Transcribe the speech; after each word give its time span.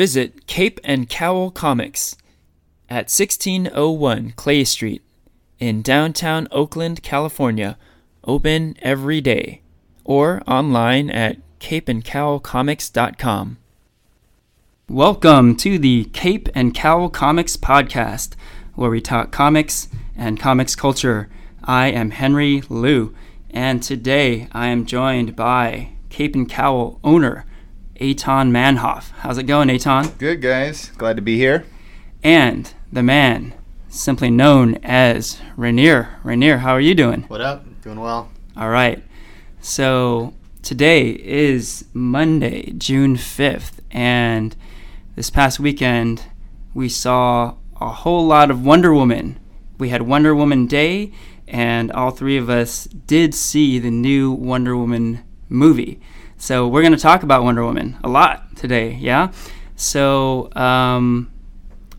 Visit 0.00 0.46
Cape 0.46 0.80
and 0.82 1.10
Cowl 1.10 1.50
Comics 1.50 2.16
at 2.88 3.12
1601 3.12 4.32
Clay 4.34 4.64
Street 4.64 5.02
in 5.58 5.82
downtown 5.82 6.48
Oakland, 6.50 7.02
California, 7.02 7.76
open 8.24 8.78
every 8.80 9.20
day, 9.20 9.60
or 10.02 10.42
online 10.46 11.10
at 11.10 11.36
capeandcowlcomics.com. 11.58 13.58
Welcome 14.88 15.56
to 15.56 15.78
the 15.78 16.04
Cape 16.14 16.48
and 16.54 16.74
Cowl 16.74 17.10
Comics 17.10 17.58
podcast, 17.58 18.36
where 18.74 18.88
we 18.88 19.02
talk 19.02 19.30
comics 19.30 19.88
and 20.16 20.40
comics 20.40 20.74
culture. 20.74 21.28
I 21.62 21.88
am 21.88 22.12
Henry 22.12 22.62
Liu, 22.70 23.14
and 23.50 23.82
today 23.82 24.48
I 24.52 24.68
am 24.68 24.86
joined 24.86 25.36
by 25.36 25.90
Cape 26.08 26.34
and 26.34 26.48
Cowl 26.48 26.98
owner 27.04 27.44
Eitan 28.00 28.50
Manhoff. 28.50 29.10
How's 29.18 29.36
it 29.36 29.42
going, 29.42 29.68
Eitan? 29.68 30.16
Good, 30.16 30.40
guys. 30.40 30.90
Glad 30.96 31.16
to 31.16 31.22
be 31.22 31.36
here. 31.36 31.66
And 32.22 32.72
the 32.90 33.02
man, 33.02 33.52
simply 33.90 34.30
known 34.30 34.76
as 34.82 35.38
Ranier. 35.54 36.18
Ranier, 36.24 36.58
how 36.58 36.72
are 36.72 36.80
you 36.80 36.94
doing? 36.94 37.22
What 37.24 37.42
up? 37.42 37.64
Doing 37.82 38.00
well. 38.00 38.30
All 38.56 38.70
right. 38.70 39.02
So 39.60 40.32
today 40.62 41.10
is 41.10 41.84
Monday, 41.92 42.72
June 42.72 43.16
5th, 43.16 43.80
and 43.90 44.56
this 45.14 45.28
past 45.28 45.60
weekend 45.60 46.22
we 46.72 46.88
saw 46.88 47.56
a 47.82 47.90
whole 47.90 48.26
lot 48.26 48.50
of 48.50 48.64
Wonder 48.64 48.94
Woman. 48.94 49.38
We 49.76 49.90
had 49.90 50.02
Wonder 50.02 50.34
Woman 50.34 50.66
Day, 50.66 51.12
and 51.46 51.92
all 51.92 52.12
three 52.12 52.38
of 52.38 52.48
us 52.48 52.84
did 52.84 53.34
see 53.34 53.78
the 53.78 53.90
new 53.90 54.32
Wonder 54.32 54.74
Woman 54.74 55.22
movie. 55.50 56.00
So 56.40 56.66
we're 56.66 56.80
going 56.80 56.94
to 56.94 56.98
talk 56.98 57.22
about 57.22 57.44
Wonder 57.44 57.62
Woman 57.62 57.98
a 58.02 58.08
lot 58.08 58.56
today, 58.56 58.94
yeah? 58.94 59.30
So 59.76 60.50
um, 60.54 61.30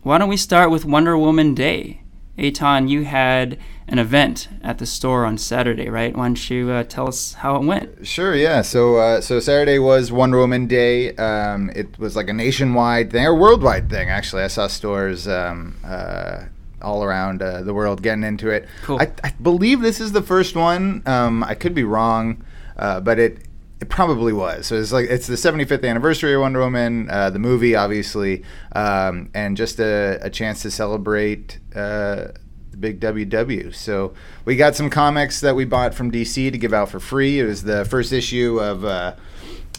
why 0.02 0.18
don't 0.18 0.28
we 0.28 0.36
start 0.36 0.72
with 0.72 0.84
Wonder 0.84 1.16
Woman 1.16 1.54
Day? 1.54 2.02
Eitan, 2.36 2.88
you 2.88 3.04
had 3.04 3.56
an 3.86 4.00
event 4.00 4.48
at 4.60 4.78
the 4.78 4.84
store 4.84 5.24
on 5.24 5.38
Saturday, 5.38 5.88
right? 5.88 6.16
Why 6.16 6.24
don't 6.24 6.50
you 6.50 6.72
uh, 6.72 6.82
tell 6.82 7.06
us 7.06 7.34
how 7.34 7.54
it 7.54 7.64
went? 7.64 8.04
Sure, 8.04 8.34
yeah. 8.34 8.62
So, 8.62 8.96
uh, 8.96 9.20
so 9.20 9.38
Saturday 9.38 9.78
was 9.78 10.10
Wonder 10.10 10.38
Woman 10.38 10.66
Day. 10.66 11.14
Um, 11.14 11.70
it 11.76 11.96
was 12.00 12.16
like 12.16 12.28
a 12.28 12.32
nationwide 12.32 13.12
thing, 13.12 13.24
or 13.24 13.36
worldwide 13.36 13.88
thing, 13.88 14.10
actually. 14.10 14.42
I 14.42 14.48
saw 14.48 14.66
stores 14.66 15.28
um, 15.28 15.76
uh, 15.84 16.46
all 16.80 17.04
around 17.04 17.42
uh, 17.42 17.62
the 17.62 17.72
world 17.72 18.02
getting 18.02 18.24
into 18.24 18.50
it. 18.50 18.66
Cool. 18.82 18.98
I, 19.00 19.12
I 19.22 19.34
believe 19.40 19.82
this 19.82 20.00
is 20.00 20.10
the 20.10 20.22
first 20.22 20.56
one. 20.56 21.04
Um, 21.06 21.44
I 21.44 21.54
could 21.54 21.76
be 21.76 21.84
wrong, 21.84 22.44
uh, 22.76 22.98
but 22.98 23.20
it 23.20 23.46
it 23.82 23.88
probably 23.88 24.32
was. 24.32 24.68
So 24.68 24.76
it's 24.76 24.92
like 24.92 25.10
it's 25.10 25.26
the 25.26 25.34
75th 25.34 25.84
anniversary 25.84 26.34
of 26.34 26.42
Wonder 26.42 26.60
Woman, 26.60 27.10
uh, 27.10 27.30
the 27.30 27.40
movie, 27.40 27.74
obviously, 27.74 28.44
um, 28.76 29.28
and 29.34 29.56
just 29.56 29.80
a, 29.80 30.20
a, 30.22 30.30
chance 30.30 30.62
to 30.62 30.70
celebrate 30.70 31.58
uh, 31.74 32.28
the 32.70 32.76
big 32.78 33.00
WW. 33.00 33.74
So 33.74 34.14
we 34.44 34.54
got 34.54 34.76
some 34.76 34.88
comics 34.88 35.40
that 35.40 35.56
we 35.56 35.64
bought 35.64 35.94
from 35.94 36.12
DC 36.12 36.52
to 36.52 36.56
give 36.56 36.72
out 36.72 36.90
for 36.90 37.00
free. 37.00 37.40
It 37.40 37.44
was 37.44 37.64
the 37.64 37.84
first 37.84 38.12
issue 38.12 38.60
of 38.60 38.84
uh, 38.84 39.16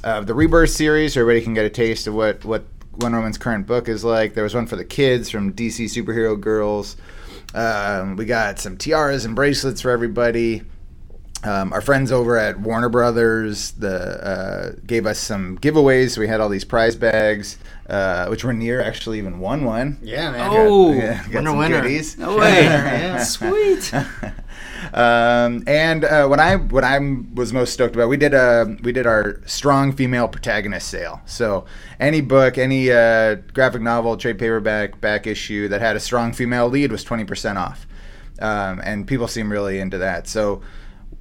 of 0.03 0.27
the 0.27 0.33
Rebirth 0.33 0.71
series, 0.71 1.13
so 1.13 1.21
everybody 1.21 1.41
can 1.41 1.53
get 1.53 1.63
a 1.63 1.69
taste 1.69 2.05
of 2.05 2.13
what 2.13 2.43
what 2.43 2.65
Wonder 2.97 3.19
Woman's 3.19 3.37
current 3.37 3.65
book 3.67 3.87
is 3.87 4.03
like. 4.03 4.33
There 4.33 4.43
was 4.43 4.53
one 4.53 4.67
for 4.67 4.75
the 4.75 4.83
kids 4.83 5.29
from 5.29 5.53
DC 5.53 5.85
Superhero 5.85 6.37
Girls. 6.37 6.97
Um, 7.53 8.17
we 8.17 8.25
got 8.25 8.59
some 8.59 8.75
tiaras 8.75 9.23
and 9.23 9.33
bracelets 9.33 9.79
for 9.79 9.91
everybody. 9.91 10.63
Um, 11.43 11.73
our 11.73 11.81
friends 11.81 12.09
over 12.11 12.37
at 12.37 12.57
Warner 12.59 12.87
Brothers 12.87 13.71
the, 13.71 14.25
uh, 14.25 14.71
gave 14.87 15.05
us 15.05 15.19
some 15.19 15.57
giveaways. 15.57 16.17
We 16.17 16.27
had 16.27 16.39
all 16.39 16.47
these 16.47 16.63
prize 16.63 16.95
bags, 16.95 17.57
uh, 17.89 18.27
which 18.27 18.45
Ranier 18.45 18.81
actually 18.81 19.17
even 19.17 19.39
won 19.39 19.65
one. 19.65 19.97
Yeah, 20.01 20.31
man. 20.31 20.49
Oh, 20.49 20.93
got, 20.93 20.97
yeah, 20.97 21.17
got 21.23 21.33
winner, 21.33 21.49
some 21.49 21.57
winner. 21.57 21.81
goodies. 21.81 22.17
No 22.17 22.37
way. 22.37 22.63
Yeah. 22.63 23.23
Sweet. 23.23 23.93
um, 24.93 25.63
and 25.67 26.05
uh, 26.05 26.27
what 26.27 26.39
I 26.39 26.55
what 26.55 26.85
I 26.85 26.99
was 27.33 27.51
most 27.51 27.73
stoked 27.73 27.95
about, 27.95 28.07
we 28.07 28.17
did 28.17 28.33
a 28.33 28.77
we 28.81 28.93
did 28.93 29.05
our 29.05 29.41
strong 29.45 29.91
female 29.91 30.29
protagonist 30.29 30.87
sale. 30.87 31.21
So 31.25 31.65
any 31.99 32.21
book, 32.21 32.57
any 32.57 32.89
uh, 32.89 33.35
graphic 33.53 33.81
novel, 33.81 34.15
trade 34.15 34.39
paperback, 34.39 35.01
back 35.01 35.27
issue 35.27 35.67
that 35.67 35.81
had 35.81 35.97
a 35.97 35.99
strong 35.99 36.31
female 36.31 36.69
lead 36.69 36.91
was 36.91 37.03
twenty 37.03 37.25
percent 37.25 37.57
off, 37.57 37.85
um, 38.39 38.81
and 38.83 39.05
people 39.05 39.27
seem 39.27 39.51
really 39.51 39.79
into 39.79 39.97
that. 39.97 40.27
So 40.27 40.61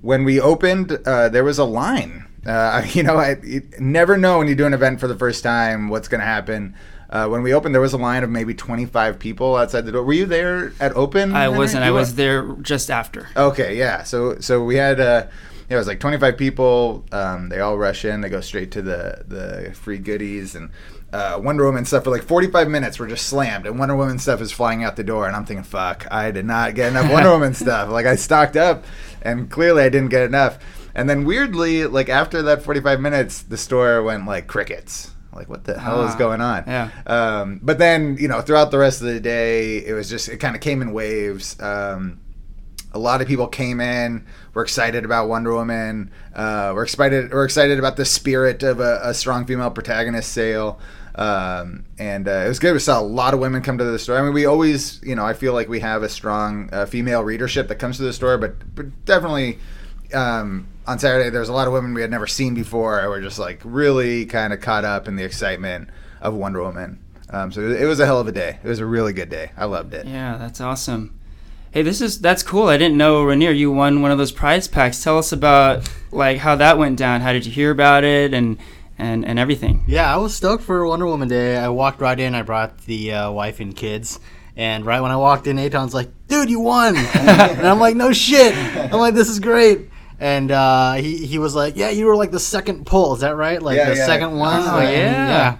when 0.02 0.24
we 0.24 0.40
opened, 0.40 0.98
uh, 1.06 1.30
there 1.30 1.44
was 1.44 1.58
a 1.58 1.64
line. 1.64 2.26
Uh, 2.44 2.84
you 2.92 3.02
know, 3.02 3.16
I 3.16 3.36
you 3.42 3.62
never 3.78 4.18
know 4.18 4.38
when 4.38 4.48
you 4.48 4.54
do 4.54 4.66
an 4.66 4.74
event 4.74 5.00
for 5.00 5.08
the 5.08 5.16
first 5.16 5.42
time 5.42 5.88
what's 5.88 6.08
going 6.08 6.20
to 6.20 6.26
happen. 6.26 6.74
Uh, 7.08 7.28
when 7.28 7.42
we 7.42 7.52
opened, 7.52 7.74
there 7.74 7.82
was 7.82 7.92
a 7.92 7.98
line 7.98 8.24
of 8.24 8.30
maybe 8.30 8.54
25 8.54 9.18
people 9.18 9.54
outside 9.56 9.84
the 9.84 9.92
door. 9.92 10.02
Were 10.02 10.14
you 10.14 10.24
there 10.24 10.72
at 10.80 10.96
open? 10.96 11.34
I 11.34 11.48
wasn't. 11.48 11.84
I 11.84 11.90
were? 11.90 11.98
was 11.98 12.14
there 12.14 12.54
just 12.62 12.90
after. 12.90 13.28
Okay, 13.36 13.76
yeah. 13.76 14.02
So 14.02 14.38
so 14.40 14.64
we 14.64 14.76
had 14.76 14.98
uh, 14.98 15.26
it 15.68 15.76
was 15.76 15.86
like 15.86 16.00
25 16.00 16.38
people. 16.38 17.04
Um, 17.12 17.50
they 17.50 17.60
all 17.60 17.76
rush 17.76 18.06
in. 18.06 18.22
They 18.22 18.30
go 18.30 18.40
straight 18.40 18.70
to 18.72 18.82
the 18.82 19.24
the 19.26 19.74
free 19.74 19.98
goodies 19.98 20.54
and. 20.54 20.70
Uh, 21.14 21.38
Wonder 21.38 21.66
Woman 21.66 21.84
stuff 21.84 22.04
for 22.04 22.10
like 22.10 22.22
45 22.22 22.68
minutes 22.68 22.98
were 22.98 23.06
just 23.06 23.26
slammed, 23.26 23.66
and 23.66 23.78
Wonder 23.78 23.94
Woman 23.94 24.18
stuff 24.18 24.40
is 24.40 24.50
flying 24.50 24.82
out 24.82 24.96
the 24.96 25.04
door. 25.04 25.26
And 25.26 25.36
I'm 25.36 25.44
thinking, 25.44 25.62
fuck, 25.62 26.06
I 26.10 26.30
did 26.30 26.46
not 26.46 26.74
get 26.74 26.90
enough 26.90 27.12
Wonder 27.12 27.28
Woman 27.32 27.52
stuff. 27.52 27.90
Like 27.90 28.06
I 28.06 28.16
stocked 28.16 28.56
up, 28.56 28.86
and 29.24 29.50
clearly 29.50 29.82
I 29.82 29.88
didn't 29.88 30.10
get 30.10 30.22
enough. 30.22 30.58
And 30.94 31.08
then 31.08 31.24
weirdly, 31.24 31.86
like 31.86 32.08
after 32.08 32.42
that 32.42 32.62
45 32.62 33.00
minutes, 33.00 33.42
the 33.42 33.56
store 33.56 34.02
went 34.02 34.26
like 34.26 34.46
crickets. 34.46 35.10
Like 35.34 35.48
what 35.48 35.64
the 35.64 35.78
hell 35.80 36.04
is 36.04 36.14
Ah, 36.14 36.18
going 36.18 36.40
on? 36.42 36.64
yeah. 36.66 36.90
Um, 37.06 37.60
but 37.62 37.78
then 37.78 38.18
you 38.20 38.28
know 38.28 38.42
throughout 38.42 38.70
the 38.70 38.78
rest 38.78 39.00
of 39.00 39.06
the 39.06 39.18
day, 39.20 39.78
it 39.78 39.94
was 39.94 40.10
just 40.10 40.28
it 40.28 40.36
kind 40.36 40.54
of 40.54 40.60
came 40.60 40.82
in 40.82 40.92
waves. 40.92 41.58
Um, 41.60 42.20
a 42.94 42.98
lot 42.98 43.22
of 43.22 43.26
people 43.28 43.46
came 43.46 43.80
in. 43.80 44.26
We're 44.52 44.64
excited 44.64 45.06
about 45.06 45.28
Wonder 45.30 45.54
Woman. 45.54 46.10
Uh, 46.34 46.72
we're 46.74 46.82
excited. 46.82 47.32
We're 47.32 47.46
excited 47.46 47.78
about 47.78 47.96
the 47.96 48.04
spirit 48.04 48.62
of 48.62 48.80
a, 48.80 49.00
a 49.02 49.14
strong 49.14 49.46
female 49.46 49.70
protagonist 49.70 50.30
sale. 50.32 50.78
Um, 51.14 51.84
and 51.98 52.26
uh, 52.26 52.44
it 52.44 52.48
was 52.48 52.58
good. 52.58 52.72
We 52.72 52.78
saw 52.78 53.00
a 53.00 53.02
lot 53.02 53.34
of 53.34 53.40
women 53.40 53.62
come 53.62 53.78
to 53.78 53.84
the 53.84 53.98
store. 53.98 54.18
I 54.18 54.22
mean, 54.22 54.32
we 54.32 54.46
always, 54.46 55.00
you 55.02 55.14
know, 55.14 55.26
I 55.26 55.34
feel 55.34 55.52
like 55.52 55.68
we 55.68 55.80
have 55.80 56.02
a 56.02 56.08
strong 56.08 56.70
uh, 56.72 56.86
female 56.86 57.22
readership 57.22 57.68
that 57.68 57.76
comes 57.76 57.98
to 57.98 58.02
the 58.02 58.12
store, 58.12 58.38
but, 58.38 58.74
but 58.74 59.04
definitely 59.04 59.58
um, 60.14 60.68
on 60.86 60.98
Saturday 60.98 61.30
there's 61.30 61.48
a 61.48 61.52
lot 61.52 61.66
of 61.66 61.72
women 61.72 61.94
we 61.94 62.00
had 62.00 62.10
never 62.10 62.26
seen 62.26 62.54
before. 62.54 63.06
We're 63.08 63.20
just 63.20 63.38
like 63.38 63.60
really 63.64 64.26
kind 64.26 64.52
of 64.52 64.60
caught 64.60 64.84
up 64.84 65.08
in 65.08 65.16
the 65.16 65.24
excitement 65.24 65.90
of 66.20 66.34
Wonder 66.34 66.62
Woman. 66.62 66.98
Um, 67.30 67.50
so 67.50 67.62
it 67.62 67.86
was 67.86 67.98
a 67.98 68.06
hell 68.06 68.20
of 68.20 68.28
a 68.28 68.32
day. 68.32 68.58
It 68.62 68.68
was 68.68 68.78
a 68.78 68.86
really 68.86 69.12
good 69.12 69.30
day. 69.30 69.52
I 69.56 69.64
loved 69.64 69.94
it. 69.94 70.06
Yeah, 70.06 70.36
that's 70.36 70.60
awesome. 70.60 71.18
Hey, 71.70 71.80
this 71.80 72.02
is 72.02 72.20
that's 72.20 72.42
cool. 72.42 72.68
I 72.68 72.76
didn't 72.76 72.98
know 72.98 73.24
Ranier 73.24 73.50
you 73.50 73.72
won 73.72 74.02
one 74.02 74.10
of 74.10 74.18
those 74.18 74.32
prize 74.32 74.68
packs. 74.68 75.02
Tell 75.02 75.16
us 75.16 75.32
about 75.32 75.90
like 76.10 76.38
how 76.38 76.56
that 76.56 76.76
went 76.76 76.98
down. 76.98 77.22
How 77.22 77.32
did 77.32 77.46
you 77.46 77.52
hear 77.52 77.70
about 77.70 78.04
it 78.04 78.34
and 78.34 78.58
and 79.02 79.24
and 79.24 79.38
everything? 79.38 79.84
Yeah, 79.86 80.12
I 80.12 80.16
was 80.18 80.34
stoked 80.34 80.62
for 80.64 80.86
Wonder 80.86 81.06
Woman 81.06 81.28
Day. 81.28 81.56
I 81.56 81.68
walked 81.68 82.00
right 82.00 82.18
in. 82.18 82.34
I 82.34 82.42
brought 82.42 82.78
the 82.86 83.12
uh, 83.12 83.30
wife 83.30 83.60
and 83.60 83.74
kids. 83.74 84.20
And 84.56 84.84
right 84.84 85.00
when 85.00 85.10
I 85.10 85.16
walked 85.16 85.46
in, 85.46 85.56
Eitan's 85.56 85.94
like, 85.94 86.10
dude, 86.28 86.50
you 86.50 86.60
won. 86.60 86.94
and 87.14 87.66
I'm 87.66 87.80
like, 87.80 87.96
no 87.96 88.12
shit. 88.12 88.54
I'm 88.54 89.00
like, 89.00 89.14
this 89.14 89.28
is 89.30 89.40
great. 89.40 89.88
And 90.20 90.50
uh, 90.50 90.92
he, 90.94 91.24
he 91.26 91.38
was 91.38 91.54
like, 91.54 91.74
yeah, 91.76 91.88
you 91.90 92.04
were 92.06 92.16
like 92.16 92.30
the 92.30 92.38
second 92.40 92.84
pull. 92.86 93.14
Is 93.14 93.20
that 93.20 93.34
right? 93.34 93.60
Like 93.62 93.76
Yeah, 93.78 93.88
the 93.90 93.96
yeah. 93.96 94.06
second 94.06 94.36
one? 94.36 94.60
Oh, 94.62 94.78
And, 94.78 94.86
yeah. 95.28 95.56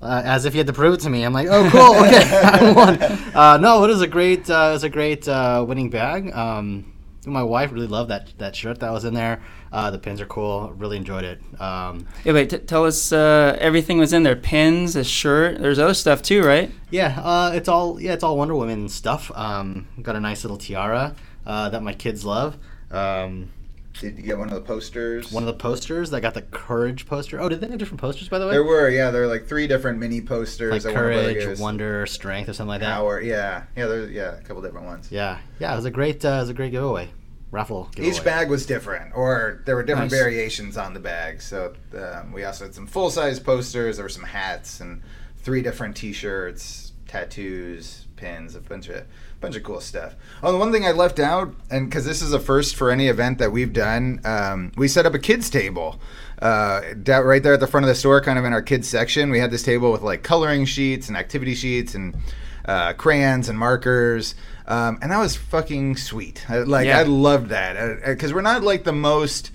Uh, 0.00 0.20
as 0.24 0.44
if 0.46 0.52
he 0.54 0.58
had 0.58 0.66
to 0.66 0.72
prove 0.72 0.94
it 0.94 1.00
to 1.00 1.10
me. 1.10 1.22
I'm 1.24 1.32
like, 1.32 1.46
oh, 1.48 1.68
cool. 1.70 1.94
Okay, 2.04 2.24
I 2.42 2.72
won. 2.72 2.98
Uh, 3.34 3.58
no, 3.58 3.84
it 3.84 3.88
was 3.88 4.00
a 4.02 4.06
great, 4.08 4.48
uh, 4.50 4.68
it 4.70 4.72
was 4.72 4.84
a 4.84 4.88
great 4.88 5.28
uh, 5.28 5.64
winning 5.68 5.90
bag. 5.90 6.32
Um, 6.34 6.91
my 7.24 7.42
wife 7.42 7.70
really 7.72 7.86
loved 7.86 8.10
that 8.10 8.36
that 8.38 8.56
shirt 8.56 8.80
that 8.80 8.90
was 8.92 9.04
in 9.04 9.14
there. 9.14 9.40
Uh, 9.70 9.90
the 9.90 9.98
pins 9.98 10.20
are 10.20 10.26
cool. 10.26 10.72
Really 10.76 10.96
enjoyed 10.96 11.24
it. 11.24 11.40
Um, 11.60 12.06
Yeah, 12.24 12.32
wait. 12.32 12.50
T- 12.50 12.58
tell 12.58 12.84
us 12.84 13.12
uh, 13.12 13.56
everything 13.60 13.98
was 13.98 14.12
in 14.12 14.22
there. 14.22 14.36
Pins, 14.36 14.96
a 14.96 15.04
shirt. 15.04 15.58
There's 15.60 15.78
other 15.78 15.94
stuff 15.94 16.20
too, 16.22 16.42
right? 16.42 16.70
Yeah, 16.90 17.18
uh, 17.22 17.52
it's 17.54 17.68
all 17.68 18.00
yeah, 18.00 18.12
it's 18.12 18.24
all 18.24 18.36
Wonder 18.36 18.54
Woman 18.54 18.88
stuff. 18.88 19.30
Um, 19.34 19.88
got 20.02 20.16
a 20.16 20.20
nice 20.20 20.44
little 20.44 20.58
tiara 20.58 21.14
uh, 21.46 21.68
that 21.70 21.82
my 21.82 21.92
kids 21.94 22.24
love. 22.24 22.58
Um, 22.90 23.50
Did 24.00 24.16
you 24.16 24.22
get 24.24 24.38
one 24.38 24.48
of 24.48 24.54
the 24.54 24.60
posters? 24.60 25.30
one 25.30 25.42
of 25.42 25.46
the 25.46 25.52
posters, 25.52 26.12
I 26.12 26.20
got 26.20 26.34
the 26.34 26.42
Courage 26.42 27.06
poster. 27.06 27.40
Oh, 27.40 27.48
did 27.48 27.60
they 27.60 27.68
have 27.68 27.78
different 27.78 28.00
posters 28.00 28.28
by 28.28 28.38
the 28.38 28.46
way? 28.46 28.52
There 28.52 28.64
were, 28.64 28.88
yeah, 28.88 29.10
there 29.10 29.22
were 29.22 29.26
like 29.28 29.46
three 29.46 29.66
different 29.66 29.98
mini 29.98 30.20
posters. 30.20 30.84
like 30.84 30.94
Courage. 30.94 31.58
Wonder, 31.58 32.06
Strength, 32.06 32.48
or 32.48 32.52
something 32.54 32.68
like 32.68 32.80
that. 32.80 32.94
Power, 32.94 33.20
yeah, 33.20 33.64
yeah, 33.76 33.86
there's 33.86 34.10
yeah, 34.10 34.38
a 34.38 34.42
couple 34.42 34.62
different 34.62 34.86
ones. 34.86 35.12
Yeah, 35.12 35.38
yeah, 35.60 35.72
it 35.72 35.76
was 35.76 35.84
a 35.84 35.90
great, 35.90 36.24
uh, 36.24 36.28
it 36.28 36.38
was 36.40 36.48
a 36.48 36.54
great 36.54 36.72
giveaway, 36.72 37.10
raffle 37.50 37.88
giveaway. 37.94 38.14
Each 38.14 38.24
bag 38.24 38.48
was 38.50 38.66
different, 38.66 39.12
or 39.14 39.62
there 39.66 39.76
were 39.76 39.82
different 39.82 40.10
Nice. 40.10 40.20
variations 40.20 40.76
on 40.76 40.94
the 40.94 41.00
bag. 41.00 41.42
So 41.42 41.74
um, 41.96 42.32
we 42.32 42.44
also 42.44 42.64
had 42.64 42.74
some 42.74 42.86
full 42.86 43.10
size 43.10 43.38
posters. 43.38 43.96
There 43.96 44.04
were 44.04 44.08
some 44.08 44.24
hats 44.24 44.80
and 44.80 45.02
three 45.38 45.62
different 45.62 45.96
T-shirts, 45.96 46.92
tattoos, 47.06 48.06
pins, 48.16 48.54
a 48.56 48.60
bunch 48.60 48.88
of 48.88 49.04
bunch 49.42 49.56
of 49.56 49.62
cool 49.64 49.80
stuff. 49.80 50.14
Oh, 50.42 50.52
the 50.52 50.58
one 50.58 50.72
thing 50.72 50.86
I 50.86 50.92
left 50.92 51.18
out, 51.18 51.54
and 51.70 51.90
because 51.90 52.06
this 52.06 52.22
is 52.22 52.32
a 52.32 52.40
first 52.40 52.76
for 52.76 52.90
any 52.90 53.08
event 53.08 53.38
that 53.38 53.52
we've 53.52 53.72
done, 53.72 54.20
um, 54.24 54.72
we 54.76 54.88
set 54.88 55.04
up 55.04 55.14
a 55.14 55.18
kids 55.18 55.50
table. 55.50 56.00
Uh, 56.40 56.80
right 57.06 57.42
there 57.42 57.52
at 57.54 57.60
the 57.60 57.66
front 57.66 57.84
of 57.84 57.88
the 57.88 57.94
store, 57.94 58.20
kind 58.20 58.38
of 58.38 58.44
in 58.44 58.52
our 58.52 58.62
kids 58.62 58.88
section, 58.88 59.30
we 59.30 59.38
had 59.38 59.50
this 59.50 59.62
table 59.62 59.92
with 59.92 60.02
like 60.02 60.22
coloring 60.22 60.64
sheets 60.64 61.08
and 61.08 61.16
activity 61.16 61.54
sheets 61.54 61.94
and 61.94 62.16
uh, 62.64 62.92
crayons 62.94 63.48
and 63.48 63.58
markers, 63.58 64.34
um, 64.66 64.98
and 65.02 65.12
that 65.12 65.18
was 65.18 65.36
fucking 65.36 65.96
sweet. 65.96 66.44
I, 66.48 66.58
like 66.58 66.86
Yeah. 66.86 66.98
I 66.98 67.02
loved 67.02 67.50
that 67.50 68.04
because 68.04 68.32
we're 68.32 68.40
not 68.40 68.62
like 68.62 68.84
the 68.84 68.92
most. 68.92 69.50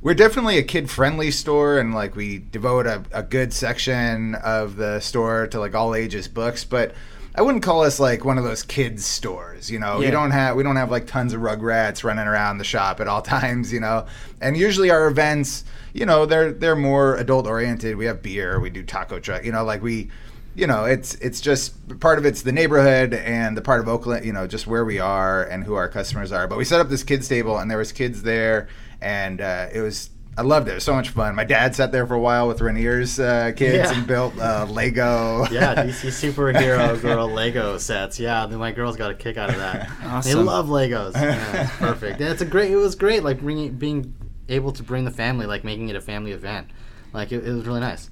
We're 0.00 0.14
definitely 0.14 0.58
a 0.58 0.62
kid 0.62 0.90
friendly 0.90 1.30
store, 1.30 1.78
and 1.78 1.94
like 1.94 2.14
we 2.14 2.38
devote 2.38 2.86
a, 2.86 3.02
a 3.12 3.22
good 3.22 3.52
section 3.52 4.34
of 4.34 4.76
the 4.76 5.00
store 5.00 5.46
to 5.48 5.58
like 5.60 5.74
all 5.74 5.94
ages 5.94 6.28
books, 6.28 6.64
but. 6.64 6.94
I 7.36 7.42
wouldn't 7.42 7.64
call 7.64 7.82
us 7.82 7.98
like 7.98 8.24
one 8.24 8.38
of 8.38 8.44
those 8.44 8.62
kids 8.62 9.04
stores, 9.04 9.68
you 9.70 9.78
know. 9.80 9.98
We 9.98 10.04
Yeah. 10.04 10.12
don't 10.12 10.30
have 10.30 10.54
we 10.56 10.62
don't 10.62 10.76
have 10.76 10.90
like 10.90 11.06
tons 11.06 11.32
of 11.32 11.40
rugrats 11.40 12.04
running 12.04 12.26
around 12.28 12.58
the 12.58 12.64
shop 12.64 13.00
at 13.00 13.08
all 13.08 13.22
times, 13.36 13.72
you 13.72 13.80
know. 13.80 14.06
And 14.40 14.56
usually 14.56 14.90
our 14.90 15.06
events, 15.08 15.64
you 15.92 16.06
know, 16.06 16.26
they're 16.26 16.52
they're 16.52 16.76
more 16.76 17.16
adult 17.16 17.46
oriented. 17.46 17.96
We 17.96 18.04
have 18.06 18.22
beer, 18.22 18.60
we 18.60 18.70
do 18.70 18.82
taco 18.84 19.18
truck, 19.18 19.44
you 19.44 19.52
know, 19.52 19.64
like 19.64 19.82
we 19.82 20.10
you 20.56 20.68
know, 20.68 20.84
it's 20.84 21.16
it's 21.16 21.40
just 21.40 21.74
part 21.98 22.16
of 22.18 22.24
it's 22.24 22.42
the 22.42 22.52
neighborhood 22.52 23.12
and 23.12 23.56
the 23.56 23.62
part 23.62 23.80
of 23.80 23.88
Oakland, 23.88 24.24
you 24.24 24.32
know, 24.32 24.46
just 24.46 24.68
where 24.68 24.84
we 24.84 25.00
are 25.00 25.42
and 25.42 25.64
who 25.64 25.74
our 25.74 25.88
customers 25.88 26.30
are. 26.30 26.46
But 26.46 26.58
we 26.58 26.64
set 26.64 26.80
up 26.80 26.88
this 26.88 27.02
kids 27.02 27.26
table 27.26 27.58
and 27.58 27.68
there 27.68 27.78
was 27.78 27.90
kids 27.90 28.22
there 28.22 28.68
and 29.00 29.40
uh, 29.40 29.66
it 29.72 29.80
was 29.80 30.10
I 30.36 30.42
loved 30.42 30.66
it. 30.68 30.72
It 30.72 30.74
was 30.74 30.84
so 30.84 30.94
much 30.94 31.10
fun. 31.10 31.34
My 31.36 31.44
dad 31.44 31.76
sat 31.76 31.92
there 31.92 32.06
for 32.06 32.14
a 32.14 32.20
while 32.20 32.48
with 32.48 32.58
Ranier's 32.60 33.20
uh, 33.20 33.52
kids 33.54 33.90
Yeah. 33.90 33.96
and 33.96 34.06
built 34.06 34.36
uh, 34.38 34.66
Lego. 34.68 35.46
Yeah, 35.52 35.74
DC 35.76 36.08
superhero 36.08 37.00
girl 37.00 37.28
Lego 37.28 37.78
sets. 37.78 38.18
Yeah, 38.18 38.46
my 38.46 38.72
girls 38.72 38.96
got 38.96 39.10
a 39.12 39.14
kick 39.14 39.36
out 39.36 39.50
of 39.50 39.56
that. 39.56 39.88
Awesome. 40.04 40.38
They 40.38 40.44
love 40.44 40.66
Legos. 40.68 41.14
Yeah, 41.20 41.62
it's 41.64 41.76
perfect. 41.76 42.20
And 42.20 42.30
it's 42.30 42.42
a 42.42 42.46
great. 42.46 42.70
It 42.72 42.76
was 42.76 42.94
great. 42.96 43.22
Like 43.22 43.40
bringing, 43.40 43.74
being 43.74 44.14
able 44.48 44.72
to 44.72 44.82
bring 44.82 45.04
the 45.04 45.10
family, 45.10 45.46
like 45.46 45.62
making 45.64 45.88
it 45.88 45.96
a 45.96 46.00
family 46.00 46.32
event. 46.32 46.68
Like 47.12 47.30
it, 47.30 47.46
it 47.46 47.52
was 47.52 47.64
really 47.66 47.80
nice. 47.80 48.10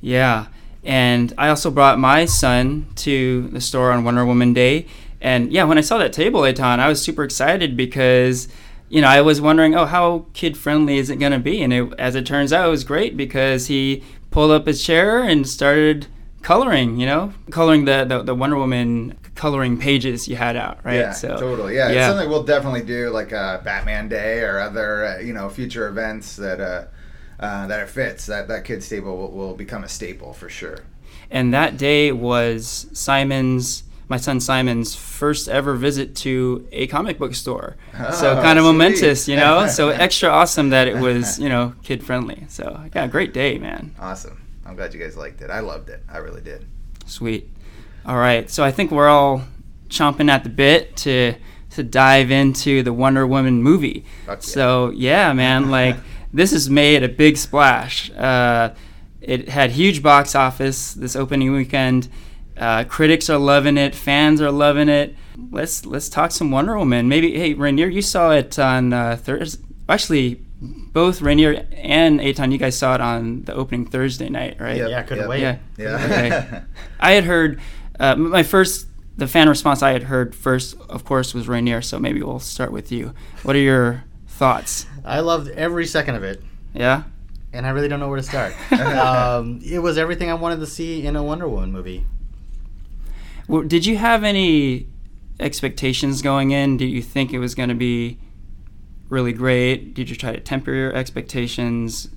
Yeah. 0.00 0.46
And 0.82 1.32
I 1.38 1.48
also 1.48 1.70
brought 1.70 1.98
my 1.98 2.24
son 2.24 2.88
to 2.96 3.48
the 3.48 3.60
store 3.60 3.92
on 3.92 4.04
Wonder 4.04 4.24
Woman 4.26 4.52
Day. 4.52 4.86
And 5.20 5.50
yeah, 5.52 5.64
when 5.64 5.78
I 5.78 5.80
saw 5.80 5.96
that 5.98 6.12
table, 6.12 6.40
Eitan, 6.42 6.78
I 6.80 6.88
was 6.88 7.00
super 7.00 7.24
excited 7.24 7.74
because, 7.76 8.48
you 8.94 9.00
know, 9.00 9.08
I 9.08 9.22
was 9.22 9.40
wondering, 9.40 9.74
oh, 9.74 9.86
how 9.86 10.26
kid 10.34 10.56
friendly 10.56 10.98
is 10.98 11.10
it 11.10 11.16
going 11.16 11.32
to 11.32 11.40
be? 11.40 11.64
And 11.64 11.72
it, 11.72 11.92
as 11.98 12.14
it 12.14 12.24
turns 12.24 12.52
out, 12.52 12.68
it 12.68 12.70
was 12.70 12.84
great 12.84 13.16
because 13.16 13.66
he 13.66 14.04
pulled 14.30 14.52
up 14.52 14.68
his 14.68 14.84
chair 14.84 15.20
and 15.20 15.48
started 15.48 16.06
coloring, 16.42 17.00
you 17.00 17.06
know, 17.06 17.34
coloring 17.50 17.86
the, 17.86 18.04
the, 18.04 18.22
the 18.22 18.36
Wonder 18.36 18.56
Woman 18.56 19.18
coloring 19.34 19.78
pages 19.78 20.28
you 20.28 20.36
had 20.36 20.56
out, 20.56 20.78
right? 20.84 20.94
Yeah, 20.94 21.12
totally. 21.12 21.74
Yeah, 21.74 21.88
it's 21.88 22.06
something 22.06 22.28
we'll 22.28 22.44
definitely 22.44 22.82
do, 22.82 23.10
like 23.10 23.32
uh, 23.32 23.58
Batman 23.62 24.08
Day 24.08 24.42
or 24.42 24.60
other, 24.60 25.04
uh, 25.04 25.18
you 25.18 25.32
know, 25.32 25.48
future 25.48 25.88
events 25.88 26.36
that 26.36 26.60
uh, 26.60 26.84
uh, 27.40 27.66
that 27.66 27.80
it 27.80 27.88
fits. 27.88 28.26
That 28.26 28.46
that 28.46 28.64
kids 28.64 28.88
table 28.88 29.16
will, 29.16 29.32
will 29.32 29.54
become 29.54 29.82
a 29.82 29.88
staple 29.88 30.32
for 30.34 30.48
sure. 30.48 30.78
And 31.32 31.52
that 31.52 31.76
day 31.76 32.12
was 32.12 32.86
Simon's, 32.92 33.83
my 34.08 34.16
son 34.18 34.38
Simon's 34.40 34.94
first 34.94 35.48
ever 35.48 35.74
visit 35.74 36.14
to 36.16 36.68
a 36.72 36.86
comic 36.88 37.18
book 37.18 37.34
store. 37.34 37.76
so 38.12 38.32
Oh, 38.38 38.42
kind 38.42 38.58
of 38.58 38.64
sweet. 38.64 38.72
momentous, 38.72 39.28
you 39.28 39.36
know? 39.36 39.66
so 39.66 39.88
extra 40.06 40.28
awesome 40.28 40.70
that 40.70 40.88
it 40.88 40.96
was, 40.96 41.38
you 41.38 41.48
know, 41.48 41.74
kid 41.82 42.04
friendly. 42.04 42.44
So 42.48 42.84
yeah, 42.94 43.06
great 43.06 43.32
day, 43.32 43.58
man. 43.58 43.94
Awesome. 43.98 44.40
I'm 44.66 44.76
glad 44.76 44.92
you 44.94 45.00
guys 45.00 45.16
liked 45.16 45.40
it. 45.42 45.50
I 45.50 45.60
loved 45.60 45.88
it. 45.88 46.02
I 46.10 46.18
really 46.18 46.40
did. 46.40 46.66
Sweet. 47.06 47.50
All 48.06 48.16
right. 48.16 48.50
So 48.50 48.62
I 48.64 48.70
think 48.70 48.90
we're 48.90 49.08
all 49.08 49.42
chomping 49.88 50.30
at 50.30 50.42
the 50.44 50.50
bit 50.50 50.96
to 50.98 51.34
to 51.70 51.82
dive 51.82 52.30
into 52.30 52.82
the 52.82 52.92
Wonder 52.92 53.26
Woman 53.26 53.62
movie. 53.62 54.04
Yeah. 54.26 54.38
So 54.40 54.90
yeah, 54.90 55.32
man, 55.32 55.70
like 55.78 55.96
this 56.32 56.50
has 56.52 56.68
made 56.68 57.02
a 57.02 57.08
big 57.08 57.36
splash. 57.36 58.10
Uh, 58.12 58.74
it 59.20 59.48
had 59.48 59.70
huge 59.70 60.02
box 60.02 60.34
office 60.34 60.92
this 60.94 61.16
opening 61.16 61.52
weekend. 61.52 62.08
Uh, 62.56 62.84
critics 62.84 63.28
are 63.28 63.38
loving 63.38 63.76
it. 63.76 63.94
Fans 63.94 64.40
are 64.40 64.50
loving 64.52 64.88
it. 64.88 65.16
Let's 65.50 65.84
let's 65.84 66.08
talk 66.08 66.30
some 66.30 66.50
Wonder 66.50 66.78
Woman. 66.78 67.08
Maybe 67.08 67.36
hey 67.38 67.54
Ranier, 67.54 67.88
you 67.88 68.02
saw 68.02 68.30
it 68.30 68.58
on 68.58 68.92
uh, 68.92 69.16
Thursday. 69.16 69.62
Actually, 69.88 70.40
both 70.60 71.20
Ranier 71.20 71.66
and 71.72 72.20
Eitan, 72.20 72.52
you 72.52 72.58
guys 72.58 72.78
saw 72.78 72.94
it 72.94 73.00
on 73.00 73.42
the 73.42 73.54
opening 73.54 73.86
Thursday 73.86 74.28
night, 74.28 74.60
right? 74.60 74.76
Yep, 74.76 74.88
Yeah, 74.90 74.98
I 74.98 75.02
couldn't 75.02 75.22
yep. 75.24 75.28
wait. 75.28 75.40
Yeah. 75.42 75.58
Yeah. 75.76 76.04
Okay. 76.06 76.62
I 77.00 77.12
had 77.12 77.24
heard 77.24 77.60
uh, 77.98 78.14
my 78.16 78.42
first 78.42 78.86
the 79.16 79.26
fan 79.28 79.48
response 79.48 79.82
I 79.82 79.90
had 79.92 80.04
heard 80.04 80.34
first, 80.34 80.76
of 80.88 81.04
course, 81.04 81.34
was 81.34 81.46
Ranier. 81.48 81.82
So 81.82 81.98
maybe 81.98 82.22
we'll 82.22 82.38
start 82.40 82.72
with 82.72 82.90
you. 82.92 83.14
What 83.42 83.54
are 83.56 83.60
your 83.60 84.04
thoughts? 84.26 84.86
I 85.04 85.20
loved 85.20 85.48
every 85.50 85.86
second 85.86 86.14
of 86.14 86.24
it, 86.24 86.42
Yeah. 86.72 87.02
and 87.52 87.66
I 87.66 87.70
really 87.70 87.88
don't 87.88 88.00
know 88.00 88.08
where 88.08 88.16
to 88.16 88.22
start. 88.22 88.54
um, 88.72 89.60
it 89.64 89.78
was 89.80 89.98
everything 89.98 90.30
I 90.30 90.34
wanted 90.34 90.60
to 90.60 90.66
see 90.66 91.04
in 91.06 91.14
a 91.14 91.22
Wonder 91.22 91.46
Woman 91.48 91.70
movie. 91.72 92.06
Well, 93.48 93.62
did 93.62 93.86
you 93.86 93.96
have 93.96 94.24
any 94.24 94.88
expectations 95.38 96.22
going 96.22 96.50
in? 96.50 96.76
Did 96.76 96.86
you 96.86 97.02
think 97.02 97.32
it 97.32 97.38
was 97.38 97.54
going 97.54 97.68
to 97.68 97.74
be 97.74 98.18
really 99.08 99.32
great? 99.32 99.94
Did 99.94 100.10
you 100.10 100.16
try 100.16 100.32
to 100.32 100.40
temper 100.40 100.72
your 100.72 100.94
expectations? 100.94 102.08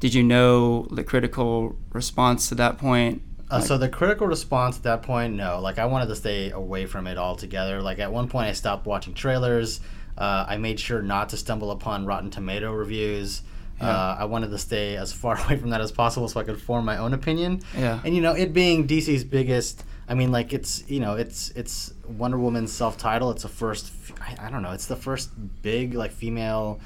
Did 0.00 0.14
you 0.14 0.22
know 0.22 0.88
the 0.90 1.04
critical 1.04 1.76
response 1.92 2.48
to 2.48 2.54
that 2.56 2.78
point? 2.78 3.22
Uh, 3.48 3.60
so 3.60 3.78
the 3.78 3.88
critical 3.88 4.26
response 4.26 4.76
at 4.76 4.82
that 4.82 5.02
point, 5.02 5.34
no. 5.34 5.60
Like 5.60 5.78
I 5.78 5.86
wanted 5.86 6.06
to 6.06 6.16
stay 6.16 6.50
away 6.50 6.86
from 6.86 7.06
it 7.06 7.16
altogether. 7.16 7.80
Like 7.80 7.98
at 8.00 8.12
one 8.12 8.28
point, 8.28 8.48
I 8.48 8.52
stopped 8.52 8.86
watching 8.86 9.14
trailers. 9.14 9.80
Uh, 10.18 10.46
I 10.48 10.56
made 10.56 10.80
sure 10.80 11.00
not 11.00 11.28
to 11.28 11.36
stumble 11.36 11.70
upon 11.70 12.06
Rotten 12.06 12.30
Tomato 12.30 12.72
reviews. 12.72 13.42
Uh, 13.80 14.16
I 14.18 14.24
wanted 14.24 14.50
to 14.50 14.58
stay 14.58 14.96
as 14.96 15.12
far 15.12 15.38
away 15.44 15.56
from 15.56 15.70
that 15.70 15.80
as 15.80 15.92
possible 15.92 16.28
so 16.28 16.40
I 16.40 16.44
could 16.44 16.60
form 16.60 16.84
my 16.84 16.96
own 16.96 17.12
opinion. 17.12 17.60
Yeah. 17.76 18.00
And 18.04 18.14
you 18.14 18.22
know, 18.22 18.32
it 18.32 18.52
being 18.52 18.88
DC's 18.88 19.24
biggest, 19.24 19.84
I 20.08 20.14
mean, 20.14 20.30
like 20.30 20.52
it's 20.52 20.88
you 20.88 21.00
know, 21.00 21.14
it's 21.14 21.50
it's 21.50 21.92
Wonder 22.06 22.38
Woman's 22.38 22.72
self-title. 22.72 23.30
It's 23.32 23.42
the 23.42 23.48
first, 23.48 23.92
I 24.40 24.48
don't 24.50 24.62
know, 24.62 24.72
it's 24.72 24.86
the 24.86 24.96
first 24.96 25.30
big 25.62 25.94
like 25.94 26.12
female 26.12 26.80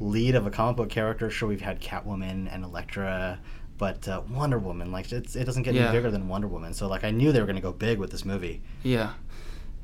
lead 0.00 0.34
of 0.34 0.46
a 0.46 0.50
comic 0.50 0.76
book 0.76 0.88
character. 0.88 1.30
Sure, 1.30 1.48
we've 1.48 1.60
had 1.60 1.80
Catwoman 1.80 2.48
and 2.52 2.64
Elektra, 2.64 3.38
but 3.78 4.08
uh, 4.08 4.22
Wonder 4.30 4.58
Woman, 4.58 4.90
like 4.92 5.12
it's, 5.12 5.36
it 5.36 5.44
doesn't 5.44 5.62
get 5.64 5.74
Yeah. 5.74 5.84
any 5.88 5.92
bigger 5.98 6.10
than 6.10 6.26
Wonder 6.28 6.46
Woman. 6.48 6.72
So 6.74 6.88
like 6.88 7.04
I 7.04 7.10
knew 7.10 7.32
they 7.32 7.40
were 7.40 7.46
gonna 7.46 7.60
go 7.60 7.72
big 7.72 7.98
with 7.98 8.10
this 8.10 8.24
movie. 8.24 8.62
Yeah, 8.82 9.12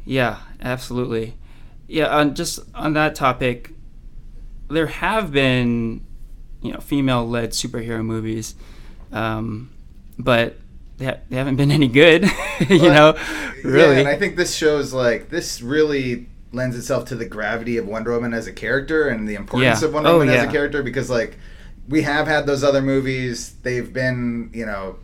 yeah, 0.05 0.39
absolutely. 0.63 1.37
Yeah, 1.87 2.07
on 2.17 2.35
just 2.35 2.61
on 2.75 2.95
that 2.95 3.15
topic, 3.15 3.73
there 4.69 4.87
have 4.87 5.33
been, 5.33 6.05
you 6.63 6.73
know, 6.73 6.81
female-led 6.81 7.51
superhero 7.51 8.03
movies, 8.05 8.55
um, 9.13 9.71
but 10.19 10.57
they, 11.01 11.07
ha- 11.07 11.17
they 11.29 11.37
haven't 11.37 11.57
been 11.57 11.71
any 11.73 11.89
good. 11.89 12.23
you 12.69 12.79
Well, 12.83 13.15
know, 13.15 13.21
really. 13.65 13.95
Yeah, 13.95 13.99
and 14.01 14.09
I 14.09 14.17
think 14.17 14.37
this 14.37 14.55
shows 14.55 14.93
like 14.93 15.29
this 15.31 15.61
really 15.61 16.29
lends 16.53 16.77
itself 16.77 17.07
to 17.07 17.17
the 17.17 17.25
gravity 17.27 17.77
of 17.77 17.87
Wonder 17.87 18.13
Woman 18.13 18.33
as 18.35 18.47
a 18.47 18.53
character 18.53 19.09
and 19.09 19.29
the 19.29 19.35
importance 19.35 19.83
Yeah. 19.83 19.89
of 19.89 19.95
Wonder 19.95 20.11
Oh, 20.11 20.19
Woman 20.19 20.35
as 20.35 20.45
a 20.45 20.51
character 20.53 20.83
because 20.83 21.11
like 21.11 21.39
we 21.89 22.03
have 22.03 22.27
had 22.29 22.47
those 22.47 22.63
other 22.63 22.83
movies. 22.83 23.55
They've 23.63 23.93
been 23.93 24.51
you 24.53 24.67
know, 24.67 24.97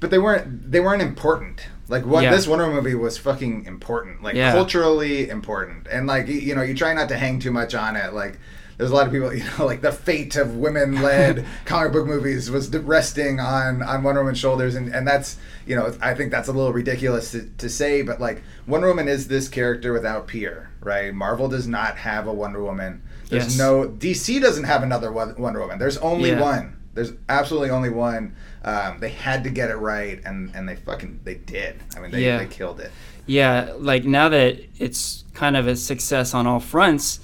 but 0.00 0.10
they 0.10 0.18
weren't 0.18 0.70
they 0.70 0.80
weren't 0.80 1.02
important. 1.02 1.66
Like 1.88 2.04
what 2.06 2.22
Yeah. 2.24 2.30
this 2.30 2.46
Wonder 2.46 2.66
Woman 2.68 2.82
movie 2.82 2.94
was 2.94 3.18
fucking 3.18 3.66
important, 3.66 4.22
like 4.22 4.34
Yeah. 4.34 4.52
culturally 4.52 5.28
important, 5.28 5.86
and 5.90 6.06
like 6.06 6.26
you 6.28 6.54
know 6.54 6.62
you 6.62 6.74
try 6.74 6.92
not 6.94 7.08
to 7.10 7.16
hang 7.16 7.38
too 7.38 7.50
much 7.52 7.74
on 7.74 7.96
it, 7.96 8.12
like. 8.12 8.38
There's 8.78 8.90
a 8.90 8.94
lot 8.94 9.06
of 9.06 9.12
people, 9.12 9.32
you 9.34 9.44
know, 9.58 9.66
like 9.66 9.80
the 9.82 9.92
fate 9.92 10.36
of 10.36 10.56
women-led 10.56 11.44
comic 11.64 11.92
book 11.92 12.06
movies 12.06 12.50
was 12.50 12.68
resting 12.70 13.38
on 13.40 13.82
on 13.82 14.02
Wonder 14.02 14.20
Woman's 14.20 14.38
shoulders, 14.38 14.74
and, 14.74 14.94
and 14.94 15.06
that's, 15.06 15.36
you 15.66 15.76
know, 15.76 15.94
I 16.00 16.14
think 16.14 16.30
that's 16.30 16.48
a 16.48 16.52
little 16.52 16.72
ridiculous 16.72 17.32
to, 17.32 17.48
to 17.58 17.68
say, 17.68 18.02
but 18.02 18.20
like 18.20 18.42
Wonder 18.66 18.88
Woman 18.88 19.08
is 19.08 19.28
this 19.28 19.48
character 19.48 19.92
without 19.92 20.26
peer, 20.26 20.70
right? 20.80 21.14
Marvel 21.14 21.48
does 21.48 21.66
not 21.68 21.96
have 21.98 22.26
a 22.26 22.32
Wonder 22.32 22.62
Woman. 22.62 23.02
There's 23.28 23.44
Yes. 23.56 23.58
no 23.58 23.88
DC 23.88 24.40
doesn't 24.40 24.64
have 24.64 24.82
another 24.82 25.10
Wonder 25.12 25.60
Woman. 25.60 25.78
There's 25.78 25.98
only 25.98 26.30
Yeah. 26.30 26.40
one. 26.40 26.76
There's 26.94 27.12
absolutely 27.30 27.70
only 27.70 27.88
one. 27.88 28.34
Um, 28.64 28.98
they 29.00 29.08
had 29.08 29.44
to 29.44 29.50
get 29.50 29.70
it 29.70 29.76
right, 29.76 30.20
and 30.26 30.54
and 30.54 30.68
they 30.68 30.76
fucking 30.76 31.20
they 31.24 31.34
did. 31.36 31.76
I 31.96 32.00
mean, 32.00 32.10
they, 32.10 32.24
Yeah. 32.24 32.38
they 32.38 32.46
killed 32.46 32.80
it. 32.80 32.90
Yeah, 33.26 33.72
like 33.78 34.04
now 34.04 34.28
that 34.28 34.58
it's 34.78 35.24
kind 35.32 35.56
of 35.56 35.66
a 35.66 35.76
success 35.76 36.34
on 36.34 36.46
all 36.46 36.60
fronts, 36.60 37.20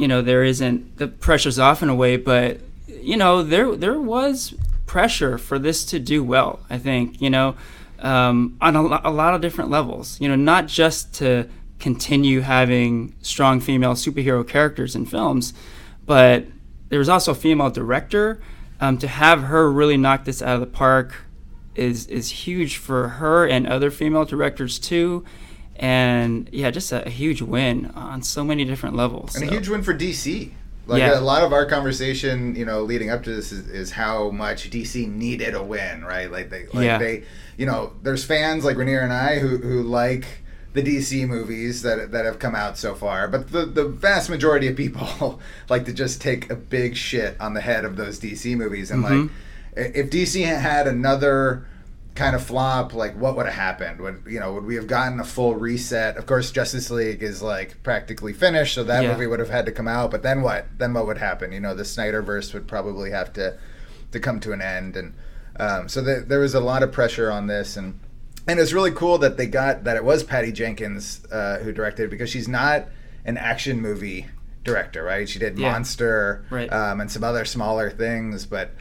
you 0.00 0.08
know, 0.08 0.22
there 0.22 0.42
isn't 0.42 0.96
the 0.96 1.08
pressure's 1.08 1.58
off 1.58 1.82
in 1.82 1.90
a 1.90 1.94
way, 1.94 2.16
but 2.16 2.60
you 2.88 3.18
know, 3.18 3.42
there 3.42 3.76
there 3.76 4.00
was 4.00 4.54
pressure 4.86 5.36
for 5.36 5.58
this 5.58 5.84
to 5.84 5.98
do 5.98 6.24
well. 6.24 6.60
I 6.70 6.78
think 6.78 7.20
you 7.20 7.28
know, 7.28 7.54
um, 7.98 8.56
on 8.62 8.76
a, 8.76 8.80
a 9.04 9.10
lot 9.10 9.34
of 9.34 9.42
different 9.42 9.68
levels. 9.68 10.18
You 10.18 10.28
know, 10.28 10.36
not 10.36 10.68
just 10.68 11.12
to 11.16 11.50
continue 11.78 12.40
having 12.40 13.14
strong 13.20 13.60
female 13.60 13.92
superhero 13.92 14.46
characters 14.46 14.96
in 14.96 15.04
films, 15.04 15.52
but 16.06 16.46
there 16.88 16.98
was 16.98 17.10
also 17.10 17.32
a 17.32 17.34
female 17.34 17.70
director. 17.70 18.40
Um, 18.80 18.96
to 18.96 19.08
have 19.08 19.42
her 19.42 19.70
really 19.70 19.98
knock 19.98 20.24
this 20.24 20.40
out 20.40 20.54
of 20.54 20.60
the 20.60 20.66
park 20.66 21.26
is 21.74 22.06
is 22.06 22.30
huge 22.30 22.78
for 22.78 23.08
her 23.08 23.46
and 23.46 23.66
other 23.66 23.90
female 23.90 24.24
directors 24.24 24.78
too. 24.78 25.26
And 25.80 26.48
yeah, 26.52 26.70
just 26.70 26.92
a, 26.92 27.06
a 27.06 27.10
huge 27.10 27.40
win 27.40 27.86
on 27.94 28.22
so 28.22 28.44
many 28.44 28.64
different 28.66 28.96
levels. 28.96 29.34
And 29.34 29.48
a 29.48 29.50
huge 29.50 29.68
win 29.68 29.82
for 29.82 29.94
DC. 29.94 30.52
Like 30.86 30.98
Yeah. 31.00 31.18
a 31.18 31.22
lot 31.22 31.42
of 31.42 31.52
our 31.54 31.64
conversation, 31.64 32.54
you 32.54 32.66
know, 32.66 32.82
leading 32.82 33.08
up 33.10 33.22
to 33.24 33.34
this 33.34 33.50
is, 33.50 33.66
is 33.68 33.90
how 33.92 34.30
much 34.30 34.68
DC 34.70 35.08
needed 35.10 35.54
a 35.54 35.62
win, 35.62 36.04
right? 36.04 36.30
Like 36.30 36.50
they, 36.50 36.66
like 36.66 36.84
Yeah. 36.84 36.98
they, 36.98 37.22
you 37.56 37.64
know, 37.64 37.94
there's 38.02 38.24
fans 38.24 38.62
like 38.64 38.76
Ranier 38.76 39.00
and 39.00 39.12
I 39.12 39.38
who 39.38 39.56
who 39.56 39.82
like 39.82 40.26
the 40.74 40.82
DC 40.82 41.26
movies 41.26 41.80
that 41.82 42.12
that 42.12 42.26
have 42.26 42.38
come 42.38 42.54
out 42.54 42.76
so 42.76 42.94
far, 42.94 43.26
but 43.26 43.50
the 43.50 43.64
the 43.64 43.84
vast 43.86 44.28
majority 44.28 44.68
of 44.68 44.76
people 44.76 45.40
like 45.70 45.86
to 45.86 45.92
just 45.94 46.20
take 46.20 46.50
a 46.50 46.56
big 46.56 46.94
shit 46.94 47.40
on 47.40 47.54
the 47.54 47.60
head 47.62 47.86
of 47.86 47.96
those 47.96 48.20
DC 48.20 48.54
movies, 48.54 48.90
and 48.90 49.02
Mhm. 49.04 49.30
like 49.76 49.94
if 49.96 50.10
DC 50.10 50.44
had 50.44 50.86
another 50.86 51.64
kind 52.20 52.36
of 52.36 52.42
flop, 52.44 52.92
like 52.94 53.16
what 53.16 53.36
would 53.36 53.46
have 53.46 53.54
happened? 53.54 54.00
Would 54.00 54.24
you 54.28 54.38
know? 54.40 54.52
Would 54.54 54.64
we 54.64 54.74
have 54.76 54.86
gotten 54.86 55.18
a 55.20 55.24
full 55.24 55.54
reset? 55.54 56.16
Of 56.16 56.26
course, 56.26 56.50
Justice 56.50 56.90
League 56.90 57.22
is 57.22 57.42
like 57.42 57.82
practically 57.82 58.32
finished, 58.32 58.74
so 58.74 58.84
that 58.84 59.02
Yeah. 59.02 59.12
movie 59.12 59.26
would 59.26 59.40
have 59.40 59.50
had 59.50 59.66
to 59.66 59.72
come 59.72 59.88
out. 59.88 60.10
But 60.10 60.22
then 60.22 60.42
what? 60.42 60.66
Then 60.78 60.92
what 60.94 61.06
would 61.06 61.18
happen? 61.18 61.50
You 61.52 61.60
know, 61.60 61.74
the 61.74 61.82
Snyderverse 61.84 62.52
would 62.54 62.68
probably 62.68 63.10
have 63.10 63.32
to 63.34 63.56
to 64.12 64.20
come 64.20 64.38
to 64.40 64.52
an 64.52 64.60
end, 64.60 64.96
and 64.96 65.14
um, 65.58 65.88
so 65.88 66.00
the, 66.02 66.24
there 66.26 66.40
was 66.40 66.54
a 66.54 66.60
lot 66.60 66.82
of 66.82 66.92
pressure 66.92 67.30
on 67.30 67.46
this, 67.46 67.76
and 67.76 67.98
and 68.46 68.58
it's 68.60 68.72
really 68.72 68.90
cool 68.90 69.18
that 69.18 69.36
they 69.36 69.46
got 69.46 69.84
that 69.84 69.96
it 69.96 70.04
was 70.04 70.22
Patty 70.22 70.52
Jenkins 70.52 71.24
uh, 71.32 71.58
who 71.58 71.72
directed 71.72 72.04
it 72.04 72.10
because 72.10 72.28
she's 72.30 72.48
not 72.48 72.86
an 73.24 73.36
action 73.36 73.80
movie 73.80 74.26
director, 74.64 75.02
right? 75.04 75.28
She 75.28 75.38
did 75.38 75.58
Yeah. 75.58 75.70
Monster 75.72 76.44
Right. 76.50 76.70
um, 76.72 77.00
and 77.00 77.10
some 77.10 77.22
other 77.24 77.44
smaller 77.44 77.90
things, 77.90 78.44
but 78.46 78.72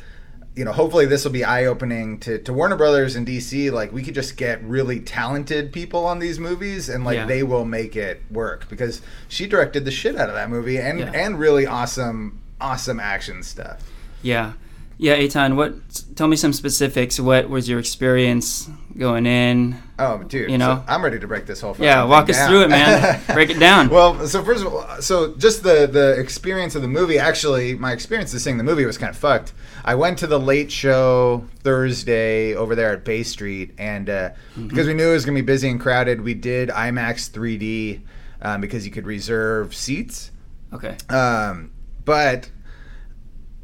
you 0.60 0.66
know, 0.66 0.74
hopefully 0.74 1.06
this 1.06 1.24
will 1.24 1.32
be 1.32 1.46
eye 1.46 1.64
opening 1.68 2.20
to, 2.20 2.38
to 2.40 2.52
Warner 2.52 2.76
Brothers 2.76 3.16
and 3.16 3.26
DC. 3.26 3.72
Like 3.72 3.94
we 3.94 4.04
could 4.04 4.14
just 4.14 4.36
get 4.36 4.62
really 4.62 5.00
talented 5.00 5.72
people 5.72 6.06
on 6.06 6.20
these 6.20 6.38
movies 6.38 6.90
and 6.90 7.06
like 7.06 7.16
Yeah. 7.16 7.26
they 7.28 7.44
will 7.44 7.64
make 7.64 7.96
it 7.96 8.22
work 8.30 8.68
because 8.70 9.02
she 9.30 9.48
directed 9.48 9.86
the 9.86 9.92
shit 9.92 10.18
out 10.18 10.28
of 10.28 10.36
that 10.36 10.50
movie 10.50 10.78
and 10.78 11.00
Yeah. 11.00 11.12
and 11.14 11.40
really 11.40 11.66
awesome 11.66 12.40
awesome 12.60 13.00
action 13.00 13.42
stuff. 13.42 13.80
Yeah, 14.22 14.52
yeah, 15.00 15.18
Eitan. 15.18 15.56
What? 15.56 15.74
Tell 16.16 16.28
me 16.28 16.36
some 16.36 16.54
specifics. 16.54 17.20
What 17.20 17.50
was 17.50 17.68
your 17.68 17.80
experience 17.80 18.70
going 18.98 19.26
in? 19.26 19.82
Oh, 19.98 20.22
dude! 20.24 20.52
You 20.52 20.58
know? 20.58 20.76
so 20.76 20.84
I'm 20.88 21.02
ready 21.04 21.18
to 21.20 21.28
break 21.28 21.46
this 21.46 21.62
whole. 21.62 21.76
Yeah, 21.80 22.04
walk 22.04 22.30
us 22.30 22.36
down. 22.36 22.50
through 22.50 22.62
it, 22.64 22.70
man. 22.70 23.22
Break 23.34 23.50
it 23.50 23.60
down. 23.60 23.90
Well, 24.00 24.28
so 24.28 24.44
first 24.44 24.64
of 24.66 24.74
all, 24.74 25.02
so 25.02 25.36
just 25.38 25.64
the 25.64 25.88
the 25.88 26.20
experience 26.20 26.76
of 26.76 26.82
the 26.82 26.88
movie. 26.88 27.18
Actually, 27.18 27.74
my 27.76 27.94
experience 27.94 28.34
of 28.34 28.42
seeing 28.42 28.58
the 28.58 28.64
movie 28.64 28.86
was 28.86 28.98
kind 28.98 29.10
of 29.10 29.18
fucked. 29.18 29.54
I 29.84 29.96
went 29.96 30.20
to 30.20 30.28
the 30.28 30.40
late 30.40 30.72
show 30.72 31.46
Thursday 31.64 32.54
over 32.56 32.76
there 32.76 32.92
at 32.94 33.04
Bay 33.06 33.24
Street, 33.24 33.74
and 33.78 34.10
uh, 34.10 34.30
Mm-hmm. 34.52 34.68
because 34.68 34.88
we 34.88 34.94
knew 34.94 35.10
it 35.10 35.14
was 35.14 35.26
gonna 35.26 35.36
be 35.38 35.42
busy 35.42 35.70
and 35.70 35.80
crowded, 35.80 36.20
we 36.22 36.34
did 36.34 36.70
IMAX 36.70 37.30
3D 37.32 38.02
um, 38.42 38.60
because 38.62 38.86
you 38.86 38.92
could 38.92 39.06
reserve 39.08 39.74
seats. 39.74 40.32
Okay. 40.74 40.98
Um, 41.10 41.72
but 42.06 42.50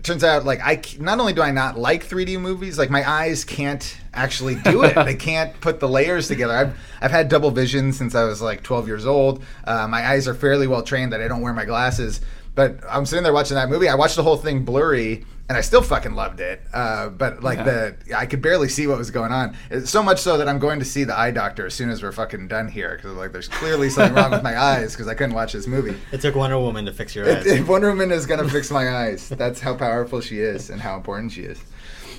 turns 0.05 0.24
out 0.24 0.45
like 0.45 0.62
I 0.63 0.81
not 1.00 1.19
only 1.19 1.33
do 1.33 1.41
I 1.41 1.51
not 1.51 1.77
like 1.77 2.07
3D 2.07 2.39
movies, 2.39 2.77
like 2.77 2.89
my 2.89 3.09
eyes 3.09 3.43
can't 3.43 3.97
actually 4.13 4.55
do 4.55 4.83
it. 4.83 4.95
they 4.95 5.15
can't 5.31 5.59
put 5.59 5.79
the 5.79 5.89
layers 5.89 6.27
together. 6.27 6.53
I've 6.53 6.77
I've 7.01 7.12
had 7.12 7.27
double 7.27 7.51
vision 7.51 7.91
since 7.91 8.15
I 8.15 8.24
was 8.24 8.41
like 8.41 8.63
12 8.63 8.88
years 8.88 9.05
old. 9.05 9.43
Uh, 9.65 9.88
my 9.88 10.07
eyes 10.07 10.27
are 10.27 10.35
fairly 10.35 10.67
well 10.67 10.83
trained 10.83 11.12
that 11.13 11.21
I 11.21 11.27
don't 11.27 11.41
wear 11.41 11.53
my 11.53 11.65
glasses. 11.65 12.21
But 12.53 12.77
I'm 12.89 13.05
sitting 13.05 13.24
there 13.24 13.33
watching 13.33 13.55
that 13.55 13.69
movie. 13.69 13.89
I 13.89 13.95
watched 13.95 14.15
the 14.15 14.24
whole 14.24 14.38
thing 14.38 14.63
blurry, 14.63 15.25
and 15.47 15.57
I 15.57 15.61
still 15.61 15.81
fucking 15.83 16.15
loved 16.15 16.39
it. 16.39 16.61
Uh, 16.73 17.09
but 17.09 17.43
like 17.43 17.59
Yeah. 17.59 17.63
the 18.07 18.17
I 18.17 18.25
could 18.25 18.41
barely 18.41 18.67
see 18.69 18.87
what 18.87 18.97
was 18.97 19.11
going 19.11 19.31
on. 19.31 19.55
It's 19.69 19.89
so 19.91 20.01
much 20.01 20.19
so 20.19 20.37
that 20.37 20.47
I'm 20.49 20.57
going 20.59 20.79
to 20.79 20.85
see 20.85 21.03
the 21.03 21.17
eye 21.17 21.31
doctor 21.31 21.65
as 21.67 21.73
soon 21.75 21.89
as 21.91 22.01
we're 22.01 22.11
fucking 22.11 22.47
done 22.47 22.67
here 22.67 22.95
because 22.95 23.11
like 23.15 23.31
there's 23.31 23.47
clearly 23.47 23.89
something 23.89 24.15
wrong 24.15 24.31
with 24.31 24.41
my 24.43 24.59
eyes 24.73 24.93
because 24.93 25.07
I 25.07 25.13
couldn't 25.13 25.35
watch 25.35 25.53
this 25.53 25.67
movie. 25.67 25.95
It 26.11 26.21
took 26.21 26.35
Wonder 26.35 26.57
Woman 26.59 26.85
to 26.85 26.93
fix 26.93 27.13
your 27.15 27.25
If, 27.27 27.39
eyes. 27.39 27.45
if 27.47 27.67
Wonder 27.67 27.89
Woman 27.89 28.11
is 28.11 28.25
gonna 28.25 28.49
fix 28.49 28.71
my 28.71 28.89
eyes, 28.89 29.29
that's 29.29 29.59
how 29.59 29.75
powerful 29.75 30.19
she 30.21 30.39
is 30.39 30.69
and 30.71 30.81
how 30.81 30.95
important 30.97 31.31
she 31.31 31.41
is. 31.41 31.59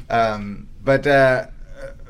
Um, 0.09 0.69
but 0.85 1.07
uh, 1.07 1.47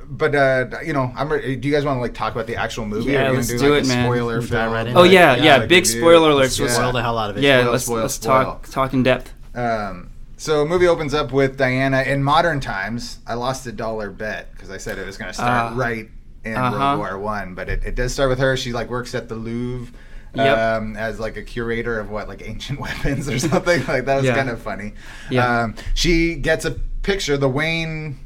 but 0.08 0.34
uh, 0.34 0.66
you 0.84 0.92
know, 0.92 1.10
I'm. 1.16 1.32
Re- 1.32 1.56
do 1.56 1.66
you 1.66 1.74
guys 1.74 1.84
want 1.84 1.96
to 1.96 2.00
like 2.00 2.14
talk 2.14 2.32
about 2.34 2.46
the 2.46 2.56
actual 2.56 2.86
movie? 2.86 3.12
Yeah, 3.12 3.28
Are 3.28 3.30
we 3.30 3.36
let's 3.38 3.48
gonna 3.48 3.58
do 3.60 3.72
like, 3.74 3.82
it, 3.82 3.86
a 3.86 3.88
man. 3.88 4.04
Spoiler 4.06 4.40
Dive 4.40 4.48
film. 4.50 4.72
right 4.72 4.86
in. 4.86 4.96
Oh 4.96 5.02
yeah, 5.02 5.34
yeah. 5.36 5.56
like, 5.56 5.68
big 5.68 5.86
spoiler 5.86 6.30
alerts. 6.30 6.58
Yeah. 6.58 6.64
Let's, 6.66 6.74
Spoil 6.76 6.92
the 6.92 7.02
hell 7.02 7.18
out 7.18 7.30
of 7.30 7.38
it. 7.38 7.42
yeah, 7.42 7.60
Spoil, 7.62 7.72
let's 7.72 7.84
spoil, 7.84 8.02
let's 8.02 8.14
spoil. 8.14 8.44
talk 8.44 8.68
talk 8.68 8.92
in 8.92 9.02
depth. 9.02 9.32
Um, 9.56 10.10
so 10.36 10.60
the 10.60 10.66
movie 10.66 10.86
opens 10.86 11.14
up 11.14 11.32
with 11.32 11.56
Diana 11.56 12.02
in 12.02 12.22
modern 12.22 12.60
times. 12.60 13.18
I 13.26 13.34
lost 13.34 13.66
a 13.66 13.72
dollar 13.72 14.10
bet 14.10 14.52
because 14.52 14.70
I 14.70 14.76
said 14.78 14.98
it 14.98 15.06
was 15.06 15.16
going 15.16 15.28
to 15.30 15.34
start 15.34 15.72
Ah. 15.72 15.76
right 15.76 16.08
in 16.44 16.54
Uh-huh. 16.54 16.78
World 16.78 16.98
War 16.98 17.18
One, 17.18 17.54
but 17.54 17.68
it, 17.68 17.82
it 17.84 17.94
does 17.94 18.12
start 18.12 18.28
with 18.28 18.38
her. 18.38 18.56
She 18.56 18.72
like 18.72 18.88
works 18.90 19.14
at 19.14 19.28
the 19.28 19.34
Louvre. 19.34 19.92
Yep. 20.34 20.58
Um, 20.58 20.96
as 20.98 21.18
like 21.18 21.38
a 21.38 21.42
curator 21.42 21.98
of 21.98 22.10
what 22.10 22.28
like 22.28 22.46
ancient 22.46 22.78
weapons 22.86 23.26
or 23.28 23.38
something 23.38 23.84
like 23.86 24.04
that 24.04 24.16
was 24.16 24.24
Yeah. 24.26 24.34
kind 24.36 24.50
of 24.50 24.60
funny. 24.60 24.92
Yeah. 25.30 25.62
Um, 25.62 25.74
she 25.94 26.34
gets 26.34 26.66
a 26.66 26.72
picture. 27.02 27.38
The 27.38 27.48
Wayne, 27.48 28.18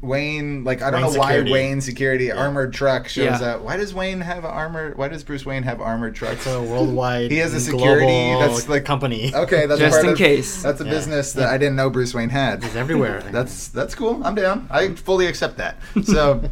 Wayne, 0.00 0.62
like 0.62 0.80
I 0.80 0.90
don't 0.92 1.00
Wayne 1.02 1.10
know 1.12 1.20
Security. 1.20 1.50
why 1.50 1.54
Wayne 1.58 1.80
Security 1.80 2.30
armored 2.30 2.72
truck 2.72 3.08
shows 3.08 3.40
Yeah. 3.40 3.54
up. 3.54 3.62
Why 3.62 3.76
does 3.76 3.92
Wayne 3.92 4.20
have 4.20 4.44
armor? 4.44 4.92
Why 4.94 5.08
does 5.08 5.24
Bruce 5.24 5.44
Wayne 5.44 5.64
have 5.64 5.80
armored 5.80 6.14
trucks? 6.14 6.36
It's 6.36 6.46
a 6.46 6.62
worldwide. 6.62 7.30
He 7.32 7.38
has 7.38 7.52
a 7.52 7.58
security 7.60 8.06
that's 8.38 8.68
like- 8.68 8.84
company. 8.84 9.34
Okay, 9.34 9.66
that's 9.66 9.80
Just 9.80 9.94
part 9.96 10.04
in 10.06 10.12
of- 10.12 10.18
case. 10.18 10.62
That's 10.62 10.80
a 10.80 10.84
Yeah. 10.84 10.90
business 10.90 11.32
that 11.32 11.48
I 11.48 11.58
didn't 11.58 11.74
know 11.74 11.90
Bruce 11.90 12.14
Wayne 12.14 12.28
had. 12.28 12.62
He's 12.62 12.76
everywhere. 12.76 13.22
That's 13.32 13.68
that's 13.68 13.94
cool. 13.96 14.22
I'm 14.24 14.34
down. 14.36 14.68
I 14.70 14.94
fully 14.94 15.26
accept 15.26 15.56
that. 15.58 15.76
So 16.04 16.42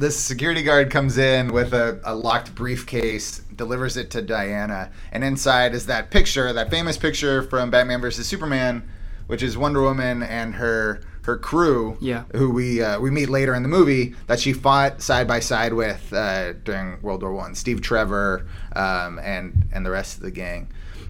this 0.00 0.16
security 0.18 0.62
guard 0.62 0.90
comes 0.90 1.18
in 1.18 1.52
with 1.52 1.72
a, 1.74 2.00
a 2.04 2.14
locked 2.14 2.54
briefcase, 2.54 3.42
delivers 3.54 3.96
it 3.96 4.10
to 4.10 4.22
Diana, 4.22 4.90
and 5.12 5.22
inside 5.22 5.72
is 5.74 5.86
that 5.86 6.10
picture, 6.10 6.52
that 6.52 6.70
famous 6.70 6.96
picture 6.98 7.42
from 7.44 7.70
Batman 7.70 8.00
vs 8.00 8.26
Superman, 8.26 8.82
which 9.28 9.42
is 9.42 9.56
Wonder 9.56 9.82
Woman 9.82 10.22
and 10.24 10.54
her 10.56 11.00
her 11.22 11.36
crew, 11.36 11.96
Yeah. 12.00 12.24
who 12.34 12.50
we 12.50 12.82
uh, 12.82 12.98
we 13.00 13.10
meet 13.10 13.28
later 13.28 13.54
in 13.54 13.62
the 13.62 13.68
movie 13.68 14.14
that 14.26 14.40
she 14.40 14.52
fought 14.52 15.00
side 15.02 15.26
by 15.28 15.40
side 15.40 15.72
with 15.72 16.12
uh, 16.12 16.52
during 16.64 17.00
World 17.02 17.22
War 17.22 17.32
One. 17.32 17.54
Steve 17.54 17.80
Trevor 17.80 18.46
um, 18.74 19.18
and 19.20 19.64
and 19.72 19.84
the 19.86 19.90
rest 19.90 20.16
of 20.16 20.22
the 20.22 20.30
gang. 20.30 20.68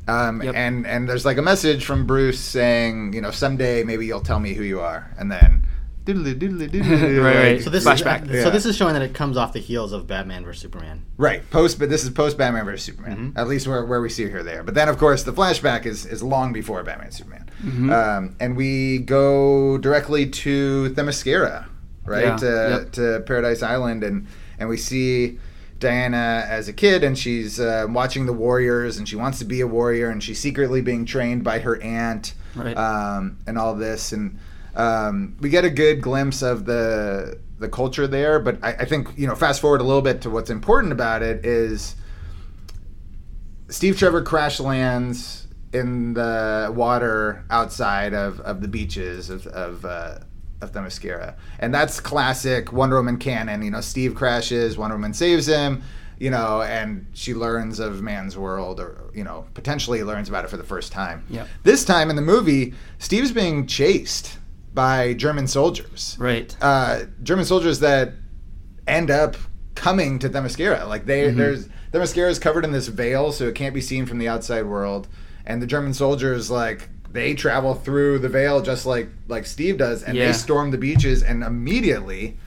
Um, 0.09 0.43
Yep. 0.43 0.55
And 0.55 0.87
and 0.87 1.09
there's 1.09 1.25
like 1.25 1.39
a 1.39 1.43
message 1.43 1.85
from 1.85 2.07
Bruce 2.07 2.41
saying, 2.41 3.13
you 3.15 3.21
know, 3.21 3.31
someday 3.31 3.85
maybe 3.85 4.05
you'll 4.07 4.21
tell 4.21 4.41
me 4.41 4.53
who 4.55 4.63
you 4.65 4.81
are, 4.81 5.11
and 5.19 5.31
then. 5.31 5.65
Doodly, 6.05 6.35
doodly, 6.39 6.69
doodly, 6.73 7.23
Right, 7.25 7.37
right. 7.37 7.63
So 7.63 7.71
this 7.71 7.85
Flashback. 7.85 8.25
Is, 8.25 8.31
Yeah. 8.37 8.43
So 8.43 8.51
this 8.51 8.67
is 8.67 8.77
showing 8.77 8.95
that 8.95 9.03
it 9.03 9.15
comes 9.15 9.37
off 9.37 9.53
the 9.53 9.61
heels 9.61 9.93
of 9.93 10.07
Batman 10.09 10.45
vs 10.45 10.61
Superman. 10.61 11.05
Right. 11.17 11.49
Post, 11.51 11.79
but 11.79 11.91
this 11.91 12.03
is 12.03 12.11
post 12.11 12.37
Batman 12.37 12.65
vs 12.65 12.83
Superman. 12.85 13.33
Mhm. 13.35 13.39
At 13.39 13.47
least 13.47 13.69
where, 13.69 13.85
where 13.85 14.01
we 14.01 14.09
see 14.09 14.25
her 14.29 14.43
there. 14.43 14.63
But 14.65 14.75
then, 14.75 14.89
of 14.89 14.99
course, 14.99 15.23
the 15.23 15.33
flashback 15.33 15.87
is 15.87 16.05
is 16.05 16.23
long 16.23 16.53
before 16.53 16.83
Batman 16.83 17.07
and 17.07 17.15
Superman. 17.15 17.49
Mhm. 17.65 17.93
Um, 17.93 18.37
and 18.41 18.57
we 18.57 18.99
go 18.99 19.79
directly 19.79 20.27
to 20.29 20.93
Themyscira, 20.97 21.67
right? 22.05 22.25
Yeah. 22.25 22.37
To, 22.37 22.47
Yep. 22.83 22.93
to 22.93 23.21
Paradise 23.27 23.63
Island, 23.63 24.03
and 24.03 24.27
and 24.59 24.69
we 24.69 24.77
see 24.77 25.39
Diana 25.79 26.45
as 26.49 26.69
a 26.69 26.73
kid, 26.73 27.03
and 27.05 27.17
she's 27.19 27.59
uh, 27.61 27.87
watching 27.89 28.27
the 28.27 28.33
Warriors, 28.33 28.99
and 28.99 29.09
she 29.09 29.17
wants 29.17 29.39
to 29.41 29.45
be 29.45 29.61
a 29.61 29.67
warrior, 29.67 30.09
and 30.11 30.23
she's 30.23 30.39
secretly 30.39 30.81
being 30.81 31.05
trained 31.05 31.43
by 31.43 31.59
her 31.61 31.81
aunt, 31.83 32.35
Right. 32.55 32.77
um, 32.77 33.39
and 33.47 33.59
all 33.59 33.75
this, 33.75 34.13
and 34.13 34.39
um, 34.75 35.37
we 35.41 35.49
get 35.49 35.65
a 35.65 35.71
good 35.71 36.01
glimpse 36.01 36.43
of 36.43 36.65
the 36.65 37.39
the 37.59 37.69
culture 37.69 38.07
there. 38.07 38.39
But 38.39 38.59
I, 38.63 38.73
I 38.73 38.85
think 38.85 39.09
you 39.17 39.27
know, 39.27 39.35
fast 39.35 39.61
forward 39.61 39.81
a 39.81 39.85
little 39.85 40.03
bit 40.03 40.21
to 40.23 40.31
what's 40.31 40.51
important 40.51 40.93
about 40.93 41.23
it 41.23 41.45
is 41.47 41.95
Steve 43.69 43.99
Trevor 43.99 44.23
crash 44.23 44.61
lands 44.61 45.47
in 45.73 46.13
the 46.13 46.71
water 46.75 47.45
outside 47.49 48.13
of, 48.13 48.41
of 48.41 48.61
the 48.61 48.69
beaches 48.69 49.31
of 49.31 49.47
of, 49.47 49.85
uh, 49.85 50.19
of 50.61 50.73
Themyscira, 50.73 51.35
and 51.59 51.75
that's 51.75 52.01
classic 52.01 52.73
Wonder 52.73 52.97
Woman 52.97 53.17
canon. 53.19 53.63
You 53.63 53.71
know, 53.71 53.81
Steve 53.81 54.15
crashes, 54.15 54.77
Wonder 54.77 54.97
Woman 54.97 55.15
saves 55.15 55.47
him. 55.47 55.83
You 56.19 56.31
know, 56.31 56.63
and 56.63 57.09
she 57.15 57.35
learns 57.35 57.81
of 57.81 58.01
man's 58.01 58.39
world, 58.39 58.79
or 58.79 59.11
you 59.13 59.25
know, 59.25 59.45
potentially 59.55 60.05
learns 60.05 60.29
about 60.29 60.45
it 60.45 60.49
for 60.49 60.57
the 60.57 60.63
first 60.63 60.93
time. 60.93 61.25
Yep. 61.31 61.49
This 61.65 61.85
time 61.85 62.11
in 62.11 62.17
the 62.17 62.23
movie, 62.23 62.75
Steve's 63.01 63.33
being 63.33 63.67
chased 63.67 64.39
by 64.75 65.13
German 65.15 65.47
soldiers 65.47 66.17
Right. 66.19 66.57
uh, 66.61 67.01
German 67.23 67.45
soldiers 67.45 67.81
that 67.81 68.13
end 68.87 69.11
up 69.11 69.37
coming 69.75 70.19
to 70.21 70.29
Themyscira. 70.29 70.87
Like 70.89 71.07
they, 71.07 71.31
Mhm. 71.31 71.37
there's 71.37 71.69
Themyscira 71.93 72.31
is 72.31 72.39
covered 72.39 72.65
in 72.65 72.73
this 72.73 72.89
veil, 72.89 73.33
so 73.33 73.49
it 73.49 73.55
can't 73.55 73.75
be 73.75 73.81
seen 73.81 74.07
from 74.07 74.19
the 74.19 74.29
outside 74.29 74.65
world. 74.65 75.09
And 75.45 75.61
the 75.61 75.67
German 75.67 75.93
soldiers, 75.95 76.51
like 76.51 76.89
they 77.13 77.35
travel 77.35 77.75
through 77.75 78.19
the 78.21 78.29
veil 78.29 78.63
just 78.63 78.87
like 78.87 79.09
like 79.29 79.45
Steve 79.47 79.77
does, 79.79 80.03
and 80.03 80.17
Yeah. 80.17 80.27
they 80.29 80.33
storm 80.33 80.71
the 80.71 80.79
beaches, 80.79 81.23
and 81.23 81.43
immediately 81.43 82.39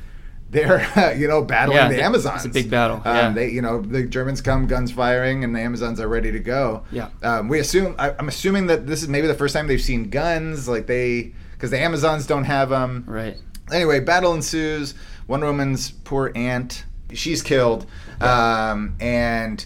they're 0.50 0.86
you 1.18 1.28
know 1.28 1.44
battling 1.44 1.78
Yeah, 1.78 1.90
the 1.90 2.02
Amazons. 2.04 2.46
it's 2.46 2.56
a 2.56 2.60
big 2.62 2.72
battle, 2.72 3.02
Um, 3.06 3.16
yeah. 3.16 3.30
They 3.34 3.50
you 3.52 3.62
know 3.62 3.82
the 3.82 4.04
Germans 4.04 4.42
come 4.42 4.66
guns 4.68 4.92
firing, 4.92 5.44
and 5.44 5.56
the 5.56 5.60
Amazons 5.60 6.00
are 6.00 6.08
ready 6.08 6.32
to 6.32 6.40
go. 6.40 6.84
Yeah. 6.92 7.10
Um, 7.22 7.48
we 7.50 7.60
assume 7.60 7.94
I, 8.00 8.14
I'm 8.18 8.28
assuming 8.28 8.68
that 8.68 8.88
this 8.88 9.04
is 9.04 9.08
maybe 9.10 9.28
the 9.28 9.34
first 9.36 9.54
time 9.54 9.68
they've 9.68 9.82
seen 9.82 10.10
guns, 10.10 10.68
like 10.68 10.88
they 10.88 11.34
because 11.56 11.72
the 11.72 11.80
Amazons 11.80 12.28
don't 12.28 12.44
have 12.44 12.70
them 12.70 13.04
Right. 13.08 13.38
anyway, 13.72 14.00
battle 14.00 14.34
ensues. 14.34 14.94
Wonder 15.28 15.48
Woman's 15.48 15.90
poor 15.92 16.32
aunt. 16.36 16.86
She's 17.14 17.42
killed, 17.42 17.86
um, 18.22 18.96
and 19.00 19.66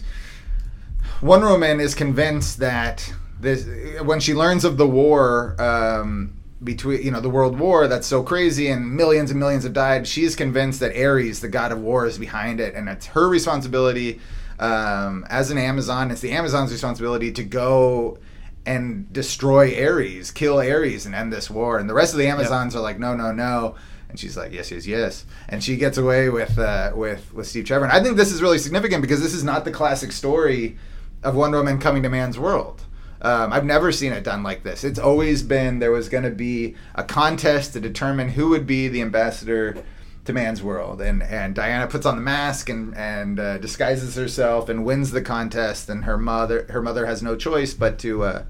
Wonder 1.22 1.48
Woman 1.48 1.80
is 1.80 1.94
convinced 1.94 2.58
that 2.60 3.12
this 3.40 3.66
when 4.02 4.20
she 4.20 4.34
learns 4.34 4.64
of 4.64 4.76
the 4.76 4.86
war 4.86 5.56
um, 5.60 6.34
between 6.62 7.02
you 7.02 7.10
know 7.10 7.20
the 7.20 7.30
World 7.30 7.58
War 7.58 7.88
that's 7.88 8.06
so 8.06 8.22
crazy 8.22 8.68
and 8.68 8.94
millions 8.94 9.30
and 9.30 9.40
millions 9.40 9.64
have 9.64 9.72
died. 9.72 10.06
She's 10.06 10.36
convinced 10.36 10.80
that 10.80 10.96
Ares, 10.96 11.40
the 11.40 11.48
god 11.48 11.72
of 11.72 11.80
war, 11.80 12.06
is 12.06 12.18
behind 12.18 12.60
it, 12.60 12.74
and 12.74 12.88
it's 12.88 13.06
her 13.06 13.28
responsibility 13.28 14.20
um, 14.58 15.26
as 15.28 15.50
an 15.50 15.58
Amazon. 15.58 16.10
It's 16.10 16.20
the 16.20 16.32
Amazon's 16.32 16.70
responsibility 16.72 17.32
to 17.32 17.42
go 17.44 18.18
and 18.66 19.12
destroy 19.12 19.82
Ares, 19.84 20.30
kill 20.30 20.58
Ares, 20.58 21.06
and 21.06 21.14
end 21.14 21.32
this 21.32 21.50
war. 21.50 21.78
And 21.78 21.88
the 21.88 21.94
rest 21.94 22.12
of 22.12 22.18
the 22.18 22.26
Amazons 22.26 22.76
are 22.76 22.80
like, 22.80 22.98
no, 22.98 23.14
no, 23.14 23.32
no. 23.32 23.76
And 24.08 24.18
she's 24.18 24.36
like, 24.36 24.52
yes, 24.52 24.70
yes, 24.70 24.86
yes. 24.86 25.24
And 25.48 25.62
she 25.62 25.76
gets 25.76 25.96
away 25.96 26.28
with 26.28 26.58
uh, 26.58 26.92
with 26.94 27.32
with 27.32 27.46
Steve 27.46 27.64
Trevor. 27.64 27.84
And 27.84 27.92
I 27.92 28.02
think 28.02 28.16
this 28.16 28.32
is 28.32 28.42
really 28.42 28.58
significant 28.58 29.02
because 29.02 29.22
this 29.22 29.34
is 29.34 29.44
not 29.44 29.64
the 29.64 29.70
classic 29.70 30.12
story 30.12 30.76
of 31.22 31.34
Wonder 31.34 31.58
Woman 31.58 31.78
coming 31.78 32.02
to 32.02 32.08
man's 32.08 32.38
world. 32.38 32.82
Um, 33.22 33.52
I've 33.52 33.66
never 33.66 33.92
seen 33.92 34.12
it 34.12 34.24
done 34.24 34.42
like 34.42 34.62
this. 34.62 34.82
It's 34.82 34.98
always 34.98 35.42
been 35.42 35.78
there 35.78 35.92
was 35.92 36.08
going 36.08 36.24
to 36.24 36.30
be 36.30 36.74
a 36.94 37.04
contest 37.04 37.74
to 37.74 37.80
determine 37.80 38.30
who 38.30 38.48
would 38.48 38.66
be 38.66 38.88
the 38.88 39.02
ambassador 39.02 39.84
to 40.30 40.34
man's 40.34 40.62
world, 40.62 41.00
and 41.00 41.22
and 41.22 41.54
Diana 41.54 41.86
puts 41.86 42.06
on 42.06 42.16
the 42.16 42.22
mask 42.22 42.68
and 42.68 42.96
and 42.96 43.38
uh, 43.38 43.58
disguises 43.58 44.16
herself 44.16 44.68
and 44.68 44.84
wins 44.84 45.10
the 45.10 45.22
contest, 45.22 45.88
and 45.88 46.04
her 46.04 46.16
mother 46.16 46.66
her 46.70 46.80
mother 46.80 47.06
has 47.06 47.22
no 47.22 47.36
choice 47.36 47.74
but 47.74 47.98
to 48.00 48.22
uh, 48.24 48.42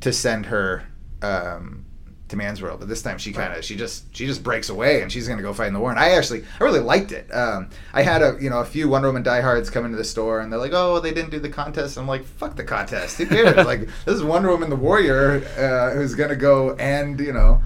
to 0.00 0.12
send 0.12 0.46
her 0.46 0.84
um, 1.22 1.84
to 2.28 2.36
man's 2.36 2.60
world. 2.60 2.80
But 2.80 2.88
this 2.88 3.02
time 3.02 3.18
she 3.18 3.32
kind 3.32 3.54
of 3.54 3.64
she 3.64 3.76
just 3.76 4.14
she 4.14 4.26
just 4.26 4.42
breaks 4.42 4.68
away 4.68 5.02
and 5.02 5.10
she's 5.10 5.28
gonna 5.28 5.42
go 5.42 5.52
fight 5.52 5.68
in 5.68 5.74
the 5.74 5.80
war. 5.80 5.90
And 5.90 5.98
I 5.98 6.10
actually 6.10 6.44
I 6.60 6.64
really 6.64 6.80
liked 6.80 7.12
it. 7.12 7.32
Um, 7.32 7.70
I 7.92 8.02
had 8.02 8.22
a 8.22 8.36
you 8.40 8.50
know 8.50 8.60
a 8.60 8.64
few 8.64 8.88
Wonder 8.88 9.08
Woman 9.08 9.22
diehards 9.22 9.70
come 9.70 9.84
into 9.84 9.96
the 9.96 10.04
store 10.04 10.40
and 10.40 10.52
they're 10.52 10.60
like, 10.60 10.72
oh 10.74 11.00
they 11.00 11.12
didn't 11.12 11.30
do 11.30 11.40
the 11.40 11.48
contest. 11.48 11.96
I'm 11.96 12.08
like, 12.08 12.24
fuck 12.24 12.56
the 12.56 12.64
contest. 12.64 13.18
Who 13.18 13.26
cares? 13.26 13.66
like 13.66 13.80
this 14.04 14.16
is 14.16 14.22
Wonder 14.22 14.50
Woman 14.50 14.70
the 14.70 14.76
warrior 14.76 15.44
uh, 15.56 15.94
who's 15.94 16.14
gonna 16.14 16.36
go 16.36 16.74
and 16.76 17.18
you 17.20 17.32
know 17.32 17.62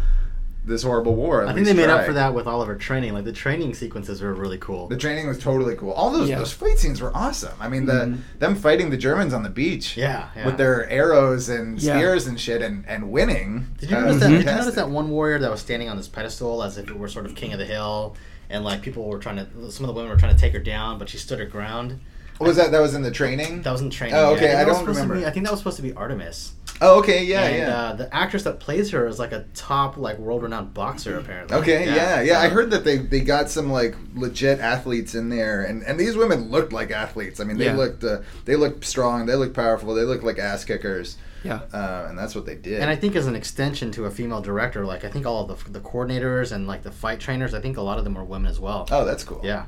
this 0.68 0.82
horrible 0.82 1.14
war. 1.14 1.42
at 1.42 1.48
I 1.48 1.52
think 1.54 1.66
they 1.66 1.72
least 1.72 1.86
made 1.88 1.92
up 1.92 2.04
for 2.06 2.12
that 2.12 2.34
with 2.34 2.46
all 2.46 2.60
of 2.62 2.68
her 2.68 2.76
training. 2.76 3.14
Like 3.14 3.24
the 3.24 3.32
training 3.32 3.74
sequences 3.74 4.20
were 4.22 4.34
really 4.34 4.58
cool. 4.58 4.86
The 4.88 4.96
training 4.96 5.26
was 5.26 5.38
totally 5.38 5.74
cool. 5.74 5.92
All 5.92 6.10
those 6.12 6.28
Yeah. 6.28 6.38
those 6.38 6.52
fight 6.52 6.78
scenes 6.78 7.00
were 7.00 7.10
awesome. 7.16 7.54
I 7.60 7.68
mean, 7.68 7.86
the 7.86 7.92
Mhm. 7.92 8.18
them 8.38 8.54
fighting 8.54 8.90
the 8.90 8.96
Germans 8.96 9.32
on 9.32 9.42
the 9.42 9.48
beach, 9.50 9.96
Yeah, 9.96 10.26
yeah. 10.36 10.46
with 10.46 10.56
their 10.58 10.88
arrows 10.90 11.48
and 11.48 11.80
Yeah. 11.80 11.94
spears 11.96 12.26
and 12.26 12.38
shit, 12.38 12.62
and, 12.62 12.84
and 12.86 13.10
winning. 13.10 13.66
Did 13.78 13.90
you 13.90 13.96
uh, 13.96 14.00
notice 14.00 14.20
that? 14.20 14.28
Did 14.28 14.38
you 14.40 14.44
notice 14.44 14.74
that 14.74 14.90
one 14.90 15.08
warrior 15.08 15.38
that 15.38 15.50
was 15.50 15.60
standing 15.60 15.88
on 15.88 15.96
this 15.96 16.08
pedestal 16.08 16.62
as 16.62 16.78
if 16.78 16.88
it 16.88 16.98
were 16.98 17.08
sort 17.08 17.26
of 17.26 17.34
king 17.34 17.52
of 17.52 17.58
the 17.58 17.64
hill, 17.64 18.14
and 18.50 18.64
like 18.64 18.82
people 18.82 19.04
were 19.08 19.18
trying 19.18 19.36
to, 19.36 19.46
some 19.70 19.84
of 19.84 19.88
the 19.88 19.92
women 19.94 20.10
were 20.10 20.16
trying 20.18 20.34
to 20.34 20.40
take 20.40 20.52
her 20.52 20.58
down, 20.58 20.98
but 20.98 21.08
she 21.08 21.16
stood 21.18 21.38
her 21.38 21.46
ground. 21.46 21.98
What 22.38 22.46
Was 22.46 22.56
that 22.56 22.70
that 22.70 22.80
was 22.80 22.94
in 22.94 23.02
the 23.02 23.10
training? 23.10 23.62
That 23.62 23.72
was 23.72 23.80
in 23.80 23.90
training. 23.90 24.14
Oh, 24.14 24.30
okay, 24.34 24.40
think 24.42 24.50
I 24.52 24.54
that 24.58 24.66
was 24.68 24.76
don't 24.76 24.82
supposed 24.84 24.96
to 24.98 25.02
remember. 25.02 25.20
be- 25.22 25.26
I 25.26 25.30
think 25.32 25.44
that 25.46 25.50
was 25.50 25.58
supposed 25.58 25.76
to 25.78 25.82
be 25.82 25.92
Artemis. 25.94 26.52
Oh, 26.80 27.00
okay, 27.00 27.24
yeah, 27.24 27.42
and, 27.42 27.56
yeah. 27.58 27.76
Uh, 27.76 27.92
the 27.94 28.14
actress 28.14 28.44
that 28.44 28.60
plays 28.60 28.90
her 28.92 29.06
is 29.08 29.18
like 29.18 29.32
a 29.32 29.44
top, 29.54 29.96
like 29.96 30.16
world-renowned 30.18 30.72
boxer, 30.74 31.18
apparently. 31.18 31.56
Okay, 31.56 31.86
yeah, 31.86 32.20
yeah. 32.20 32.38
I 32.40 32.48
so- 32.48 32.54
heard 32.54 32.70
that 32.70 32.84
they, 32.84 32.98
they 32.98 33.20
got 33.20 33.50
some 33.50 33.70
like 33.72 33.96
legit 34.14 34.60
athletes 34.60 35.14
in 35.16 35.28
there, 35.28 35.62
and, 35.64 35.82
and 35.82 35.98
these 35.98 36.16
women 36.16 36.50
looked 36.50 36.72
like 36.72 36.90
athletes. 36.92 37.40
I 37.40 37.44
mean, 37.44 37.56
they 37.58 37.64
Yeah. 37.66 37.74
looked 37.76 38.04
uh, 38.04 38.18
they 38.44 38.54
looked 38.54 38.84
strong, 38.84 39.26
they 39.26 39.34
looked 39.34 39.54
powerful, 39.56 39.92
they 39.94 40.04
looked 40.04 40.22
like 40.22 40.38
ass 40.38 40.64
kickers, 40.64 41.16
Yeah. 41.42 41.62
uh, 41.72 42.06
and 42.08 42.16
that's 42.16 42.36
what 42.36 42.46
they 42.46 42.54
did. 42.54 42.80
And 42.80 42.88
I 42.88 42.94
think 42.94 43.16
as 43.16 43.26
an 43.26 43.34
extension 43.34 43.90
to 43.92 44.04
a 44.04 44.10
female 44.10 44.40
director, 44.40 44.86
like 44.86 45.04
I 45.04 45.08
think 45.10 45.26
all 45.26 45.50
of 45.50 45.64
the 45.64 45.70
the 45.72 45.80
coordinators 45.80 46.52
and 46.52 46.68
like 46.68 46.84
the 46.84 46.92
fight 46.92 47.18
trainers, 47.18 47.54
I 47.54 47.60
think 47.60 47.76
a 47.76 47.82
lot 47.82 47.98
of 47.98 48.04
them 48.04 48.14
were 48.14 48.24
women 48.24 48.48
as 48.48 48.60
well. 48.60 48.86
oh, 48.92 49.04
that's 49.04 49.24
cool. 49.24 49.40
Yeah. 49.42 49.64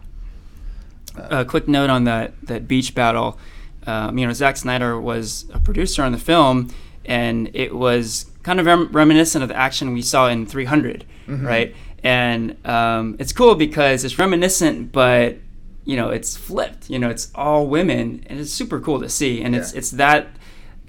a 1.16 1.44
quick 1.44 1.66
note 1.66 1.90
on 1.90 2.04
that 2.04 2.34
that 2.44 2.68
beach 2.68 2.94
battle. 2.94 3.38
Um, 3.86 4.18
you 4.18 4.26
know, 4.26 4.32
Zack 4.32 4.56
Snyder 4.58 5.00
was 5.00 5.46
a 5.54 5.58
producer 5.58 6.02
on 6.02 6.12
the 6.12 6.18
film, 6.18 6.68
and 7.04 7.50
it 7.54 7.74
was 7.74 8.26
kind 8.42 8.60
of 8.60 8.66
rem- 8.66 8.88
reminiscent 8.92 9.42
of 9.42 9.48
the 9.48 9.56
action 9.56 9.92
we 9.92 10.02
saw 10.02 10.28
in 10.28 10.46
300, 10.46 11.04
right? 11.28 11.74
And 12.02 12.56
um, 12.66 13.16
it's 13.18 13.32
cool 13.32 13.54
because 13.54 14.04
it's 14.04 14.18
reminiscent, 14.18 14.90
but 14.92 15.36
you 15.84 15.96
know, 15.96 16.08
it's 16.10 16.36
flipped. 16.36 16.88
You 16.90 16.98
know, 16.98 17.10
it's 17.10 17.30
all 17.34 17.66
women, 17.66 18.22
and 18.26 18.38
it's 18.40 18.50
super 18.52 18.80
cool 18.80 19.00
to 19.00 19.08
see. 19.08 19.42
And 19.42 19.54
it's 19.56 19.72
Yeah. 19.72 19.78
it's 19.78 19.90
that 19.92 20.28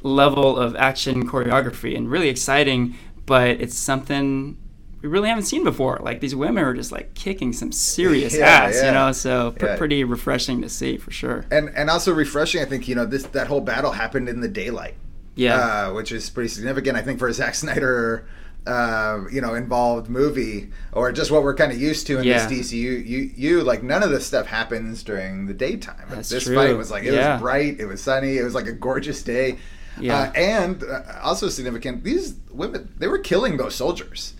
level 0.04 0.58
of 0.58 0.76
action 0.76 1.28
choreography 1.28 1.96
and 1.96 2.10
really 2.10 2.30
exciting, 2.30 2.96
but 3.26 3.50
it's 3.62 3.78
something 3.78 4.58
we 5.02 5.10
really 5.10 5.30
haven't 5.30 5.46
seen 5.46 5.64
before. 5.64 6.00
Like 6.02 6.20
these 6.22 6.36
women 6.36 6.64
are 6.64 6.74
just 6.74 6.92
like 6.92 7.14
kicking 7.14 7.54
some 7.54 7.72
serious 7.72 8.36
Yeah, 8.36 8.46
ass, 8.46 8.76
yeah. 8.76 8.86
you 8.88 8.92
know. 8.94 9.12
So 9.12 9.52
pr- 9.52 9.66
Yeah. 9.66 9.78
pretty 9.78 10.04
refreshing 10.04 10.62
to 10.62 10.70
see 10.70 10.98
for 10.98 11.12
sure. 11.12 11.46
and 11.52 11.70
and 11.76 11.90
also 11.90 12.14
refreshing. 12.14 12.62
I 12.62 12.66
think 12.66 12.88
you 12.88 12.96
know 12.96 13.06
this 13.06 13.24
that 13.24 13.48
whole 13.48 13.62
battle 13.62 13.92
happened 13.92 14.30
in 14.30 14.42
the 14.42 14.48
daylight. 14.48 14.96
Yeah. 15.36 15.56
uh, 15.90 15.94
which 15.94 16.12
is 16.12 16.30
pretty 16.30 16.50
significant. 16.50 16.98
I 16.98 17.02
think 17.02 17.20
for 17.20 17.28
a 17.28 17.34
Zack 17.34 17.56
Snyder, 17.56 18.28
uh, 18.68 19.22
you 19.32 19.42
know, 19.42 19.54
involved 19.56 20.10
movie, 20.10 20.70
or 20.92 21.12
just 21.12 21.32
what 21.32 21.42
we're 21.44 21.56
kind 21.56 21.72
of 21.72 21.80
used 21.82 22.06
to 22.08 22.20
in 22.20 22.24
Yeah. 22.26 22.46
this 22.48 22.72
DCU. 22.72 23.06
You, 23.08 23.32
you 23.36 23.64
like 23.64 23.82
none 23.82 24.04
of 24.04 24.10
this 24.12 24.26
stuff 24.26 24.46
happens 24.48 25.04
during 25.04 25.48
the 25.48 25.54
daytime. 25.54 26.06
That's 26.10 26.30
this 26.30 26.44
true. 26.44 26.56
fight 26.56 26.78
was 26.78 26.92
like 26.92 27.04
it 27.04 27.14
Yeah. 27.14 27.34
was 27.34 27.42
bright, 27.42 27.80
it 27.80 27.86
was 27.86 28.02
sunny, 28.02 28.38
it 28.38 28.44
was 28.44 28.54
like 28.54 28.68
a 28.68 28.74
gorgeous 28.74 29.24
day. 29.24 29.58
Yeah. 30.00 30.20
Uh, 30.20 30.32
and 30.34 30.84
uh, 30.84 31.02
also 31.22 31.50
significant, 31.50 32.04
these 32.04 32.36
women 32.52 32.94
they 33.00 33.08
were 33.08 33.18
killing 33.20 33.58
those 33.58 33.76
soldiers. 33.76 34.34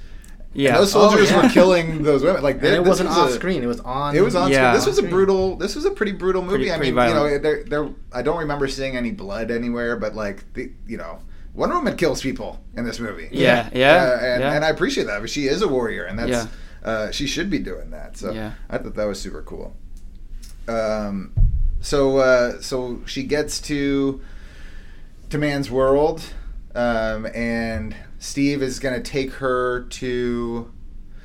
Yeah. 0.54 0.70
And 0.70 0.78
those 0.80 0.96
Oh, 0.96 1.10
soldiers 1.10 1.32
yeah. 1.32 1.42
were 1.44 1.50
killing 1.50 2.04
those 2.04 2.24
women. 2.24 2.42
Like 2.44 2.62
it 2.64 2.84
wasn't 2.84 3.10
was 3.10 3.18
off 3.18 3.30
a- 3.30 3.34
screen; 3.34 3.64
it 3.64 3.68
was 3.68 3.80
on. 3.82 4.16
it 4.16 4.22
was 4.22 4.36
on 4.36 4.52
Yeah. 4.52 4.72
screen. 4.72 4.74
This 4.74 4.86
was 4.86 4.98
a 5.00 5.10
brutal. 5.10 5.56
This 5.56 5.76
was 5.76 5.86
a 5.86 5.92
pretty 5.92 6.12
brutal 6.12 6.42
movie. 6.42 6.70
Pretty- 6.70 6.72
I 6.72 6.78
mean, 6.78 6.90
you 6.90 7.14
know, 7.14 7.38
there, 7.38 7.64
there. 7.64 7.90
I 8.12 8.22
don't 8.22 8.40
remember 8.40 8.68
seeing 8.68 8.96
any 8.98 9.12
blood 9.12 9.52
anywhere, 9.52 9.96
but 9.98 10.16
like, 10.16 10.52
the, 10.54 10.72
you 10.88 10.98
know, 10.98 11.20
Wonder 11.54 11.76
Woman 11.76 11.96
kills 11.98 12.22
people 12.22 12.60
in 12.76 12.86
this 12.86 13.00
movie. 13.00 13.30
Yeah, 13.32 13.70
yeah, 13.74 13.96
Uh, 13.96 14.26
and, 14.26 14.42
yeah. 14.42 14.54
and 14.54 14.66
I 14.66 14.70
appreciate 14.70 15.06
that. 15.08 15.22
But 15.22 15.30
she 15.30 15.48
is 15.48 15.62
a 15.62 15.68
warrior, 15.68 16.06
and 16.06 16.18
that's 16.20 16.30
Yeah. 16.32 16.48
uh, 16.90 17.12
she 17.12 17.28
should 17.28 17.50
be 17.50 17.60
doing 17.60 17.92
that. 17.92 18.18
So 18.18 18.32
Yeah. 18.32 18.54
I 18.70 18.78
thought 18.78 18.96
that 18.96 19.06
was 19.06 19.20
super 19.22 19.42
cool. 19.42 19.76
Um, 20.68 21.34
so 21.82 22.18
uh, 22.18 22.62
so 22.62 23.02
she 23.06 23.24
gets 23.24 23.60
to 23.62 24.22
to 25.30 25.38
man's 25.38 25.72
world, 25.72 26.22
um, 26.76 27.26
and 27.34 27.96
Steve 28.20 28.62
is 28.62 28.80
going 28.80 29.02
to 29.02 29.12
take 29.12 29.34
her 29.34 29.84
to. 29.92 30.72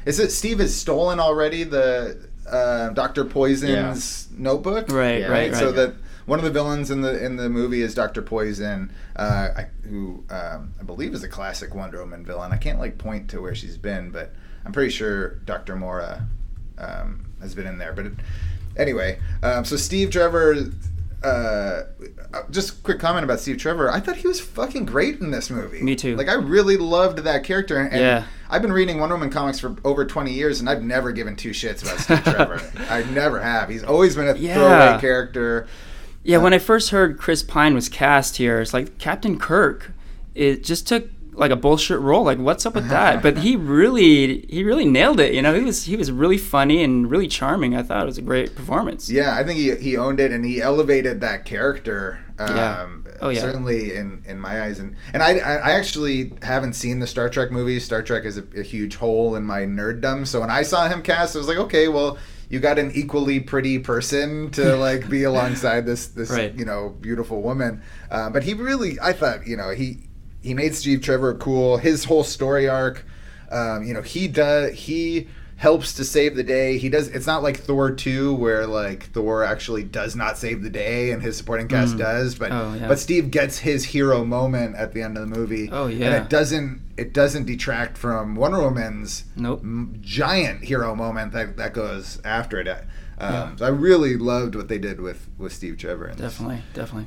Is 0.05 0.21
it 0.21 0.31
Steve 0.31 0.61
has 0.61 0.75
stolen 0.75 1.19
already 1.19 1.65
the 1.65 2.29
uh, 2.49 2.91
Doctor 2.91 3.25
Poison's 3.25 4.29
notebook? 4.31 4.89
Right, 4.89 5.21
Yeah. 5.21 5.27
right, 5.29 5.51
right. 5.53 5.55
So 5.59 5.73
that 5.73 5.95
one 6.27 6.39
of 6.39 6.45
the 6.45 6.51
villains 6.51 6.91
in 6.91 7.01
the 7.01 7.25
in 7.25 7.37
the 7.37 7.49
movie 7.49 7.83
is 7.83 7.95
Doctor 7.95 8.23
Poison, 8.23 8.93
uh, 9.17 9.49
I, 9.57 9.67
who 9.89 10.25
um, 10.31 10.73
I 10.81 10.83
believe 10.85 11.15
is 11.15 11.23
a 11.25 11.29
classic 11.29 11.75
Wonder 11.75 11.99
Woman 12.01 12.25
villain. 12.25 12.53
I 12.53 12.57
can't 12.57 12.79
like 12.79 12.99
point 12.99 13.31
to 13.31 13.41
where 13.41 13.55
she's 13.55 13.77
been, 13.79 14.11
but 14.11 14.33
I'm 14.65 14.73
pretty 14.73 14.91
sure 14.91 15.37
Doctor 15.45 15.77
Maru 15.77 16.19
um, 16.79 17.27
has 17.41 17.55
been 17.55 17.67
in 17.67 17.79
there. 17.79 17.93
But 17.93 18.07
it, 18.07 18.13
anyway, 18.77 19.19
um, 19.43 19.65
so 19.65 19.77
Steve 19.77 20.11
Trevor. 20.11 20.57
Uh, 21.23 21.83
uh, 22.35 22.43
just 22.51 22.83
quick 22.83 22.99
comment 23.01 23.25
about 23.25 23.41
Steve 23.41 23.57
Trevor. 23.59 23.91
I 23.91 24.01
thought 24.01 24.17
he 24.17 24.29
was 24.29 24.41
fucking 24.41 24.85
great 24.87 25.21
in 25.21 25.31
this 25.31 25.51
movie. 25.51 25.83
Me 25.83 25.97
too. 25.97 26.15
Like 26.17 26.29
I 26.29 26.35
really 26.35 26.77
loved 26.77 27.19
that 27.21 27.43
character. 27.45 27.79
And 27.79 28.01
Yeah. 28.01 28.25
I've 28.49 28.63
been 28.63 28.73
reading 28.73 29.01
Wonder 29.01 29.17
Woman 29.17 29.31
comics 29.31 29.59
for 29.59 29.75
over 29.85 30.05
20 30.05 30.33
years, 30.33 30.61
and 30.61 30.69
I've 30.69 30.83
never 30.83 31.11
given 31.13 31.35
two 31.35 31.51
shits 31.51 31.83
about 31.83 31.99
Steve 31.99 32.23
Trevor. 32.35 32.61
I 32.91 33.03
never 33.11 33.41
have. 33.41 33.69
He's 33.69 33.83
always 33.83 34.15
been 34.15 34.29
a 34.29 34.37
Yeah. 34.37 34.55
throwaway 34.55 35.01
character. 35.01 35.67
Yeah, 36.23 36.39
when 36.39 36.53
I 36.55 36.59
first 36.59 36.91
heard 36.91 37.19
Chris 37.19 37.43
Pine 37.43 37.75
was 37.75 37.89
cast 37.89 38.37
here, 38.37 38.61
it's 38.61 38.75
like 38.75 38.99
Captain 38.99 39.39
Kirk. 39.39 39.93
It 40.35 40.63
just 40.63 40.87
took 40.87 41.09
like 41.37 41.51
a 41.51 41.57
bullshit 41.57 42.01
role. 42.01 42.25
Like, 42.25 42.39
what's 42.39 42.67
up 42.67 42.75
with 42.75 42.89
that? 42.89 43.23
but 43.23 43.39
he 43.39 43.57
really, 43.77 44.47
he 44.49 44.65
really 44.65 44.85
nailed 44.85 45.21
it. 45.21 45.35
You 45.35 45.43
know, 45.43 45.55
he 45.55 45.63
was 45.65 45.85
he 45.85 45.97
was 45.97 46.11
really 46.11 46.39
funny 46.39 46.83
and 46.83 47.11
really 47.11 47.29
charming. 47.29 47.77
I 47.77 47.83
thought 47.83 48.03
it 48.03 48.07
was 48.07 48.19
a 48.19 48.23
great 48.23 48.55
performance. 48.57 49.09
Yeah, 49.11 49.35
I 49.37 49.45
think 49.45 49.59
he, 49.59 49.75
he 49.77 49.97
owned 49.97 50.19
it 50.21 50.33
and 50.33 50.45
he 50.45 50.61
elevated 50.63 51.21
that 51.21 51.45
character. 51.45 52.19
Um, 52.39 52.57
Yeah. 52.57 52.87
Oh, 53.23 53.31
yeah. 53.31 53.41
Certainly 53.41 53.95
in, 53.95 54.23
in 54.27 54.39
my 54.39 54.63
eyes, 54.65 54.79
and 54.79 54.95
and 55.15 55.23
I, 55.23 55.39
I 55.39 55.71
actually 55.71 56.35
haven't 56.43 56.75
seen 56.75 56.99
the 56.99 57.07
Star 57.07 57.31
Trek 57.31 57.51
movies. 57.51 57.83
Star 57.85 58.03
Trek 58.03 58.25
is 58.27 58.37
a, 58.37 58.45
a 58.55 58.63
huge 58.63 58.97
hole 58.97 59.37
in 59.37 59.43
my 59.45 59.61
nerddom. 59.63 60.27
So 60.27 60.41
when 60.41 60.51
I 60.51 60.63
saw 60.63 60.87
him 60.87 61.01
cast, 61.03 61.35
I 61.35 61.39
was 61.39 61.49
like, 61.49 61.57
okay, 61.57 61.89
well, 61.89 62.19
you 62.51 62.61
got 62.61 62.79
an 62.79 62.93
equally 62.95 63.41
pretty 63.41 63.79
person 63.79 64.51
to 64.51 64.77
like 64.77 65.09
be 65.09 65.23
alongside 65.33 65.87
this 65.87 66.09
this 66.09 66.31
Right. 66.31 66.55
you 66.55 66.67
know 66.67 66.91
beautiful 67.01 67.41
woman. 67.41 67.81
Uh, 68.11 68.29
but 68.29 68.43
he 68.43 68.53
really, 68.53 68.99
I 69.01 69.15
thought, 69.15 69.47
you 69.47 69.57
know, 69.57 69.71
he 69.71 70.01
he 70.47 70.55
made 70.55 70.75
Steve 70.75 71.03
Trevor 71.03 71.35
cool. 71.35 71.77
His 71.79 72.05
whole 72.05 72.25
story 72.25 72.69
arc, 72.69 73.05
um, 73.51 73.83
you 73.87 73.93
know, 73.95 74.03
he 74.03 74.29
does 74.29 74.73
he 74.75 75.29
helps 75.59 75.95
to 75.95 76.05
save 76.05 76.37
the 76.37 76.43
day. 76.43 76.77
He 76.77 76.91
does. 76.91 77.09
It's 77.09 77.27
not 77.27 77.43
like 77.43 77.57
Thor 77.59 77.91
two 77.91 78.35
where 78.35 78.67
like 78.67 79.05
Thor 79.13 79.43
actually 79.43 79.85
does 79.85 80.15
not 80.15 80.37
save 80.37 80.63
the 80.63 80.69
day 80.71 81.13
and 81.13 81.23
his 81.23 81.37
supporting 81.37 81.67
cast 81.67 81.97
does, 81.97 82.35
but 82.35 82.53
Oh, 82.53 82.75
yeah. 82.79 82.89
but 82.89 82.99
Steve 82.99 83.31
gets 83.31 83.59
his 83.59 83.85
hero 83.87 84.25
moment 84.25 84.77
at 84.77 84.93
the 84.93 85.01
end 85.03 85.17
of 85.17 85.29
the 85.29 85.35
movie. 85.39 85.69
Oh, 85.73 85.87
yeah, 85.87 86.07
and 86.07 86.15
it 86.25 86.29
doesn't 86.31 86.83
it 86.99 87.13
doesn't 87.15 87.45
detract 87.47 87.97
from 87.99 88.35
Wonder 88.37 88.61
Woman's 88.63 89.25
Nope. 89.35 89.61
m- 89.63 89.97
giant 90.03 90.65
hero 90.65 90.95
moment 90.95 91.33
that 91.33 91.57
that 91.57 91.73
goes 91.73 92.21
after 92.25 92.61
it. 92.61 92.69
Um, 92.69 93.33
Yeah. 93.33 93.57
So 93.57 93.65
I 93.65 93.69
really 93.71 94.17
loved 94.19 94.55
what 94.55 94.69
they 94.69 94.79
did 94.79 95.01
with 95.01 95.27
with 95.39 95.53
Steve 95.55 95.79
Trevor. 95.79 96.09
in 96.09 96.17
this. 96.19 96.33
Definitely, 96.33 96.63
definitely. 96.75 97.07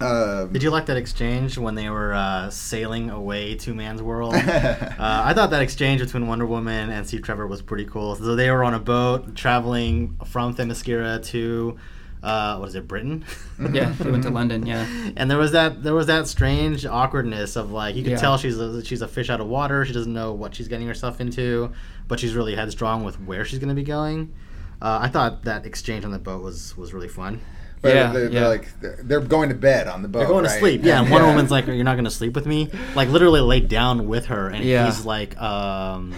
Um, 0.00 0.50
Did 0.52 0.62
you 0.62 0.70
like 0.70 0.86
that 0.86 0.96
exchange 0.96 1.58
when 1.58 1.74
they 1.74 1.90
were 1.90 2.14
uh, 2.14 2.48
sailing 2.48 3.10
away 3.10 3.54
to 3.56 3.74
Man's 3.74 4.00
World? 4.02 4.34
uh, 4.34 4.94
I 4.98 5.34
thought 5.34 5.50
that 5.50 5.60
exchange 5.62 6.00
between 6.00 6.26
Wonder 6.26 6.46
Woman 6.46 6.88
and 6.90 7.06
Steve 7.06 7.22
Trevor 7.22 7.46
was 7.46 7.60
pretty 7.60 7.84
cool. 7.84 8.14
So 8.16 8.34
they 8.34 8.50
were 8.50 8.64
on 8.64 8.72
a 8.72 8.78
boat 8.78 9.36
traveling 9.36 10.16
from 10.24 10.54
Themyscira 10.54 11.22
to, 11.26 11.76
uh, 12.22 12.56
what 12.56 12.68
is 12.70 12.74
it, 12.76 12.88
Britain? 12.88 13.26
Yeah, 13.72 13.94
we 14.02 14.10
went 14.10 14.22
to 14.22 14.30
London. 14.30 14.64
Yeah, 14.64 14.86
and 15.16 15.30
there 15.30 15.36
was 15.38 15.52
that 15.52 15.82
there 15.82 15.94
was 15.94 16.06
that 16.06 16.26
strange 16.26 16.86
awkwardness 16.86 17.56
of 17.56 17.70
like 17.70 17.94
you 17.94 18.02
could 18.02 18.12
Yeah. 18.12 18.16
tell 18.18 18.38
she's 18.38 18.58
a, 18.58 18.82
she's 18.82 19.02
a 19.02 19.08
fish 19.08 19.28
out 19.28 19.40
of 19.42 19.48
water. 19.48 19.84
She 19.84 19.92
doesn't 19.92 20.12
know 20.12 20.32
what 20.32 20.54
she's 20.54 20.68
getting 20.68 20.86
herself 20.86 21.20
into, 21.20 21.72
but 22.08 22.18
she's 22.18 22.34
really 22.34 22.54
headstrong 22.54 23.04
with 23.04 23.20
where 23.20 23.44
she's 23.44 23.58
going 23.58 23.68
to 23.68 23.74
be 23.74 23.82
going. 23.82 24.32
Uh, 24.80 24.98
I 25.02 25.08
thought 25.08 25.44
that 25.44 25.66
exchange 25.66 26.06
on 26.06 26.10
the 26.10 26.18
boat 26.18 26.42
was 26.42 26.74
was 26.76 26.94
really 26.94 27.08
fun. 27.08 27.42
But 27.82 27.94
Yeah, 27.94 28.12
they're, 28.12 28.28
they're 28.28 28.42
yeah. 28.42 28.48
like 28.48 28.80
they're, 28.80 28.98
they're 29.02 29.20
going 29.20 29.48
to 29.48 29.54
bed 29.54 29.88
on 29.88 30.02
the 30.02 30.08
boat. 30.08 30.20
They're 30.20 30.28
going 30.28 30.44
right? 30.44 30.52
to 30.52 30.58
sleep. 30.58 30.82
Yeah, 30.84 31.00
and 31.02 31.10
Wonder 31.10 31.26
Woman's 31.28 31.50
like, 31.50 31.66
"You're 31.66 31.82
not 31.84 31.94
going 31.94 32.04
to 32.04 32.10
sleep 32.10 32.34
with 32.34 32.46
me." 32.46 32.70
Like 32.94 33.08
literally 33.08 33.40
laid 33.40 33.68
down 33.68 34.06
with 34.08 34.26
her, 34.26 34.48
and 34.48 34.64
Yeah. 34.64 34.86
he's 34.86 35.04
like, 35.04 35.40
um, 35.40 36.14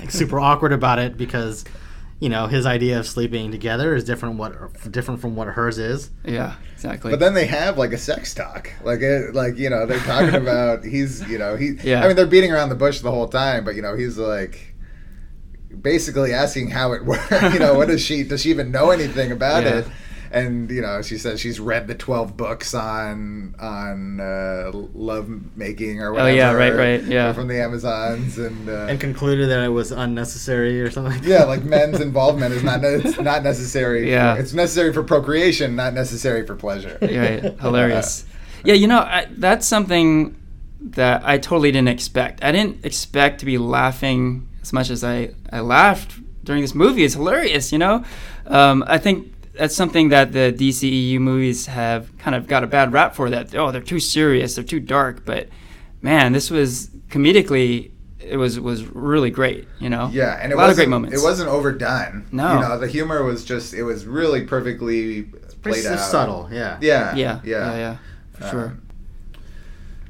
like 0.00 0.10
super 0.10 0.38
awkward 0.38 0.72
about 0.74 0.98
it 0.98 1.16
because, 1.16 1.64
you 2.20 2.28
know, 2.28 2.46
his 2.46 2.66
idea 2.66 2.98
of 2.98 3.06
sleeping 3.06 3.50
together 3.50 3.94
is 3.94 4.04
different 4.04 4.36
what 4.36 4.52
different 4.92 5.20
from 5.20 5.36
what 5.36 5.48
hers 5.48 5.78
is. 5.78 6.10
yeah, 6.24 6.56
exactly. 6.74 7.10
But 7.12 7.20
then 7.20 7.32
they 7.34 7.46
have 7.46 7.78
like 7.78 7.92
a 7.92 7.98
sex 7.98 8.34
talk, 8.34 8.70
like 8.84 9.00
it, 9.00 9.34
like 9.34 9.56
you 9.56 9.70
know 9.70 9.86
they're 9.86 9.98
talking 10.00 10.34
about 10.42 10.84
he's 10.84 11.26
you 11.30 11.38
know 11.38 11.56
he 11.56 11.72
Yeah. 11.82 12.04
I 12.04 12.08
mean 12.08 12.16
they're 12.16 12.26
beating 12.26 12.52
around 12.52 12.68
the 12.68 12.74
bush 12.74 13.00
the 13.00 13.10
whole 13.10 13.28
time, 13.28 13.64
but 13.64 13.74
you 13.74 13.80
know 13.82 13.96
he's 13.96 14.18
like 14.18 14.74
basically 15.80 16.32
asking 16.32 16.70
how 16.70 16.92
it 16.92 17.04
works. 17.06 17.30
you 17.52 17.58
know 17.58 17.74
what 17.74 17.88
does 17.88 18.02
she 18.04 18.22
does 18.22 18.42
she 18.42 18.50
even 18.50 18.70
know 18.70 18.90
anything 18.90 19.32
about 19.32 19.64
Yeah. 19.64 19.78
it? 19.78 19.86
And 20.30 20.70
you 20.70 20.82
know 20.82 21.02
she 21.02 21.18
says 21.18 21.40
she's 21.40 21.58
read 21.60 21.86
the 21.88 21.94
twelve 21.94 22.36
books 22.36 22.74
on 22.74 23.54
on 23.58 24.20
uh, 24.20 24.70
love 24.94 25.28
making 25.56 26.00
or 26.00 26.12
whatever 26.12 26.28
Oh, 26.28 26.32
whatever. 26.32 26.58
yeah, 26.58 26.70
right, 26.70 27.00
right, 27.00 27.02
yeah. 27.04 27.32
from 27.32 27.48
the 27.48 27.60
Amazons 27.62 28.38
and. 28.38 28.68
Uh, 28.68 28.86
And 28.90 29.00
concluded 29.00 29.48
that 29.50 29.62
it 29.64 29.68
was 29.68 29.92
unnecessary 29.92 30.80
or 30.80 30.90
something. 30.90 31.22
yeah, 31.24 31.44
like 31.44 31.62
men's 31.64 32.00
involvement 32.00 32.52
is 32.54 32.62
not 32.62 32.82
it's 32.84 33.18
not 33.20 33.42
necessary. 33.42 34.10
Yeah. 34.10 34.34
for, 34.34 34.40
it's 34.40 34.52
necessary 34.52 34.92
for 34.92 35.02
procreation, 35.02 35.76
not 35.76 35.94
necessary 35.94 36.46
for 36.46 36.54
pleasure. 36.56 36.98
right, 37.00 37.58
hilarious. 37.60 38.24
Yeah, 38.64 38.74
you 38.74 38.88
know 38.88 38.98
I, 38.98 39.28
that's 39.30 39.64
something 39.64 40.34
that 40.80 41.22
I 41.24 41.38
totally 41.38 41.70
didn't 41.70 41.88
expect. 41.88 42.42
I 42.42 42.50
didn't 42.50 42.84
expect 42.84 43.38
to 43.40 43.46
be 43.46 43.58
laughing 43.58 44.48
as 44.62 44.72
much 44.72 44.90
as 44.90 45.04
I 45.04 45.30
I 45.52 45.60
laughed 45.60 46.14
during 46.42 46.62
this 46.62 46.74
movie. 46.74 47.04
It's 47.04 47.14
hilarious, 47.14 47.70
you 47.70 47.78
know. 47.78 48.02
Um, 48.46 48.82
I 48.88 48.98
think 48.98 49.32
that's 49.56 49.74
something 49.74 50.10
that 50.10 50.32
the 50.32 50.54
DCEU 50.56 51.18
movies 51.18 51.66
have 51.66 52.16
kind 52.18 52.34
of 52.34 52.46
got 52.46 52.64
a 52.64 52.66
bad 52.66 52.92
rap 52.92 53.14
for. 53.14 53.30
That 53.30 53.54
oh, 53.54 53.70
they're 53.70 53.80
too 53.80 54.00
serious, 54.00 54.54
they're 54.54 54.64
too 54.64 54.80
dark. 54.80 55.24
But 55.24 55.48
man, 56.02 56.32
this 56.32 56.50
was 56.50 56.88
comedically. 57.08 57.90
It 58.18 58.36
was 58.36 58.58
was 58.58 58.84
really 58.84 59.30
great, 59.30 59.68
you 59.78 59.88
know. 59.88 60.10
Yeah, 60.12 60.38
and 60.40 60.52
it 60.52 60.54
a 60.54 60.58
lot 60.58 60.64
of 60.64 60.70
wasn't, 60.70 60.76
great 60.76 60.88
moments. 60.88 61.22
It 61.22 61.24
wasn't 61.24 61.48
overdone. 61.48 62.26
No. 62.32 62.54
you 62.54 62.60
know 62.60 62.78
the 62.78 62.88
humor 62.88 63.22
was 63.22 63.44
just 63.44 63.72
it 63.74 63.84
was 63.84 64.04
really 64.04 64.44
perfectly 64.44 65.24
played 65.70 65.82
Pretty 65.82 65.88
out. 65.88 65.98
subtle, 65.98 66.48
yeah. 66.52 66.78
Yeah, 66.80 67.14
Yeah, 67.14 67.14
yeah, 67.14 67.40
yeah, 67.44 67.76
yeah, 67.76 67.96
for 68.32 68.44
uh, 68.44 68.50
sure. 68.50 68.78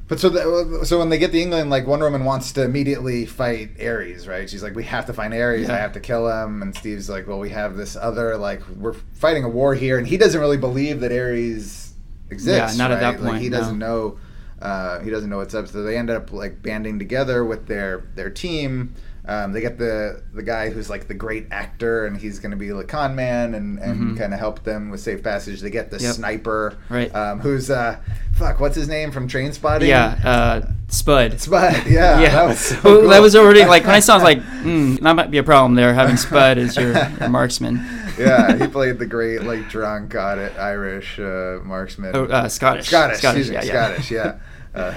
But 0.07 0.21
so, 0.21 0.29
the, 0.29 0.85
so 0.85 0.99
when 0.99 1.09
they 1.09 1.17
get 1.17 1.31
to 1.33 1.39
England, 1.39 1.69
like 1.69 1.85
Wonder 1.85 2.05
Woman 2.05 2.23
wants 2.23 2.53
to 2.53 2.63
immediately 2.63 3.25
fight 3.25 3.71
Ares, 3.81 4.25
right? 4.25 4.49
She's 4.49 4.63
like, 4.63 4.73
"We 4.73 4.85
have 4.85 5.05
to 5.07 5.13
find 5.13 5.33
Ares. 5.33 5.69
I 5.69 5.77
have 5.77 5.93
to 5.93 5.99
kill 5.99 6.29
him." 6.29 6.61
And 6.61 6.73
Steve's 6.73 7.09
like, 7.09 7.27
"Well, 7.27 7.39
we 7.39 7.49
have 7.49 7.75
this 7.75 7.97
other 7.97 8.37
like 8.37 8.61
we're 8.69 8.93
fighting 8.93 9.43
a 9.43 9.49
war 9.49 9.75
here," 9.75 9.97
and 9.97 10.07
he 10.07 10.15
doesn't 10.15 10.39
really 10.39 10.57
believe 10.57 11.01
that 11.01 11.11
Ares 11.11 11.93
exists. 12.29 12.77
Yeah, 12.77 12.83
not 12.83 12.91
at 12.91 13.01
that 13.01 13.05
right? 13.05 13.19
Like, 13.19 13.31
point, 13.31 13.41
he 13.43 13.49
doesn't 13.49 13.79
know. 13.79 14.17
Uh, 14.61 14.99
he 15.01 15.09
doesn't 15.09 15.29
know 15.29 15.37
what's 15.37 15.53
up. 15.53 15.67
So 15.67 15.83
they 15.83 15.97
end 15.97 16.09
up 16.09 16.31
like 16.31 16.61
banding 16.61 16.99
together 16.99 17.43
with 17.43 17.67
their 17.67 18.05
their 18.15 18.29
team. 18.29 18.93
Um, 19.27 19.51
they 19.51 19.59
get 19.59 19.77
the 19.77 20.21
the 20.33 20.41
guy 20.41 20.69
who's 20.69 20.89
like 20.89 21.07
the 21.09 21.13
great 21.13 21.47
actor, 21.51 22.05
and 22.05 22.15
he's 22.15 22.39
going 22.39 22.51
to 22.51 22.57
be 22.57 22.69
the 22.69 22.83
con 22.85 23.13
man 23.15 23.55
and, 23.55 23.77
and 23.79 24.15
Mhm. 24.15 24.17
kind 24.17 24.33
of 24.33 24.39
help 24.39 24.63
them 24.63 24.89
with 24.89 25.01
safe 25.01 25.21
passage. 25.21 25.59
They 25.59 25.69
get 25.69 25.91
the 25.91 25.97
Yep. 25.99 26.15
sniper, 26.15 26.77
Right. 26.89 27.13
Um, 27.13 27.41
who's 27.41 27.69
uh, 27.69 27.97
fuck, 28.33 28.59
what's 28.61 28.75
his 28.75 28.87
name 28.87 29.11
from 29.11 29.27
Trainspotting? 29.27 29.87
Yeah, 29.87 30.17
uh, 30.23 30.71
Spud. 30.87 31.41
Spud. 31.41 31.85
Yeah, 31.87 32.19
yeah, 32.21 32.29
that 32.31 32.45
was 32.47 32.59
so 32.59 32.75
Well, 32.83 32.99
cool. 33.01 33.09
that 33.09 33.21
was 33.21 33.35
already 33.35 33.65
like 33.65 33.83
when 33.83 33.95
I 33.95 33.99
saw, 33.99 34.13
it, 34.13 34.15
I 34.15 34.17
was 34.19 34.23
like, 34.23 34.39
mm, 34.63 34.99
that 35.01 35.13
might 35.13 35.29
be 35.29 35.39
a 35.39 35.43
problem 35.43 35.75
there 35.75 35.93
having 35.93 36.15
Spud 36.15 36.57
as 36.57 36.77
your, 36.77 36.93
your 36.93 37.29
marksman. 37.29 37.85
yeah, 38.17 38.55
he 38.55 38.65
played 38.67 38.97
the 38.97 39.05
great 39.05 39.43
like 39.43 39.67
drunk 39.69 40.15
Irish, 40.15 40.53
Irish 40.57 41.19
uh, 41.19 41.59
marksman. 41.65 42.15
Oh, 42.15 42.23
uh, 42.25 42.47
Scottish. 42.47 42.87
Scottish, 42.87 43.17
Scottish, 43.17 43.39
excuse 43.49 43.49
me, 43.49 43.55
yeah, 43.55 43.63
yeah. 43.73 43.87
Scottish, 43.87 44.11
yeah. 44.11 44.35
Uh, 44.73 44.93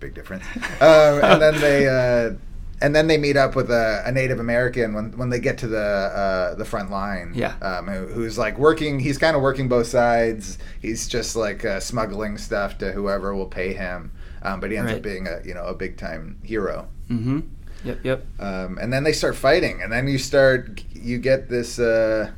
big 0.00 0.14
difference. 0.14 0.44
Um, 0.80 1.22
and 1.22 1.40
then 1.42 1.60
they 1.60 1.86
uh, 1.88 2.32
and 2.80 2.94
then 2.94 3.06
they 3.08 3.18
meet 3.18 3.36
up 3.36 3.56
with 3.56 3.70
a, 3.70 4.02
a 4.06 4.12
Native 4.12 4.38
American 4.40 4.94
when 4.94 5.12
when 5.18 5.30
they 5.30 5.40
get 5.40 5.58
to 5.58 5.66
the 5.68 5.78
uh, 5.78 6.54
the 6.54 6.64
front 6.64 6.90
line. 6.90 7.32
Yeah. 7.34 7.54
Um, 7.60 7.86
who, 7.88 8.06
who's 8.06 8.38
like 8.38 8.58
working. 8.58 9.00
He's 9.00 9.18
kind 9.18 9.34
of 9.36 9.42
working 9.42 9.68
both 9.68 9.86
sides. 9.88 10.58
He's 10.80 11.08
just 11.08 11.36
like 11.36 11.64
uh, 11.64 11.80
smuggling 11.80 12.38
stuff 12.38 12.78
to 12.78 12.92
whoever 12.92 13.34
will 13.34 13.46
pay 13.46 13.72
him. 13.72 14.12
Um, 14.42 14.60
but 14.60 14.70
he 14.70 14.76
ends 14.76 14.90
Right. 14.92 14.98
up 14.98 15.02
being 15.02 15.26
a 15.26 15.40
you 15.44 15.54
know 15.54 15.64
a 15.64 15.74
big 15.74 15.96
time 15.96 16.38
hero. 16.44 16.88
Mm-hmm. 17.10 17.40
Yep, 17.84 17.98
yep. 18.04 18.26
Um, 18.40 18.78
and 18.80 18.92
then 18.92 19.04
they 19.04 19.12
start 19.12 19.36
fighting, 19.36 19.80
and 19.82 19.92
then 19.92 20.08
you 20.08 20.18
start 20.18 20.82
you 20.92 21.18
get 21.18 21.48
this. 21.48 21.78
Uh, 21.78 22.30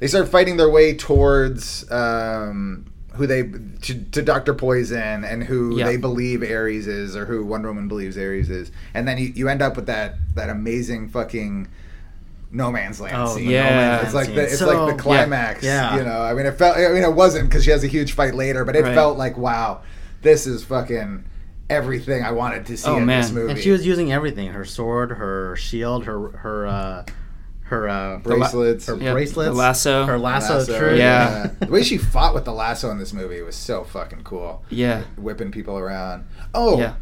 they 0.00 0.06
start 0.08 0.28
fighting 0.28 0.56
their 0.56 0.68
way 0.68 0.94
towards 0.94 1.90
um, 1.90 2.84
who 3.16 3.26
they 3.26 3.42
to, 3.82 4.04
to 4.12 4.22
Doctor 4.22 4.54
Poison 4.54 5.24
and 5.24 5.42
who 5.44 5.78
Yeah. 5.78 5.86
they 5.86 5.96
believe 5.96 6.42
Ares 6.42 6.86
is, 6.86 7.16
or 7.16 7.26
who 7.26 7.44
Wonder 7.44 7.68
Woman 7.68 7.88
believes 7.88 8.16
Ares 8.18 8.50
is, 8.50 8.70
and 8.94 9.06
then 9.08 9.18
you, 9.18 9.32
you 9.34 9.48
end 9.48 9.62
up 9.62 9.76
with 9.76 9.86
that 9.86 10.16
that 10.34 10.50
amazing 10.50 11.08
fucking. 11.08 11.68
No 12.50 12.70
man's 12.70 13.00
land 13.00 13.16
Oh, 13.16 13.34
scene. 13.34 13.48
the 13.48 13.54
No 13.54 13.62
Man's 13.64 14.04
it's 14.04 14.14
like 14.14 14.28
the, 14.32 14.42
it's 14.44 14.58
So- 14.60 14.66
like 14.84 14.96
the 14.96 15.02
climax. 15.02 15.64
Yeah. 15.64 15.96
you 15.96 16.04
know. 16.04 16.22
I 16.22 16.34
mean, 16.34 16.46
it 16.46 16.52
felt. 16.52 16.76
I 16.76 16.88
mean, 16.92 17.02
it 17.02 17.12
wasn't 17.12 17.48
because 17.48 17.64
she 17.64 17.70
has 17.72 17.82
a 17.82 17.88
huge 17.88 18.12
fight 18.12 18.32
later, 18.36 18.64
but 18.64 18.76
it 18.76 18.82
Right. 18.84 18.94
felt 18.94 19.18
like 19.18 19.36
wow, 19.36 19.80
this 20.22 20.46
is 20.46 20.62
fucking 20.62 21.24
everything 21.68 22.22
I 22.22 22.30
wanted 22.30 22.66
to 22.66 22.76
see 22.76 22.88
Oh, 22.88 22.96
in 22.98 23.06
this 23.06 23.32
movie. 23.32 23.50
And 23.50 23.58
she 23.60 23.72
was 23.72 23.84
using 23.84 24.12
everything: 24.12 24.52
her 24.52 24.64
sword, 24.64 25.10
her 25.12 25.56
shield, 25.56 26.04
her 26.04 26.28
her 26.28 26.66
uh, 26.68 27.04
her 27.74 27.88
uh, 27.88 28.16
Bracelets. 28.18 28.86
her 28.86 28.96
Yep, 28.96 29.12
bracelets, 29.12 29.48
the 29.50 29.52
lasso. 29.56 30.04
her 30.06 30.18
lasso, 30.18 30.58
Lasso, 30.58 30.78
true. 30.78 30.96
Yeah. 30.96 31.50
The 31.60 31.66
way 31.66 31.82
she 31.82 31.98
fought 31.98 32.34
with 32.34 32.44
the 32.44 32.52
lasso 32.52 32.90
in 32.90 32.98
this 32.98 33.12
movie 33.12 33.42
was 33.42 33.56
so 33.56 33.84
fucking 33.84 34.22
cool. 34.24 34.62
Yeah. 34.70 35.02
Whipping 35.16 35.50
people 35.50 35.78
around. 35.78 36.24
Oh, 36.54 36.78
Yeah. 36.78 36.94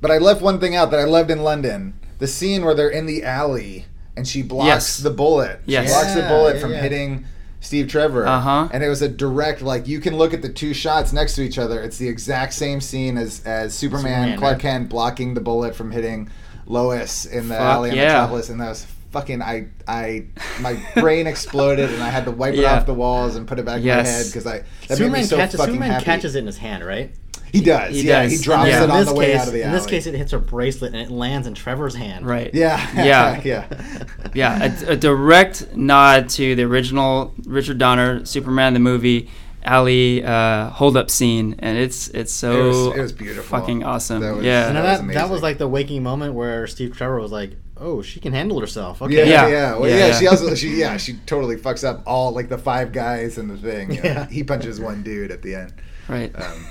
but 0.00 0.10
I 0.10 0.18
left 0.18 0.42
one 0.42 0.60
thing 0.60 0.74
out 0.76 0.90
that 0.92 1.00
I 1.00 1.04
loved 1.04 1.30
in 1.30 1.42
London. 1.42 1.94
The 2.18 2.26
scene 2.26 2.64
where 2.64 2.74
they're 2.74 2.90
in 2.90 3.06
the 3.06 3.22
alley 3.24 3.86
and 4.16 4.26
she 4.28 4.42
blocks 4.42 4.66
Yes. 4.66 4.96
the 4.98 5.10
bullet. 5.10 5.60
Yes. 5.66 5.86
She 5.88 5.92
blocks 5.94 6.14
the 6.14 6.22
bullet 6.28 6.56
yeah, 6.56 6.60
from 6.60 6.72
yeah. 6.72 6.80
hitting 6.82 7.24
Steve 7.60 7.88
Trevor. 7.88 8.26
Uh-huh. 8.26 8.68
And 8.72 8.82
it 8.82 8.88
was 8.88 9.02
a 9.02 9.08
direct 9.08 9.62
like 9.62 9.86
you 9.88 10.00
can 10.00 10.16
look 10.16 10.32
at 10.34 10.42
the 10.42 10.48
two 10.48 10.72
shots 10.74 11.12
next 11.12 11.34
to 11.36 11.42
each 11.42 11.58
other. 11.58 11.80
It's 11.82 11.98
the 11.98 12.08
exact 12.08 12.52
same 12.54 12.80
scene 12.80 13.16
as 13.18 13.42
as 13.44 13.74
Superman, 13.74 14.02
Superman, 14.32 14.38
Clark. 14.38 14.58
Kent 14.60 14.88
blocking 14.88 15.34
the 15.34 15.40
bullet 15.40 15.74
from 15.74 15.90
hitting 15.90 16.28
Lois 16.66 17.24
in 17.26 17.48
the 17.48 17.54
Fuck, 17.54 17.62
alley 17.62 17.90
in 17.90 17.96
yeah. 17.96 18.12
Metropolis 18.12 18.48
and 18.48 18.60
that 18.60 18.68
was 18.68 18.86
fucking 19.10 19.42
I 19.42 19.68
I 19.88 20.26
my 20.60 20.80
brain 20.94 21.26
exploded 21.34 21.90
and 21.92 22.02
I 22.02 22.08
had 22.10 22.24
to 22.26 22.30
wipe 22.30 22.54
it 22.54 22.60
Yeah. 22.60 22.76
off 22.78 22.86
the 22.86 22.94
walls 22.94 23.36
and 23.36 23.46
put 23.46 23.58
it 23.58 23.64
back 23.64 23.80
in 23.80 23.86
my 23.86 23.94
head 24.02 24.26
because 24.26 24.46
I 24.46 24.58
that 24.58 24.64
made 24.90 24.96
Superman 24.96 25.20
me 25.20 25.26
so 25.26 25.36
catches 25.36 25.58
fucking 25.60 25.74
Superman 25.74 25.90
happy. 25.92 26.04
catches 26.04 26.34
it 26.36 26.38
in 26.40 26.46
his 26.46 26.58
hand, 26.58 26.84
right? 26.86 27.12
He 27.52 27.60
does. 27.60 27.96
He 27.96 28.02
yeah, 28.02 28.22
does. 28.22 28.32
he 28.32 28.38
drops 28.38 28.68
Yeah. 28.68 28.84
it 28.84 28.90
on 28.90 29.00
this 29.00 29.08
the 29.08 29.14
way 29.16 29.32
case, 29.32 29.40
out 29.40 29.46
of 29.48 29.52
the 29.52 29.62
alley. 29.64 29.66
in 29.66 29.72
this 29.72 29.86
case, 29.86 30.06
it 30.06 30.14
hits 30.14 30.30
her 30.30 30.38
bracelet 30.38 30.92
and 30.94 31.02
it 31.02 31.10
lands 31.10 31.48
in 31.48 31.54
Trevor's 31.54 31.96
hand. 31.96 32.24
Right. 32.24 32.54
yeah, 32.54 32.78
Yeah. 33.04 33.40
yeah. 33.44 34.04
Yeah, 34.34 34.76
a, 34.86 34.92
a 34.92 34.96
direct 34.96 35.74
nod 35.74 36.28
to 36.30 36.54
the 36.54 36.62
original 36.62 37.34
Richard 37.46 37.78
Donner 37.78 38.24
Superman 38.24 38.74
the 38.74 38.78
movie 38.80 39.28
alley 39.64 40.24
uh, 40.24 40.70
hold 40.70 40.96
up 40.96 41.10
scene, 41.10 41.56
and 41.58 41.76
it's 41.76 42.06
it's 42.08 42.32
so 42.32 42.52
It 42.52 42.66
was- 42.68 42.96
it 42.96 43.00
was 43.00 43.12
beautiful. 43.12 43.58
fucking 43.58 43.82
awesome. 43.84 44.20
That 44.22 44.36
was- 44.36 44.44
yeah, 44.44 44.68
And 44.68 44.76
That 44.76 44.82
that, 44.82 45.04
was 45.06 45.14
that, 45.16 45.30
was 45.30 45.42
like 45.42 45.58
the 45.58 45.68
waking 45.68 46.02
moment 46.04 46.34
where 46.34 46.66
Steve 46.68 46.96
Trevor 46.96 47.18
was 47.20 47.32
like, 47.32 47.56
"Oh, 47.80 48.02
she 48.02 48.20
can 48.20 48.32
handle 48.32 48.60
herself." 48.60 49.00
Okay. 49.02 49.16
Yeah, 49.16 49.24
yeah, 49.24 49.46
Yeah. 49.46 49.48
yeah. 49.48 49.76
Well, 49.76 49.88
Yeah, 49.90 49.96
yeah, 49.96 50.06
yeah. 50.08 50.18
She 50.18 50.26
also, 50.28 50.54
she, 50.54 50.68
yeah, 50.76 50.96
she 50.96 51.14
totally 51.26 51.56
fucks 51.56 51.82
up 51.82 52.02
all 52.06 52.32
like 52.32 52.48
the 52.48 52.58
five 52.58 52.92
guys 52.92 53.38
and 53.38 53.50
the 53.50 53.56
thing. 53.56 53.90
you 53.92 54.02
know. 54.02 54.08
Yeah. 54.10 54.26
he 54.28 54.44
punches 54.44 54.80
one 54.80 55.02
dude 55.02 55.30
at 55.30 55.42
the 55.42 55.54
end. 55.54 55.72
right. 56.08 56.32
Um, 56.34 56.66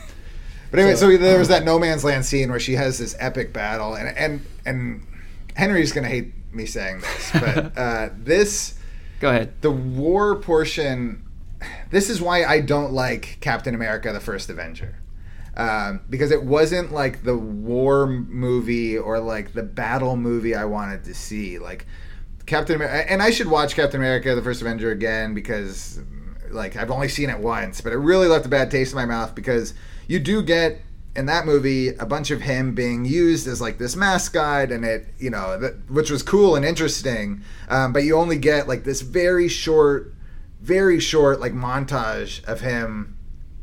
but 0.72 0.80
anyway, 0.80 0.95
so, 0.95 1.17
there 1.17 1.39
was 1.39 1.48
that 1.48 1.65
no 1.65 1.80
man's 1.80 2.04
land 2.04 2.26
scene 2.26 2.52
where 2.52 2.60
she 2.60 2.74
has 2.76 3.00
this 3.00 3.15
epic 3.19 3.52
battle, 3.54 3.95
and 3.95 4.15
and 4.17 4.45
and 4.65 5.06
Henry's 5.56 5.91
gonna 5.91 6.08
hate 6.08 6.32
me 6.54 6.65
saying 6.65 7.00
this, 7.02 7.32
but 7.34 7.78
uh, 7.78 8.10
this 8.17 8.76
Go 9.19 9.30
ahead. 9.32 9.54
the 9.62 9.72
war 9.72 10.36
portion. 10.36 11.24
This 11.89 12.10
is 12.10 12.22
why 12.22 12.45
I 12.45 12.62
don't 12.62 12.93
like 12.93 13.38
Captain 13.41 13.74
America: 13.76 14.13
The 14.13 14.19
First 14.19 14.50
Avenger. 14.50 14.95
Um, 15.60 16.00
because 16.10 16.32
it 16.32 16.41
wasn't 16.41 16.93
like 16.93 17.24
the 17.24 17.38
war 17.38 18.08
movie 18.08 18.98
or 18.98 19.19
like 19.19 19.52
the 19.52 19.62
battle 19.62 20.15
movie 20.15 20.56
I 20.56 20.63
wanted 20.63 21.04
to 21.04 21.13
see. 21.13 21.60
Like 21.60 21.86
Captain 22.45 22.78
America, 22.78 23.12
and 23.12 23.22
I 23.22 23.30
should 23.30 23.48
watch 23.48 23.76
Captain 23.76 24.00
America: 24.00 24.34
The 24.34 24.41
First 24.41 24.62
Avenger 24.62 24.91
again 24.91 25.34
because, 25.34 26.00
like, 26.50 26.78
I've 26.78 26.89
only 26.89 27.10
seen 27.10 27.30
it 27.30 27.39
once, 27.39 27.82
but 27.82 27.91
it 27.91 27.98
really 27.98 28.30
left 28.30 28.45
a 28.45 28.50
bad 28.50 28.72
taste 28.72 28.93
in 28.93 28.95
my 28.95 29.06
mouth 29.06 29.36
because 29.36 29.74
you 30.08 30.17
do 30.17 30.41
get 30.41 30.80
in 31.17 31.26
that 31.26 31.45
movie 31.45 31.89
a 31.89 32.06
bunch 32.06 32.32
of 32.32 32.39
him 32.39 32.74
being 32.74 33.04
used 33.04 33.45
as 33.45 33.60
like 33.60 33.78
this 33.80 33.98
mascot, 33.98 34.72
and 34.72 34.86
it, 34.86 35.08
you 35.17 35.30
know, 35.30 35.60
that, 35.60 35.91
which 35.91 36.10
was 36.10 36.24
cool 36.24 36.56
and 36.56 36.63
interesting, 36.63 37.43
um, 37.67 37.91
but 37.91 38.06
you 38.06 38.15
only 38.15 38.38
get 38.38 38.69
like 38.69 38.86
this 38.86 39.02
very 39.02 39.50
short, 39.50 40.13
very 40.62 41.02
short 41.02 41.41
like 41.41 41.52
montage 41.52 42.41
of 42.45 42.62
him 42.62 43.18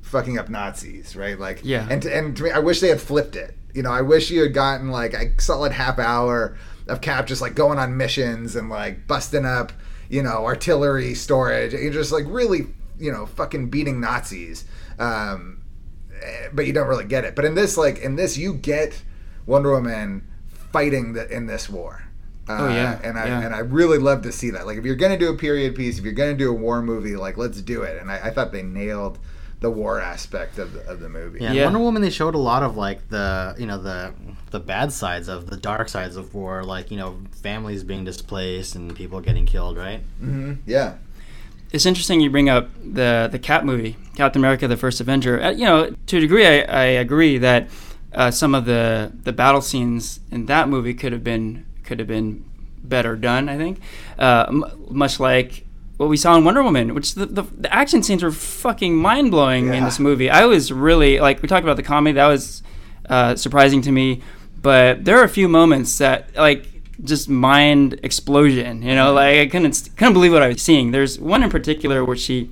fucking 0.07 0.39
up 0.39 0.49
Nazis, 0.49 1.17
right? 1.17 1.39
Like, 1.39 1.61
Yeah. 1.63 1.87
And 1.91 2.01
to, 2.03 2.17
and 2.17 2.37
to 2.37 2.45
me, 2.45 2.51
I 2.51 2.61
wish 2.61 2.81
they 2.81 2.89
had 2.89 3.01
flipped 3.01 3.37
it. 3.37 3.57
You 3.75 3.83
know, 3.83 3.91
I 3.91 4.01
wish 4.03 4.31
you 4.31 4.43
had 4.43 4.55
gotten 4.55 4.91
like 4.91 5.13
a 5.13 5.39
solid 5.41 5.73
half 5.73 5.99
hour 5.99 6.57
of 6.87 7.01
Cap 7.01 7.27
just 7.27 7.43
like 7.43 7.55
going 7.55 7.79
on 7.79 7.97
missions 7.97 8.57
and 8.57 8.71
like 8.71 9.07
busting 9.07 9.45
up, 9.45 9.73
you 10.09 10.23
know, 10.23 10.45
artillery 10.45 11.15
storage. 11.15 11.75
And 11.75 11.83
you're 11.83 11.93
just 11.93 12.13
like 12.13 12.25
really, 12.27 12.69
you 12.99 13.13
know, 13.13 13.27
fucking 13.27 13.69
beating 13.69 14.01
Nazis. 14.01 14.65
Um, 14.99 15.63
eh, 16.23 16.49
but 16.53 16.67
you 16.67 16.73
don't 16.73 16.89
really 16.89 17.05
get 17.05 17.25
it. 17.25 17.35
But 17.35 17.45
in 17.45 17.55
this, 17.55 17.77
like 17.77 17.99
in 17.99 18.17
this, 18.17 18.39
you 18.39 18.55
get 18.55 19.03
Wonder 19.45 19.73
Woman 19.73 20.27
fighting 20.73 21.13
the, 21.15 21.29
in 21.31 21.47
this 21.47 21.69
war. 21.69 22.03
Uh, 22.49 22.59
Oh, 22.61 22.69
yeah, 22.69 23.01
and 23.03 23.19
I 23.19 23.27
yeah. 23.27 23.41
and 23.45 23.53
I 23.53 23.59
really 23.59 23.99
love 23.99 24.23
to 24.23 24.31
see 24.31 24.51
that. 24.51 24.67
Like 24.67 24.79
if 24.79 24.85
you're 24.85 24.95
gonna 24.95 25.19
do 25.19 25.31
a 25.31 25.37
period 25.37 25.75
piece, 25.75 25.99
if 25.99 26.05
you're 26.05 26.13
gonna 26.13 26.35
do 26.35 26.49
a 26.49 26.55
war 26.55 26.81
movie, 26.81 27.17
like 27.17 27.37
let's 27.37 27.61
do 27.61 27.83
it. 27.83 28.01
And 28.01 28.09
I, 28.09 28.29
I 28.29 28.31
thought 28.31 28.53
they 28.53 28.63
nailed 28.63 29.19
the 29.61 29.71
war 29.71 30.01
aspect 30.01 30.59
of 30.59 30.73
the, 30.75 30.81
of 30.87 31.01
the 31.01 31.09
movie. 31.09 31.41
Yeah, 31.41 31.53
Yeah. 31.53 31.65
Wonder 31.65 31.79
Woman. 31.79 32.03
They 32.03 32.11
showed 32.11 32.35
a 32.35 32.39
lot 32.39 32.63
of 32.63 32.77
like 32.77 33.09
the 33.09 33.55
you 33.59 33.67
know 33.67 33.81
the 33.83 34.13
the 34.51 34.61
bad 34.61 34.93
sides 34.93 35.29
of 35.29 35.49
the 35.51 35.57
dark 35.57 35.89
sides 35.89 36.17
of 36.17 36.35
war, 36.35 36.63
like 36.63 36.91
you 36.91 36.97
know 36.97 37.19
families 37.43 37.83
being 37.85 38.05
displaced 38.05 38.75
and 38.75 38.95
people 38.95 39.21
getting 39.21 39.47
killed, 39.47 39.77
right? 39.77 40.01
hmm 40.21 40.55
Yeah. 40.67 40.95
It's 41.73 41.85
interesting 41.85 42.21
you 42.21 42.31
bring 42.31 42.49
up 42.49 42.71
the 42.85 43.29
the 43.31 43.39
Cap 43.41 43.65
movie, 43.65 43.97
Captain 44.17 44.41
America: 44.41 44.69
The 44.69 44.77
First 44.77 45.01
Avenger. 45.01 45.43
Uh, 45.43 45.51
you 45.51 45.65
know, 45.65 45.95
to 46.07 46.19
a 46.19 46.21
degree, 46.21 46.47
I, 46.47 46.61
I 46.61 46.85
agree 46.85 47.39
that 47.39 47.69
uh, 48.15 48.31
some 48.31 48.55
of 48.55 48.67
the 48.67 49.11
the 49.25 49.33
battle 49.33 49.61
scenes 49.61 50.21
in 50.31 50.47
that 50.47 50.69
movie 50.69 50.95
could 50.95 51.13
have 51.13 51.25
been 51.25 51.67
could 51.83 51.99
have 51.99 52.09
been 52.09 52.45
better 52.85 53.17
done. 53.17 53.49
I 53.49 53.57
think, 53.57 53.81
uh, 54.19 54.47
m- 54.49 54.65
much 54.91 55.19
like 55.19 55.66
what 55.97 56.09
we 56.09 56.17
saw 56.17 56.37
in 56.37 56.45
Wonder 56.45 56.63
Woman, 56.63 56.95
which 56.95 57.15
the, 57.15 57.27
the, 57.27 57.43
the 57.43 57.73
action 57.73 58.03
scenes 58.03 58.23
were 58.23 58.31
fucking 58.31 58.95
mind 58.95 59.31
blowing 59.31 59.73
in 59.73 59.85
this 59.85 59.99
movie. 59.99 60.29
I 60.29 60.45
was 60.45 60.71
really 60.71 61.19
like 61.21 61.41
we 61.43 61.49
talked 61.49 61.65
about 61.65 61.77
the 61.77 61.83
comedy 61.83 62.15
that 62.15 62.27
was 62.27 62.63
uh, 63.09 63.37
surprising 63.37 63.81
to 63.83 63.93
me, 63.93 64.21
but 64.61 65.05
there 65.05 65.19
are 65.19 65.25
a 65.25 65.29
few 65.29 65.49
moments 65.49 65.97
that 65.99 66.35
like 66.37 66.67
just 67.03 67.29
mind 67.29 67.99
explosion. 68.03 68.83
You 68.83 68.95
know, 68.95 69.13
like 69.15 69.39
I 69.39 69.47
couldn't 69.47 69.91
couldn't 69.97 70.15
believe 70.15 70.33
what 70.33 70.43
I 70.43 70.49
was 70.49 70.63
seeing. 70.63 70.91
There's 70.91 71.19
one 71.19 71.43
in 71.43 71.51
particular 71.51 72.05
where 72.05 72.17
she 72.17 72.51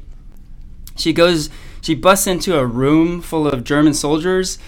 she 0.97 1.13
goes 1.13 1.51
she 1.83 1.95
busts 1.95 2.27
into 2.27 2.59
a 2.59 2.65
room 2.65 3.21
full 3.21 3.47
of 3.47 3.63
German 3.63 3.93
soldiers 3.93 4.59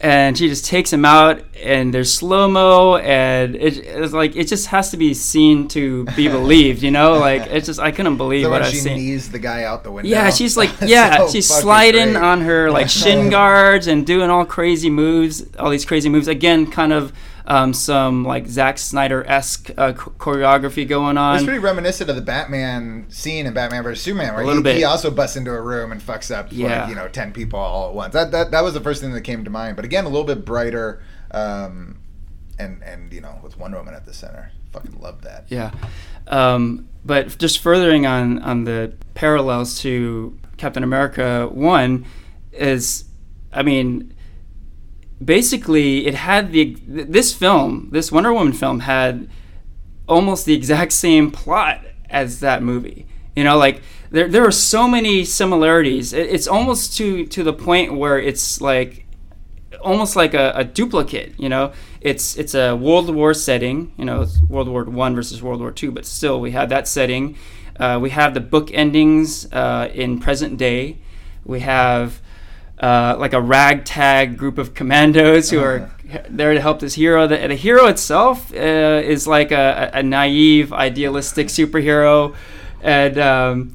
and 0.00 0.36
she 0.36 0.48
just 0.48 0.64
takes 0.64 0.92
him 0.92 1.04
out 1.04 1.42
and 1.62 1.94
there's 1.94 2.12
slow 2.12 2.48
mo 2.48 2.96
and 2.96 3.54
it, 3.54 3.76
it's 3.78 4.12
like 4.12 4.34
it 4.34 4.48
just 4.48 4.66
has 4.66 4.90
to 4.90 4.96
be 4.96 5.14
seen 5.14 5.68
to 5.68 6.04
be 6.16 6.26
believed 6.38 6.82
you 6.82 6.90
know 6.90 7.18
like 7.18 7.42
it's 7.46 7.66
just 7.66 7.78
I 7.78 7.92
couldn't 7.92 8.16
believe 8.16 8.44
So 8.44 8.50
what 8.50 8.62
when 8.62 8.68
I 8.68 8.70
she 8.72 8.78
seeing 8.78 8.96
knees 8.96 9.30
the 9.30 9.38
guy 9.38 9.62
out 9.62 9.84
the 9.84 9.92
window. 9.92 10.10
yeah, 10.10 10.30
she's 10.30 10.56
like, 10.56 10.70
yeah, 10.82 11.18
so 11.18 11.28
she's 11.28 11.48
sliding 11.48 12.12
great. 12.14 12.22
on 12.22 12.40
her 12.40 12.70
like 12.70 12.88
shin 12.88 13.30
guards 13.38 13.86
and 13.86 14.04
doing 14.04 14.28
all 14.30 14.44
crazy 14.44 14.90
moves, 14.90 15.44
all 15.56 15.70
these 15.70 15.84
crazy 15.84 16.08
moves. 16.08 16.26
Again, 16.26 16.68
kind 16.70 16.92
of 16.92 17.12
um, 17.46 17.74
some 17.74 18.24
like 18.24 18.46
Zack 18.46 18.78
Snyder 18.78 19.24
esque 19.26 19.70
uh, 19.76 19.92
choreography 19.92 20.86
going 20.86 21.18
on. 21.18 21.36
It's 21.36 21.44
pretty 21.44 21.58
reminiscent 21.58 22.08
of 22.10 22.16
the 22.16 22.22
Batman 22.22 23.06
scene 23.10 23.46
in 23.46 23.54
Batman 23.54 23.82
vs 23.82 24.02
Superman, 24.02 24.34
where 24.34 24.44
he, 24.62 24.78
he 24.78 24.84
also 24.84 25.10
busts 25.10 25.36
into 25.36 25.50
a 25.52 25.60
room 25.60 25.92
and 25.92 26.00
fucks 26.00 26.34
up 26.34 26.48
Yeah. 26.50 26.82
like 26.82 26.90
you 26.90 26.94
know 26.94 27.08
ten 27.08 27.32
people 27.32 27.58
all 27.58 27.88
at 27.88 27.94
once. 27.94 28.12
That, 28.14 28.30
that 28.32 28.50
that 28.50 28.62
was 28.62 28.74
the 28.74 28.80
first 28.80 29.00
thing 29.02 29.12
that 29.12 29.22
came 29.22 29.44
to 29.44 29.50
mind. 29.50 29.76
But 29.76 29.84
again, 29.84 30.04
a 30.04 30.08
little 30.08 30.24
bit 30.26 30.44
brighter, 30.44 31.02
um, 31.32 31.98
and 32.58 32.82
and 32.82 33.12
you 33.12 33.20
know 33.20 33.38
with 33.42 33.58
Wonder 33.58 33.78
Woman 33.78 33.94
at 33.94 34.04
the 34.06 34.14
center. 34.14 34.52
Fucking 34.72 35.00
love 35.00 35.22
that. 35.22 35.44
Yeah, 35.48 35.70
um, 36.28 36.88
but 37.04 37.36
just 37.38 37.58
furthering 37.58 38.06
on 38.06 38.38
on 38.40 38.64
the 38.64 38.94
parallels 39.14 39.80
to 39.80 40.38
Captain 40.56 40.82
America 40.82 41.48
one 41.52 42.06
is, 42.52 43.04
I 43.52 43.62
mean, 43.62 44.14
basically 45.24 46.06
it 46.06 46.14
had 46.14 46.52
the 46.52 46.76
this 46.86 47.32
film, 47.32 47.88
this 47.92 48.10
Wonder 48.12 48.32
Woman 48.32 48.52
film 48.52 48.80
had 48.80 49.28
almost 50.08 50.46
the 50.46 50.54
exact 50.54 50.92
same 50.92 51.30
plot 51.30 51.84
as 52.10 52.40
that 52.40 52.62
movie. 52.62 53.06
You 53.36 53.44
know, 53.44 53.56
like 53.56 53.82
there 54.10 54.28
there 54.28 54.44
are 54.46 54.52
so 54.52 54.86
many 54.86 55.24
similarities. 55.24 56.12
It, 56.12 56.28
it's 56.28 56.46
almost 56.46 56.96
to 56.98 57.26
to 57.26 57.42
the 57.42 57.52
point 57.52 57.94
where 57.94 58.18
it's 58.18 58.60
like 58.60 59.06
almost 59.80 60.16
like 60.16 60.34
a, 60.34 60.52
a 60.54 60.64
duplicate. 60.64 61.34
You 61.38 61.48
know, 61.48 61.72
it's 62.00 62.36
it's 62.36 62.54
a 62.54 62.76
World 62.76 63.14
War 63.14 63.34
setting. 63.34 63.92
You 63.96 64.04
know, 64.04 64.26
World 64.48 64.68
War 64.68 64.84
One 64.84 65.14
versus 65.14 65.42
World 65.42 65.60
War 65.60 65.72
Two, 65.72 65.90
but 65.90 66.04
still 66.04 66.40
we 66.40 66.50
have 66.52 66.68
that 66.68 66.86
setting. 66.86 67.36
Uh, 67.78 67.98
we 68.00 68.10
have 68.10 68.34
the 68.34 68.40
book 68.40 68.70
endings 68.72 69.50
uh, 69.52 69.88
in 69.94 70.20
present 70.20 70.58
day. 70.58 70.98
We 71.44 71.60
have 71.60 72.20
uh, 72.82 73.16
like 73.16 73.32
a 73.32 73.40
ragtag 73.40 74.36
group 74.36 74.58
of 74.58 74.74
commandos 74.74 75.50
who 75.50 75.60
are 75.60 75.88
there 76.28 76.52
to 76.52 76.60
help 76.60 76.80
this 76.80 76.94
hero. 76.94 77.26
The, 77.28 77.36
the 77.36 77.54
hero 77.54 77.86
itself 77.86 78.52
uh, 78.52 78.56
is 78.56 79.26
like 79.26 79.52
a, 79.52 79.90
a 79.94 80.02
naive, 80.02 80.72
idealistic 80.72 81.46
superhero, 81.46 82.34
and 82.82 83.18
um, 83.18 83.74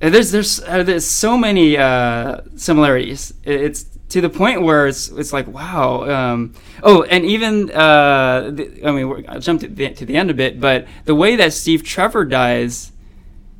and 0.00 0.12
there's 0.12 0.32
there's 0.32 0.60
uh, 0.64 0.82
there's 0.82 1.06
so 1.06 1.38
many 1.38 1.76
uh, 1.76 2.40
similarities. 2.56 3.32
It's 3.44 3.84
to 4.08 4.20
the 4.20 4.30
point 4.30 4.62
where 4.62 4.88
it's 4.88 5.08
it's 5.08 5.32
like 5.32 5.46
wow. 5.46 6.10
Um, 6.10 6.54
oh, 6.82 7.04
and 7.04 7.24
even 7.24 7.70
uh, 7.70 8.50
the, 8.52 8.82
I 8.84 8.90
mean, 8.90 9.08
we're, 9.08 9.22
I'll 9.28 9.40
jump 9.40 9.60
to 9.60 9.68
the, 9.68 9.90
to 9.94 10.04
the 10.04 10.16
end 10.16 10.30
a 10.30 10.34
bit, 10.34 10.60
but 10.60 10.88
the 11.04 11.14
way 11.14 11.36
that 11.36 11.52
Steve 11.52 11.84
Trevor 11.84 12.24
dies 12.24 12.90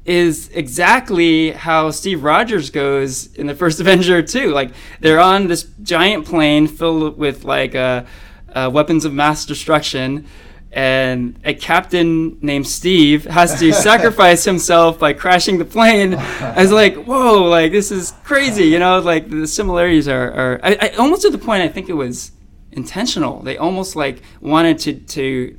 is 0.04 0.48
exactly 0.54 1.50
how 1.52 1.90
Steve 1.90 2.24
Rogers 2.24 2.70
goes 2.70 3.34
in 3.34 3.46
the 3.46 3.54
first 3.54 3.80
Avenger 3.80 4.22
too. 4.22 4.50
Like 4.50 4.72
they're 5.00 5.20
on 5.20 5.46
this 5.46 5.64
giant 5.82 6.26
plane 6.26 6.66
filled 6.66 7.18
with 7.18 7.44
like 7.44 7.74
uh, 7.74 8.04
uh, 8.52 8.70
weapons 8.72 9.04
of 9.04 9.12
mass 9.12 9.44
destruction, 9.44 10.26
and 10.72 11.38
a 11.44 11.52
captain 11.52 12.38
named 12.40 12.66
Steve 12.66 13.24
has 13.24 13.58
to 13.60 13.72
sacrifice 13.88 14.44
himself 14.44 14.98
by 14.98 15.12
crashing 15.12 15.58
the 15.58 15.64
plane. 15.64 16.14
I 16.14 16.62
was 16.62 16.72
like, 16.72 16.94
whoa, 16.94 17.44
like 17.44 17.72
this 17.72 17.90
is 17.90 18.12
crazy, 18.24 18.64
you 18.64 18.78
know? 18.78 19.00
Like 19.00 19.28
the 19.28 19.46
similarities 19.46 20.08
are, 20.08 20.32
are 20.32 20.60
I, 20.62 20.76
I 20.80 20.88
almost 20.90 21.22
to 21.22 21.30
the 21.30 21.38
point 21.38 21.62
I 21.62 21.68
think 21.68 21.88
it 21.88 21.94
was 21.94 22.32
intentional. 22.72 23.42
They 23.42 23.56
almost 23.58 23.96
like 23.96 24.22
wanted 24.40 24.78
to 24.80 24.94
to 24.94 25.56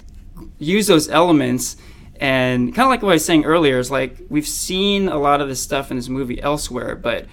use 0.57 0.87
those 0.87 1.09
elements 1.09 1.75
and 2.21 2.73
kind 2.75 2.85
of 2.85 2.89
like 2.89 3.01
what 3.01 3.09
I 3.09 3.13
was 3.13 3.25
saying 3.25 3.45
earlier 3.45 3.79
is 3.79 3.89
like 3.89 4.17
we've 4.29 4.47
seen 4.47 5.07
a 5.09 5.17
lot 5.17 5.41
of 5.41 5.49
this 5.49 5.59
stuff 5.59 5.89
in 5.89 5.97
this 5.97 6.07
movie 6.07 6.39
elsewhere, 6.39 6.95
but 6.95 7.25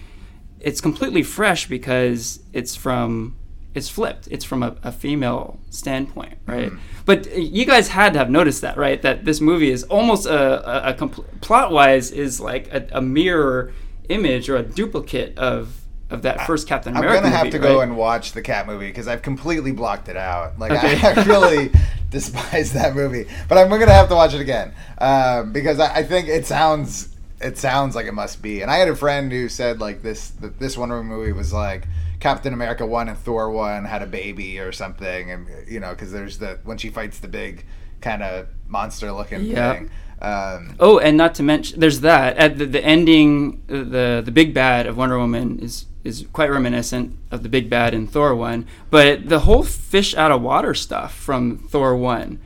it's 0.61 0.81
completely 0.81 1.23
fresh 1.23 1.69
because 1.69 2.41
it's 2.55 2.75
from 2.75 3.37
it's 3.75 3.91
flipped. 3.91 4.29
It's 4.31 4.47
from 4.47 4.63
a, 4.63 4.77
a 4.83 4.91
female 4.91 5.61
standpoint, 5.69 6.39
right? 6.47 6.71
Hmm. 6.71 6.79
But 7.05 7.27
uh, 7.29 7.35
you 7.35 7.67
guys 7.67 7.89
had 7.89 8.15
to 8.15 8.19
have 8.19 8.31
noticed 8.31 8.63
that, 8.63 8.79
right? 8.79 9.01
That 9.03 9.27
this 9.27 9.43
movie 9.43 9.71
is 9.71 9.85
almost 9.85 10.25
a, 10.25 10.89
a, 10.89 10.93
a 10.93 10.95
compl- 10.95 11.27
plot 11.43 11.71
wise 11.71 12.11
is 12.11 12.41
like 12.41 12.73
a, 12.73 12.89
a 12.93 13.03
mirror 13.03 13.75
image 14.09 14.49
or 14.49 14.57
a 14.57 14.63
duplicate 14.63 15.37
of 15.39 15.83
of 16.11 16.23
that 16.23 16.47
first 16.47 16.67
Captain 16.67 16.97
America. 16.97 17.17
I'm 17.19 17.23
gonna 17.23 17.37
have 17.37 17.47
movie, 17.47 17.59
to 17.59 17.63
go 17.63 17.77
right? 17.79 17.83
and 17.85 17.97
watch 17.97 18.33
the 18.33 18.43
cat 18.43 18.67
movie 18.67 18.87
because 18.89 19.09
I've 19.09 19.23
completely 19.23 19.73
blocked 19.73 20.09
it 20.09 20.17
out. 20.17 20.59
Like 20.59 20.73
Okay. 20.73 20.99
I, 21.03 21.13
I 21.21 21.25
really 21.25 21.71
despise 22.11 22.73
that 22.73 22.95
movie, 22.95 23.27
but 23.49 23.59
I'm 23.59 23.69
gonna 23.69 23.93
have 23.93 24.09
to 24.09 24.15
watch 24.15 24.35
it 24.35 24.41
again 24.41 24.73
um, 24.99 25.53
because 25.53 25.79
I, 25.81 25.97
I 25.97 26.03
think 26.05 26.29
it 26.29 26.47
sounds 26.47 27.15
it 27.41 27.57
sounds 27.59 27.95
like 27.95 28.07
it 28.07 28.15
must 28.15 28.41
be. 28.43 28.63
And 28.63 28.71
I 28.71 28.77
had 28.77 28.89
a 28.89 28.97
friend 28.97 29.31
who 29.31 29.49
said 29.49 29.81
like 29.81 30.03
this 30.03 30.31
that 30.41 30.59
this 30.59 30.77
Wonder 30.79 30.97
Woman 30.97 31.13
movie 31.17 31.33
was 31.33 31.53
like 31.53 31.87
Captain 32.21 32.53
America 32.53 32.85
one 32.87 33.09
and 33.09 33.17
Thor 33.19 33.51
one 33.51 33.85
had 33.85 34.03
a 34.03 34.07
baby 34.07 34.59
or 34.59 34.73
something, 34.73 35.31
and 35.31 35.47
you 35.69 35.79
know 35.81 35.91
because 35.91 36.11
there's 36.11 36.39
the 36.39 36.59
when 36.65 36.79
she 36.79 36.89
fights 36.89 37.19
the 37.21 37.29
big 37.29 37.65
kind 38.01 38.23
of 38.23 38.47
monster 38.67 39.13
looking 39.13 39.43
Yeah. 39.45 39.75
thing. 39.75 39.91
Um, 40.21 40.75
Oh, 40.81 40.99
and 40.99 41.17
not 41.17 41.35
to 41.37 41.43
mention, 41.43 41.79
there's 41.81 42.01
that. 42.01 42.37
At 42.37 42.59
the, 42.59 42.67
the 42.67 42.85
ending, 42.85 43.63
the 43.69 44.23
the 44.25 44.31
big 44.33 44.53
bad 44.53 44.87
of 44.87 44.97
Wonder 44.97 45.19
Woman 45.19 45.59
is 45.61 45.87
is 46.05 46.27
quite 46.33 46.51
reminiscent 46.51 47.17
of 47.31 47.43
the 47.43 47.49
big 47.49 47.69
bad 47.71 47.95
in 47.95 48.07
Thor 48.07 48.35
one. 48.35 48.67
But 48.91 49.29
the 49.29 49.41
whole 49.41 49.63
fish 49.63 50.15
out 50.17 50.31
of 50.33 50.43
water 50.43 50.75
stuff 50.75 51.15
from 51.15 51.59
Thor 51.69 51.97
one 51.97 52.41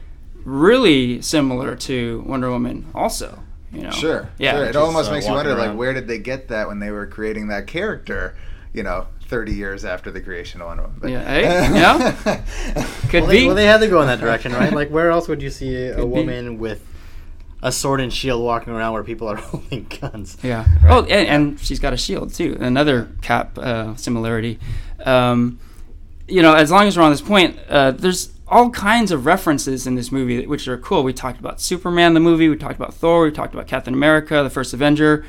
really 0.45 1.23
similar 1.23 1.77
to 1.77 2.25
Wonder 2.27 2.51
Woman, 2.51 2.87
also. 2.95 3.39
You 3.73 3.83
know? 3.83 3.91
Sure. 3.91 4.29
Yeah. 4.39 4.53
Sure. 4.57 4.65
It 4.65 4.67
just, 4.73 4.79
almost 4.79 5.09
uh, 5.09 5.13
makes 5.15 5.27
you 5.27 5.33
walking 5.33 5.51
wonder, 5.51 5.67
like, 5.69 5.79
where 5.79 5.95
did 5.95 6.07
they 6.09 6.19
get 6.19 6.49
that 6.49 6.67
when 6.69 6.79
they 6.81 6.91
were 6.91 7.07
creating 7.07 7.49
that 7.49 7.67
character? 7.67 8.35
You 8.75 8.83
know, 8.83 9.07
thirty 9.29 9.53
years 9.55 9.85
after 9.85 10.11
the 10.11 10.21
creation 10.21 10.61
of 10.61 10.67
Wonder 10.67 10.83
Woman. 10.85 10.99
But- 11.01 11.11
Yeah, 11.11 11.25
hey, 11.25 11.43
yeah. 11.45 12.13
Could 13.09 13.23
Well 13.23 13.31
be. 13.31 13.39
they, 13.41 13.47
well, 13.47 13.55
they 13.57 13.67
had 13.67 13.81
to 13.81 13.89
go 13.89 14.01
in 14.03 14.09
that 14.09 14.21
direction, 14.21 14.53
right? 14.53 14.73
Like, 14.81 14.91
where 14.91 15.11
else 15.11 15.29
would 15.29 15.41
you 15.41 15.51
see 15.51 15.75
a, 15.77 15.95
Could 15.95 16.03
a 16.05 16.07
be. 16.07 16.11
woman 16.11 16.59
with 16.59 16.85
a 17.63 17.71
sword 17.71 18.01
and 18.01 18.13
shield 18.13 18.43
walking 18.43 18.73
around 18.73 18.93
where 18.93 19.05
people 19.05 19.29
are 19.29 19.37
holding 19.51 19.85
guns? 19.85 20.37
Yeah. 20.43 20.67
Oh, 20.89 21.05
and, 21.05 21.29
and 21.29 21.61
she's 21.61 21.79
got 21.79 21.93
a 21.93 21.97
shield 21.97 22.35
too. 22.35 22.57
Another 22.61 23.09
cap 23.23 23.57
uh, 23.59 23.95
similarity. 23.97 24.59
Um, 25.05 25.61
you 26.29 26.43
know, 26.43 26.55
as 26.55 26.71
long 26.71 26.87
as 26.87 26.97
we're 26.97 27.05
on 27.05 27.11
this 27.11 27.21
point, 27.21 27.59
uh, 27.69 27.93
there's 27.93 28.33
all 28.49 28.71
kinds 28.71 29.11
of 29.11 29.25
references 29.25 29.87
in 29.87 29.95
this 29.95 30.13
movie 30.13 30.47
which 30.47 30.69
are 30.69 30.77
cool. 30.77 31.03
We 31.03 31.13
talked 31.13 31.41
about 31.41 31.61
Superman 31.61 32.15
the 32.15 32.21
movie. 32.21 32.49
We 32.49 32.57
talked 32.57 32.77
about 32.77 32.95
Thor. 32.95 33.25
We 33.25 33.31
talked 33.31 33.55
about 33.55 33.67
Captain 33.67 33.95
America, 33.95 34.43
the 34.43 34.51
first 34.51 34.75
Avenger. 34.75 35.25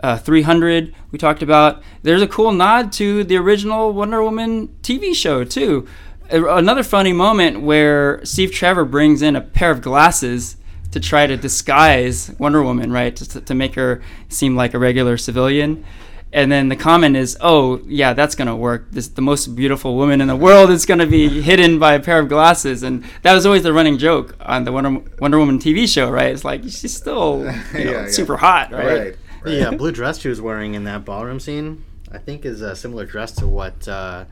Uh, 0.00 0.16
300 0.16 0.94
we 1.10 1.18
talked 1.18 1.42
about 1.42 1.82
there's 2.04 2.22
a 2.22 2.28
cool 2.28 2.52
nod 2.52 2.92
to 2.92 3.24
the 3.24 3.36
original 3.36 3.92
wonder 3.92 4.22
woman 4.22 4.68
tv 4.80 5.12
show 5.12 5.42
too 5.42 5.88
another 6.30 6.84
funny 6.84 7.12
moment 7.12 7.62
where 7.62 8.24
steve 8.24 8.52
trevor 8.52 8.84
brings 8.84 9.22
in 9.22 9.34
a 9.34 9.40
pair 9.40 9.72
of 9.72 9.82
glasses 9.82 10.56
to 10.92 11.00
try 11.00 11.26
to 11.26 11.36
disguise 11.36 12.30
Wonder 12.38 12.62
Woman, 12.62 12.90
right, 12.92 13.14
to, 13.16 13.40
to 13.40 13.54
make 13.54 13.74
her 13.74 14.00
seem 14.28 14.56
like 14.56 14.74
a 14.74 14.78
regular 14.78 15.16
civilian. 15.16 15.84
And 16.30 16.52
then 16.52 16.68
the 16.68 16.76
comment 16.76 17.16
is, 17.16 17.38
"Oh, 17.40 17.80
yeah, 17.86 18.12
that's 18.12 18.34
gonna 18.34 18.54
work. 18.54 18.90
This 18.90 19.08
the 19.08 19.22
most 19.22 19.54
beautiful 19.56 19.96
woman 19.96 20.20
in 20.20 20.28
the 20.28 20.36
world 20.36 20.70
is 20.70 20.84
gonna 20.84 21.06
be 21.06 21.40
hidden 21.50 21.78
by 21.78 21.94
a 21.94 22.00
pair 22.00 22.18
of 22.18 22.28
glasses." 22.28 22.82
And 22.82 23.02
that 23.22 23.32
was 23.32 23.46
always 23.46 23.62
the 23.62 23.72
running 23.72 23.96
joke 23.96 24.36
on 24.40 24.64
the 24.64 24.72
Wonder, 24.72 25.00
Wonder 25.20 25.38
Woman 25.38 25.58
TV 25.58 25.88
show, 25.88 26.10
right? 26.10 26.30
It's 26.32 26.44
like 26.44 26.62
she's 26.64 26.94
still 26.94 27.38
you 27.72 27.84
know, 27.84 27.90
Yeah, 27.90 27.90
yeah. 28.02 28.08
super 28.08 28.36
hot, 28.36 28.72
right? 28.72 28.84
right. 28.86 28.98
right. 29.00 29.16
The 29.44 29.68
uh, 29.68 29.70
blue 29.72 29.90
dress 29.92 30.18
she 30.18 30.28
was 30.28 30.40
wearing 30.40 30.74
in 30.74 30.84
that 30.84 31.06
ballroom 31.06 31.40
scene, 31.40 31.82
I 32.12 32.18
think, 32.18 32.44
is 32.44 32.60
a 32.60 32.76
similar 32.76 33.06
dress 33.06 33.32
to 33.36 33.46
what 33.48 33.88
uh, 33.88 34.26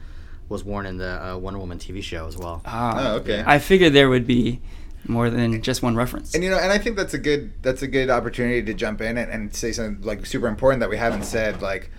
was 0.51 0.65
worn 0.65 0.85
in 0.85 0.99
the 0.99 1.27
uh, 1.33 1.39
Wonder 1.39 1.59
Woman 1.61 1.79
TV 1.79 2.03
show 2.03 2.27
as 2.27 2.37
well. 2.37 2.61
Ah, 2.67 2.95
Oh, 3.13 3.17
okay. 3.21 3.43
I 3.47 3.59
figured 3.59 3.95
there 3.95 4.11
would 4.11 4.27
be 4.27 4.61
more 5.09 5.31
than 5.31 5.63
just 5.63 5.83
one 5.83 5.95
reference. 5.97 6.35
And 6.35 6.43
you 6.45 6.51
know, 6.51 6.59
and 6.59 6.73
I 6.73 6.79
think 6.79 6.97
that's 6.97 7.15
a 7.15 7.19
good 7.19 7.53
that's 7.63 7.83
a 7.83 7.87
good 7.87 8.11
opportunity 8.11 8.63
to 8.63 8.75
jump 8.75 9.01
in 9.01 9.17
and, 9.19 9.31
and 9.31 9.55
say 9.55 9.73
something 9.73 10.03
like 10.05 10.27
super 10.27 10.47
important 10.49 10.81
that 10.81 10.91
we 10.91 10.97
haven't 10.97 11.25
said. 11.25 11.63
Like 11.63 11.91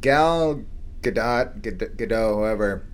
Gal 0.00 0.62
Gadot, 1.02 1.60
Gadot, 1.62 2.34
whoever, 2.34 2.84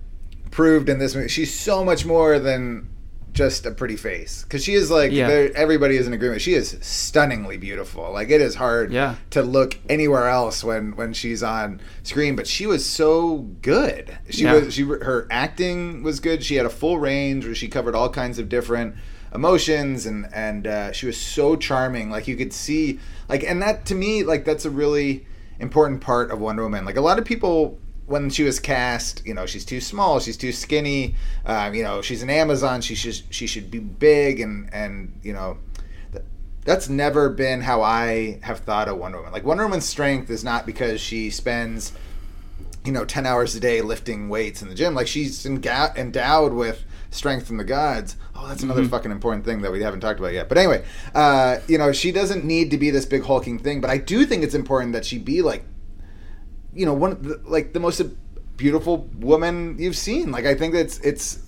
proved 0.51 0.89
in 0.89 0.99
this 0.99 1.15
movie, 1.15 1.27
she's 1.27 1.53
so 1.57 1.83
much 1.83 2.05
more 2.05 2.39
than 2.39 2.89
just 3.33 3.65
a 3.67 3.71
pretty 3.71 3.95
face. 3.97 4.41
Because 4.43 4.63
she 4.63 4.73
is 4.73 4.89
like, 4.89 5.11
Yeah. 5.11 5.27
everybody 5.53 5.95
is 5.95 6.07
in 6.07 6.13
agreement. 6.13 6.41
She 6.41 6.55
is 6.55 6.75
stunningly 6.81 7.57
beautiful. 7.57 8.11
Like 8.11 8.29
it 8.31 8.41
is 8.41 8.55
hard 8.55 8.91
Yeah. 8.91 9.15
to 9.31 9.43
look 9.43 9.77
anywhere 9.89 10.27
else 10.27 10.63
when 10.63 10.95
when 10.95 11.13
she's 11.13 11.43
on 11.43 11.79
screen. 12.03 12.35
But 12.35 12.47
she 12.47 12.65
was 12.65 12.83
so 12.85 13.39
good. 13.61 14.17
She 14.29 14.43
Yeah. 14.43 14.53
was 14.53 14.73
she 14.73 14.83
her 14.83 15.27
acting 15.29 16.01
was 16.01 16.19
good. 16.19 16.43
She 16.43 16.55
had 16.55 16.65
a 16.65 16.69
full 16.69 16.97
range 16.97 17.45
where 17.45 17.53
she 17.53 17.67
covered 17.67 17.93
all 17.93 18.09
kinds 18.09 18.39
of 18.39 18.49
different 18.49 18.95
emotions 19.33 20.05
and 20.05 20.27
and 20.33 20.67
uh, 20.67 20.91
she 20.91 21.05
was 21.05 21.17
so 21.17 21.55
charming. 21.55 22.09
Like 22.09 22.27
you 22.27 22.35
could 22.35 22.53
see 22.53 22.99
like 23.29 23.43
and 23.43 23.61
that 23.61 23.85
to 23.87 23.95
me 23.95 24.23
like 24.23 24.45
that's 24.45 24.65
a 24.65 24.69
really 24.69 25.25
important 25.59 26.01
part 26.01 26.31
of 26.31 26.39
wonder 26.39 26.63
woman. 26.63 26.85
Like 26.85 26.97
a 26.97 27.01
lot 27.01 27.19
of 27.19 27.25
people 27.25 27.79
when 28.05 28.29
she 28.29 28.43
was 28.43 28.57
cast 28.57 29.21
you 29.25 29.33
know 29.33 29.45
she's 29.45 29.65
too 29.65 29.81
small 29.81 30.17
she's 30.21 30.37
too 30.37 30.53
skinny 30.53 31.13
um, 31.45 31.73
you 31.73 31.83
know 31.83 32.01
she's 32.01 32.23
an 32.23 32.29
amazon 32.29 32.79
she 32.79 32.95
should 32.95 33.21
she 33.29 33.45
should 33.45 33.69
be 33.69 33.79
big 33.79 34.39
and 34.39 34.73
and 34.73 35.19
you 35.23 35.33
know 35.33 35.57
th- 36.13 36.23
that's 36.63 36.87
never 36.87 37.27
been 37.29 37.59
how 37.59 37.81
i 37.81 38.39
have 38.43 38.59
thought 38.59 38.87
of 38.87 38.97
wonder 38.97 39.17
woman. 39.17 39.33
Like 39.33 39.43
wonder 39.43 39.65
woman's 39.65 39.85
strength 39.85 40.29
is 40.29 40.41
not 40.41 40.65
because 40.65 41.01
she 41.01 41.29
spends 41.29 41.91
you 42.87 42.93
know 42.93 43.03
10 43.03 43.25
hours 43.25 43.53
a 43.55 43.59
day 43.59 43.81
lifting 43.81 44.29
weights 44.29 44.61
in 44.61 44.69
the 44.69 44.75
gym. 44.75 44.95
Like 44.95 45.07
she's 45.07 45.45
endowed 45.45 46.53
with 46.53 46.85
strength 47.09 47.47
from 47.47 47.57
the 47.57 47.63
gods. 47.63 48.17
Oh 48.35 48.47
that's 48.47 48.63
another 48.63 48.85
fucking 48.85 49.11
important 49.11 49.45
thing 49.45 49.61
that 49.61 49.71
we 49.71 49.81
haven't 49.81 50.01
talked 50.01 50.19
about 50.19 50.33
yet. 50.33 50.49
But 50.49 50.57
anyway 50.57 50.85
uh, 51.15 51.59
you 51.67 51.77
know 51.77 51.91
she 51.91 52.11
doesn't 52.11 52.45
need 52.45 52.71
to 52.71 52.77
be 52.77 52.89
this 52.89 53.05
big 53.05 53.23
hulking 53.23 53.59
thing 53.59 53.81
but 53.81 53.89
i 53.89 53.97
do 53.97 54.25
think 54.25 54.43
it's 54.43 54.55
important 54.55 54.93
that 54.93 55.05
she 55.05 55.17
be 55.17 55.41
like 55.41 55.63
you 56.73 56.85
know 56.85 56.93
one 56.93 57.11
of 57.11 57.23
the, 57.23 57.41
like 57.45 57.73
the 57.73 57.79
most 57.79 58.01
beautiful 58.57 59.09
woman 59.19 59.77
you've 59.79 59.97
seen. 59.97 60.31
Like 60.31 60.45
i 60.45 60.55
think 60.55 60.73
that's 60.73 60.99
it's 60.99 61.39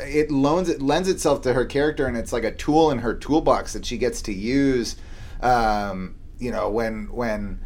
it 0.00 0.30
loans 0.30 0.68
it 0.68 0.80
lends 0.80 1.08
itself 1.08 1.42
to 1.42 1.52
her 1.52 1.64
character 1.64 2.06
and 2.06 2.16
it's 2.16 2.32
like 2.32 2.44
a 2.44 2.52
tool 2.52 2.90
in 2.90 2.98
her 2.98 3.14
toolbox 3.14 3.72
that 3.72 3.84
she 3.84 3.98
gets 3.98 4.22
to 4.22 4.32
use 4.32 4.96
um, 5.40 6.14
you 6.38 6.50
know 6.50 6.70
when 6.70 7.10
when 7.12 7.60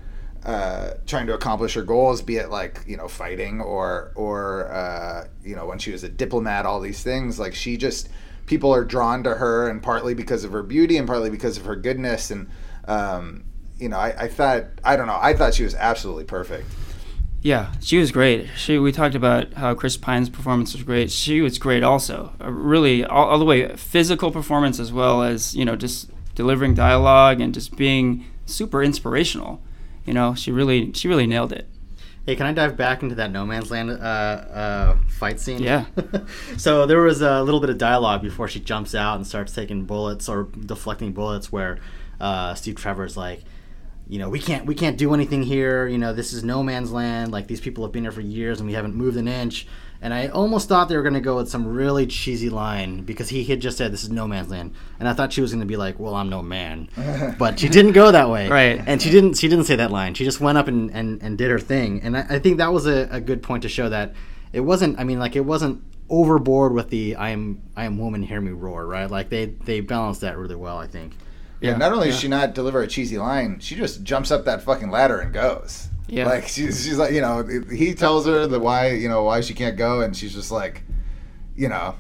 uh, 0.44 0.94
trying 1.06 1.26
to 1.26 1.34
accomplish 1.34 1.74
her 1.74 1.82
goals, 1.82 2.20
be 2.20 2.36
it 2.36 2.50
like 2.50 2.82
you 2.86 2.96
know 2.96 3.08
fighting 3.08 3.60
or 3.60 4.12
or 4.14 4.72
uh, 4.72 5.26
you 5.44 5.54
know 5.54 5.66
when 5.66 5.78
she 5.78 5.92
was 5.92 6.02
a 6.02 6.08
diplomat, 6.08 6.66
all 6.66 6.80
these 6.80 7.02
things. 7.02 7.38
Like 7.38 7.54
she 7.54 7.76
just 7.76 8.08
people 8.46 8.74
are 8.74 8.84
drawn 8.84 9.22
to 9.24 9.34
her, 9.34 9.68
and 9.68 9.82
partly 9.82 10.14
because 10.14 10.44
of 10.44 10.52
her 10.52 10.62
beauty, 10.62 10.96
and 10.96 11.06
partly 11.06 11.30
because 11.30 11.56
of 11.56 11.64
her 11.64 11.76
goodness. 11.76 12.30
And 12.30 12.48
um, 12.86 13.44
you 13.78 13.88
know, 13.88 13.98
I, 13.98 14.24
I 14.24 14.28
thought 14.28 14.64
I 14.84 14.96
don't 14.96 15.06
know, 15.06 15.18
I 15.20 15.34
thought 15.34 15.54
she 15.54 15.64
was 15.64 15.74
absolutely 15.74 16.24
perfect. 16.24 16.66
Yeah, 17.42 17.72
she 17.80 17.98
was 17.98 18.12
great. 18.12 18.48
She 18.56 18.78
we 18.78 18.92
talked 18.92 19.16
about 19.16 19.52
how 19.54 19.74
Chris 19.74 19.96
Pine's 19.96 20.28
performance 20.28 20.74
was 20.74 20.84
great. 20.84 21.10
She 21.10 21.40
was 21.40 21.58
great 21.58 21.82
also. 21.82 22.32
Uh, 22.40 22.50
really, 22.50 23.04
all, 23.04 23.30
all 23.30 23.38
the 23.38 23.44
way 23.44 23.74
physical 23.76 24.30
performance 24.30 24.78
as 24.78 24.92
well 24.92 25.22
as 25.22 25.54
you 25.54 25.64
know 25.64 25.76
just 25.76 26.10
delivering 26.34 26.74
dialogue 26.74 27.40
and 27.40 27.52
just 27.52 27.76
being 27.76 28.24
super 28.46 28.82
inspirational. 28.82 29.60
You 30.04 30.12
know, 30.12 30.34
she 30.34 30.50
really 30.50 30.92
she 30.92 31.08
really 31.08 31.26
nailed 31.26 31.52
it. 31.52 31.68
Hey, 32.26 32.36
can 32.36 32.46
I 32.46 32.52
dive 32.52 32.76
back 32.76 33.02
into 33.02 33.16
that 33.16 33.32
No 33.32 33.44
Man's 33.44 33.70
Land 33.72 33.90
uh, 33.90 33.94
uh, 33.94 34.96
fight 35.08 35.40
scene? 35.40 35.60
Yeah. 35.60 35.86
so 36.56 36.86
there 36.86 37.00
was 37.00 37.20
a 37.20 37.42
little 37.42 37.58
bit 37.58 37.68
of 37.68 37.78
dialogue 37.78 38.22
before 38.22 38.46
she 38.46 38.60
jumps 38.60 38.94
out 38.94 39.16
and 39.16 39.26
starts 39.26 39.52
taking 39.52 39.86
bullets 39.86 40.28
or 40.28 40.44
deflecting 40.44 41.12
bullets, 41.12 41.50
where 41.50 41.78
uh, 42.20 42.54
Steve 42.54 42.76
Trevor's 42.76 43.16
like, 43.16 43.42
you 44.08 44.20
know, 44.20 44.28
we 44.28 44.38
can't 44.38 44.66
we 44.66 44.74
can't 44.76 44.96
do 44.96 45.14
anything 45.14 45.42
here. 45.42 45.88
You 45.88 45.98
know, 45.98 46.12
this 46.12 46.32
is 46.32 46.44
No 46.44 46.62
Man's 46.62 46.92
Land. 46.92 47.32
Like 47.32 47.48
these 47.48 47.60
people 47.60 47.82
have 47.84 47.92
been 47.92 48.04
here 48.04 48.12
for 48.12 48.20
years 48.20 48.60
and 48.60 48.68
we 48.68 48.74
haven't 48.74 48.94
moved 48.94 49.16
an 49.16 49.26
inch. 49.26 49.66
And 50.02 50.12
I 50.12 50.26
almost 50.26 50.68
thought 50.68 50.88
they 50.88 50.96
were 50.96 51.04
going 51.04 51.14
to 51.14 51.20
go 51.20 51.36
with 51.36 51.48
some 51.48 51.64
really 51.64 52.08
cheesy 52.08 52.50
line 52.50 53.04
because 53.04 53.28
he 53.28 53.44
had 53.44 53.60
just 53.60 53.78
said 53.78 53.92
this 53.92 54.02
is 54.02 54.10
No 54.10 54.26
Man's 54.26 54.50
Land, 54.50 54.74
and 54.98 55.08
I 55.08 55.12
thought 55.12 55.32
she 55.32 55.40
was 55.40 55.52
going 55.52 55.60
to 55.60 55.66
be 55.66 55.76
like, 55.76 56.00
"Well, 56.00 56.16
I'm 56.16 56.28
no 56.28 56.42
man," 56.42 56.88
but 57.38 57.60
she 57.60 57.68
didn't 57.68 57.92
go 57.92 58.10
that 58.10 58.28
way. 58.28 58.48
Right. 58.48 58.82
And 58.84 59.00
she 59.00 59.10
didn't. 59.10 59.34
She 59.34 59.46
didn't 59.48 59.66
say 59.66 59.76
that 59.76 59.92
line. 59.92 60.14
She 60.14 60.24
just 60.24 60.40
went 60.40 60.58
up 60.58 60.66
and, 60.66 60.90
and, 60.90 61.22
and 61.22 61.38
did 61.38 61.52
her 61.52 61.60
thing. 61.60 62.02
And 62.02 62.16
I, 62.16 62.26
I 62.30 62.38
think 62.40 62.58
that 62.58 62.72
was 62.72 62.86
a, 62.86 63.08
a 63.12 63.20
good 63.20 63.44
point 63.44 63.62
to 63.62 63.68
show 63.68 63.88
that 63.90 64.12
it 64.52 64.60
wasn't. 64.60 64.98
I 64.98 65.04
mean, 65.04 65.20
like 65.20 65.36
it 65.36 65.44
wasn't 65.44 65.84
overboard 66.08 66.72
with 66.72 66.90
the 66.90 67.14
"I 67.14 67.30
am 67.30 67.62
I 67.76 67.84
am 67.84 67.96
woman, 67.96 68.24
hear 68.24 68.40
me 68.40 68.50
roar." 68.50 68.84
Right. 68.84 69.08
Like 69.08 69.28
they 69.28 69.46
they 69.46 69.78
balanced 69.78 70.22
that 70.22 70.36
really 70.36 70.56
well. 70.56 70.78
I 70.78 70.88
think. 70.88 71.12
Yeah, 71.60 71.76
not 71.76 71.92
only 71.92 72.08
does 72.08 72.18
she 72.18 72.26
not 72.26 72.54
deliver 72.54 72.82
a 72.82 72.88
cheesy 72.88 73.18
line, 73.18 73.60
she 73.60 73.76
just 73.76 74.02
jumps 74.02 74.32
up 74.32 74.46
that 74.46 74.62
fucking 74.62 74.90
ladder 74.90 75.20
and 75.20 75.32
goes. 75.32 75.88
Yeah. 76.08 76.26
Like 76.26 76.48
she's 76.48 76.84
she's 76.84 76.98
like, 76.98 77.12
you 77.12 77.20
know, 77.20 77.46
he 77.72 77.94
tells 77.94 78.26
her 78.26 78.46
that 78.46 78.60
why, 78.60 78.90
you 78.90 79.08
know, 79.08 79.22
why 79.24 79.40
she 79.40 79.54
can't 79.54 79.76
go 79.76 80.00
and 80.00 80.16
she's 80.16 80.34
just 80.34 80.50
like, 80.50 80.82
you 81.56 81.68
know, 81.68 81.94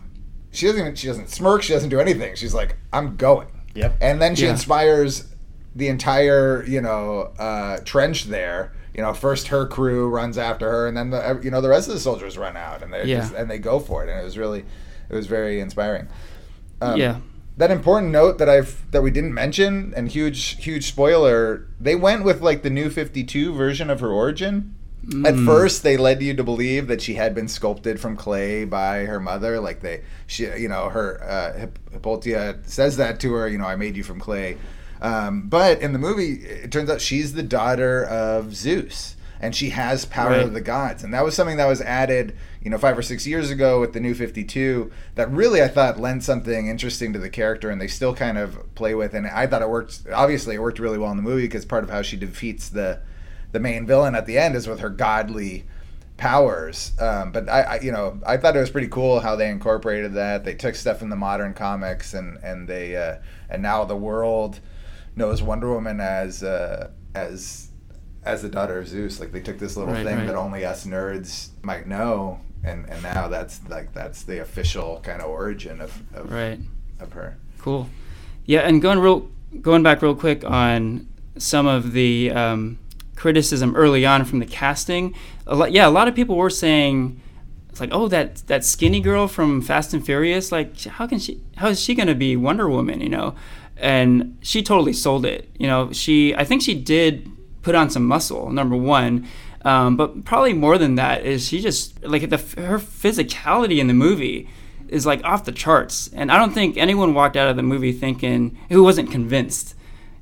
she 0.50 0.66
doesn't 0.66 0.80
even 0.80 0.94
she 0.94 1.06
doesn't 1.06 1.28
smirk, 1.30 1.62
she 1.62 1.72
doesn't 1.72 1.88
do 1.90 2.00
anything. 2.00 2.34
She's 2.36 2.54
like, 2.54 2.76
I'm 2.92 3.16
going. 3.16 3.48
Yep. 3.74 3.96
And 4.00 4.20
then 4.20 4.34
she 4.34 4.44
Yeah. 4.44 4.50
inspires 4.50 5.28
the 5.74 5.88
entire, 5.88 6.64
you 6.66 6.80
know, 6.82 7.32
uh, 7.38 7.78
trench 7.84 8.24
there. 8.24 8.72
You 8.94 9.00
know, 9.02 9.14
first 9.14 9.48
her 9.48 9.66
crew 9.66 10.10
runs 10.10 10.36
after 10.36 10.70
her, 10.70 10.86
and 10.86 10.94
then 10.94 11.08
the 11.08 11.40
you 11.42 11.50
know 11.50 11.62
the 11.62 11.70
rest 11.70 11.88
of 11.88 11.94
the 11.94 12.00
soldiers 12.00 12.36
run 12.36 12.58
out, 12.58 12.82
and 12.82 12.92
they 12.92 13.04
Yeah. 13.06 13.20
just, 13.20 13.32
and 13.32 13.50
they 13.50 13.58
go 13.58 13.78
for 13.78 14.04
it, 14.04 14.10
and 14.10 14.20
it 14.20 14.24
was 14.24 14.36
really, 14.36 14.66
it 15.08 15.14
was 15.14 15.26
very 15.26 15.60
inspiring. 15.60 16.08
Um, 16.82 16.98
yeah. 17.00 17.16
That 17.56 17.70
important 17.70 18.12
note 18.12 18.38
that 18.38 18.48
I've 18.48 18.82
that 18.92 19.02
we 19.02 19.10
didn't 19.10 19.34
mention 19.34 19.92
and 19.96 20.08
huge 20.08 20.62
huge 20.62 20.86
spoiler 20.88 21.66
they 21.80 21.94
went 21.94 22.24
with 22.24 22.40
like 22.40 22.62
the 22.62 22.70
new 22.70 22.88
52 22.90 23.52
version 23.54 23.90
of 23.90 24.00
her 24.00 24.10
origin 24.10 24.74
at 25.24 25.34
Mm. 25.34 25.44
first 25.46 25.82
they 25.82 25.96
led 25.96 26.22
you 26.22 26.32
to 26.34 26.44
believe 26.44 26.86
that 26.86 27.02
she 27.02 27.14
had 27.14 27.34
been 27.34 27.48
sculpted 27.48 27.98
from 27.98 28.16
clay 28.16 28.64
by 28.64 28.98
her 29.04 29.18
mother 29.18 29.58
like 29.60 29.80
they 29.80 30.02
she 30.28 30.44
you 30.56 30.68
know 30.68 30.88
her 30.90 31.20
uh, 31.22 31.58
Hip- 31.58 31.78
Hippolyta 31.92 32.58
says 32.66 32.96
that 32.98 33.18
to 33.20 33.32
her 33.34 33.48
you 33.48 33.58
know 33.58 33.66
I 33.66 33.74
made 33.76 33.96
you 33.96 34.04
from 34.04 34.20
clay 34.20 34.56
um, 35.00 35.48
but 35.48 35.80
in 35.82 35.92
the 35.92 35.98
movie 35.98 36.34
it 36.44 36.70
turns 36.70 36.88
out 36.88 37.00
she's 37.00 37.32
the 37.34 37.42
daughter 37.42 38.04
of 38.04 38.54
Zeus 38.54 39.16
and 39.40 39.56
she 39.56 39.70
has 39.70 40.04
power 40.04 40.30
Right. 40.30 40.42
of 40.46 40.52
the 40.54 40.60
gods 40.60 41.02
and 41.02 41.12
that 41.12 41.24
was 41.24 41.34
something 41.34 41.56
that 41.56 41.66
was 41.66 41.80
added 41.82 42.36
you 42.62 42.70
know 42.70 42.78
five 42.78 42.96
or 42.96 43.02
six 43.02 43.26
years 43.26 43.50
ago 43.50 43.80
with 43.80 43.92
the 43.92 44.00
new 44.00 44.14
52 44.14 44.90
that 45.14 45.30
really 45.30 45.62
i 45.62 45.68
thought 45.68 45.98
lent 45.98 46.22
something 46.22 46.68
interesting 46.68 47.12
to 47.12 47.18
the 47.18 47.30
character 47.30 47.70
and 47.70 47.80
they 47.80 47.88
still 47.88 48.14
kind 48.14 48.38
of 48.38 48.74
play 48.74 48.94
with 48.94 49.14
and 49.14 49.26
i 49.26 49.46
thought 49.46 49.62
it 49.62 49.68
worked 49.68 50.00
obviously 50.14 50.54
it 50.54 50.60
worked 50.60 50.78
really 50.78 50.98
well 50.98 51.10
in 51.10 51.16
the 51.16 51.22
movie 51.22 51.42
because 51.42 51.64
part 51.64 51.84
of 51.84 51.90
how 51.90 52.02
she 52.02 52.16
defeats 52.16 52.68
the 52.68 53.00
the 53.52 53.60
main 53.60 53.86
villain 53.86 54.14
at 54.14 54.26
the 54.26 54.38
end 54.38 54.54
is 54.54 54.66
with 54.66 54.80
her 54.80 54.90
godly 54.90 55.64
powers. 56.16 56.92
Um, 57.00 57.32
but 57.32 57.48
I, 57.48 57.62
I, 57.62 57.80
you 57.80 57.90
know, 57.90 58.20
I 58.24 58.36
thought 58.36 58.54
it 58.54 58.60
was 58.60 58.70
pretty 58.70 58.86
cool 58.86 59.18
how 59.18 59.34
they 59.34 59.50
incorporated 59.50 60.14
that. 60.14 60.44
They 60.44 60.54
took 60.54 60.76
stuff 60.76 60.98
from 61.00 61.10
the 61.10 61.16
modern 61.16 61.52
comics 61.52 62.14
and 62.14 62.38
and 62.44 62.68
they 62.68 62.96
uh, 62.96 63.16
and 63.50 63.60
now 63.60 63.84
the 63.84 63.96
world 63.96 64.60
knows 65.16 65.42
Wonder 65.42 65.72
Woman 65.72 66.00
as 66.00 66.44
uh, 66.44 66.90
as 67.14 67.71
as 68.24 68.42
the 68.42 68.48
daughter 68.48 68.78
of 68.78 68.88
Zeus. 68.88 69.20
Like 69.20 69.32
they 69.32 69.40
took 69.40 69.58
this 69.58 69.76
little 69.76 69.92
Right, 69.92 70.04
thing 70.04 70.18
right. 70.18 70.26
that 70.26 70.36
only 70.36 70.64
us 70.64 70.86
nerds 70.86 71.48
might 71.62 71.86
know, 71.86 72.40
and 72.64 72.88
and 72.88 73.02
now 73.02 73.28
that's 73.28 73.60
like 73.68 73.92
that's 73.92 74.22
the 74.22 74.40
official 74.40 75.00
kind 75.02 75.20
of 75.20 75.28
origin 75.30 75.80
of 75.80 76.02
of, 76.14 76.30
Right. 76.32 76.58
of 77.00 77.12
her. 77.12 77.36
Cool. 77.58 77.88
Yeah, 78.44 78.60
and 78.60 78.82
going 78.82 78.98
real, 78.98 79.28
going 79.60 79.82
back 79.82 80.02
real 80.02 80.14
quick 80.16 80.44
on 80.44 81.06
some 81.38 81.66
of 81.66 81.92
the 81.92 82.30
um, 82.32 82.78
criticism 83.16 83.74
early 83.76 84.04
on 84.04 84.24
from 84.24 84.38
the 84.40 84.46
casting. 84.46 85.14
A 85.46 85.54
lot, 85.54 85.72
yeah, 85.72 85.86
a 85.86 85.90
lot 85.90 86.08
of 86.08 86.14
people 86.14 86.36
were 86.36 86.50
saying 86.50 87.20
it's 87.70 87.80
like, 87.80 87.90
oh, 87.92 88.08
that 88.08 88.36
that 88.48 88.64
skinny 88.64 89.00
girl 89.00 89.28
from 89.28 89.62
Fast 89.62 89.94
and 89.94 90.04
Furious, 90.04 90.52
like, 90.52 90.78
how 90.84 91.06
can 91.06 91.18
she? 91.18 91.40
How 91.56 91.68
is 91.68 91.80
she 91.80 91.94
gonna 91.94 92.14
be 92.14 92.36
Wonder 92.36 92.68
Woman? 92.68 93.00
You 93.00 93.08
know, 93.08 93.34
and 93.76 94.36
she 94.42 94.62
totally 94.62 94.92
sold 94.92 95.24
it. 95.24 95.48
You 95.58 95.66
know, 95.68 95.92
she, 95.92 96.34
I 96.34 96.44
think 96.44 96.62
she 96.62 96.74
did 96.74 97.30
put 97.62 97.74
on 97.74 97.90
some 97.90 98.04
muscle. 98.06 98.50
Number 98.50 98.76
one. 98.76 99.26
Um, 99.64 99.96
but 99.96 100.24
probably 100.24 100.52
more 100.54 100.76
than 100.76 100.96
that 100.96 101.24
is 101.24 101.46
she 101.46 101.60
just 101.60 102.02
like 102.04 102.28
the 102.28 102.36
her 102.60 102.78
physicality 102.78 103.78
in 103.78 103.86
the 103.86 103.94
movie 103.94 104.48
is 104.88 105.06
like 105.06 105.22
off 105.24 105.44
the 105.44 105.52
charts. 105.52 106.10
And 106.12 106.32
I 106.32 106.36
don't 106.38 106.52
think 106.52 106.76
anyone 106.76 107.14
walked 107.14 107.36
out 107.36 107.48
of 107.48 107.56
the 107.56 107.62
movie 107.62 107.92
thinking 107.92 108.58
who 108.70 108.82
wasn't 108.82 109.10
convinced, 109.12 109.74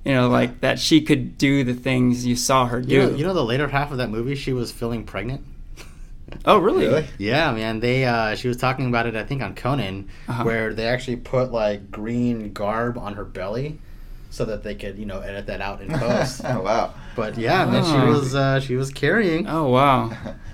you 0.05 0.13
know, 0.13 0.29
like 0.29 0.61
that 0.61 0.79
she 0.79 1.01
could 1.01 1.39
do 1.39 1.65
the 1.65 1.73
things 1.75 2.27
you 2.27 2.37
saw 2.37 2.67
her 2.67 2.83
do. 2.83 2.93
You 2.95 3.03
know, 3.03 3.11
you 3.17 3.25
know 3.25 3.33
the 3.35 3.45
later 3.45 3.67
half 3.69 3.91
of 3.91 3.97
that 3.99 4.11
movie, 4.11 4.35
she 4.35 4.53
was 4.53 4.71
feeling 4.71 5.05
pregnant. 5.05 5.43
oh, 6.45 6.59
really? 6.59 6.87
Really? 6.87 7.07
Yeah, 7.19 7.51
man. 7.53 7.81
They 7.81 8.05
uh, 8.05 8.35
she 8.37 8.47
was 8.47 8.57
talking 8.59 8.87
about 8.87 9.07
it, 9.07 9.17
I 9.17 9.25
think, 9.25 9.43
on 9.43 9.55
Conan, 9.55 10.09
Uh-huh. 10.29 10.45
where 10.45 10.75
they 10.75 10.87
actually 10.87 11.17
put 11.17 11.51
like 11.51 11.91
green 11.91 12.53
garb 12.53 12.97
on 12.99 13.15
her 13.15 13.25
belly, 13.25 13.79
so 14.31 14.45
that 14.47 14.63
they 14.63 14.75
could, 14.75 14.97
you 14.97 15.07
know, 15.07 15.21
edit 15.21 15.47
that 15.47 15.61
out 15.61 15.83
in 15.83 15.89
post. 15.99 16.41
oh 16.45 16.63
wow. 16.63 16.95
but 17.17 17.37
yeah, 17.37 17.65
man, 17.67 17.85
she 17.85 17.91
Oh. 17.93 18.07
was 18.13 18.35
uh, 18.35 18.61
she 18.61 18.77
was 18.77 18.91
carrying. 18.91 19.47
Oh, 19.49 19.69
wow. 19.69 20.11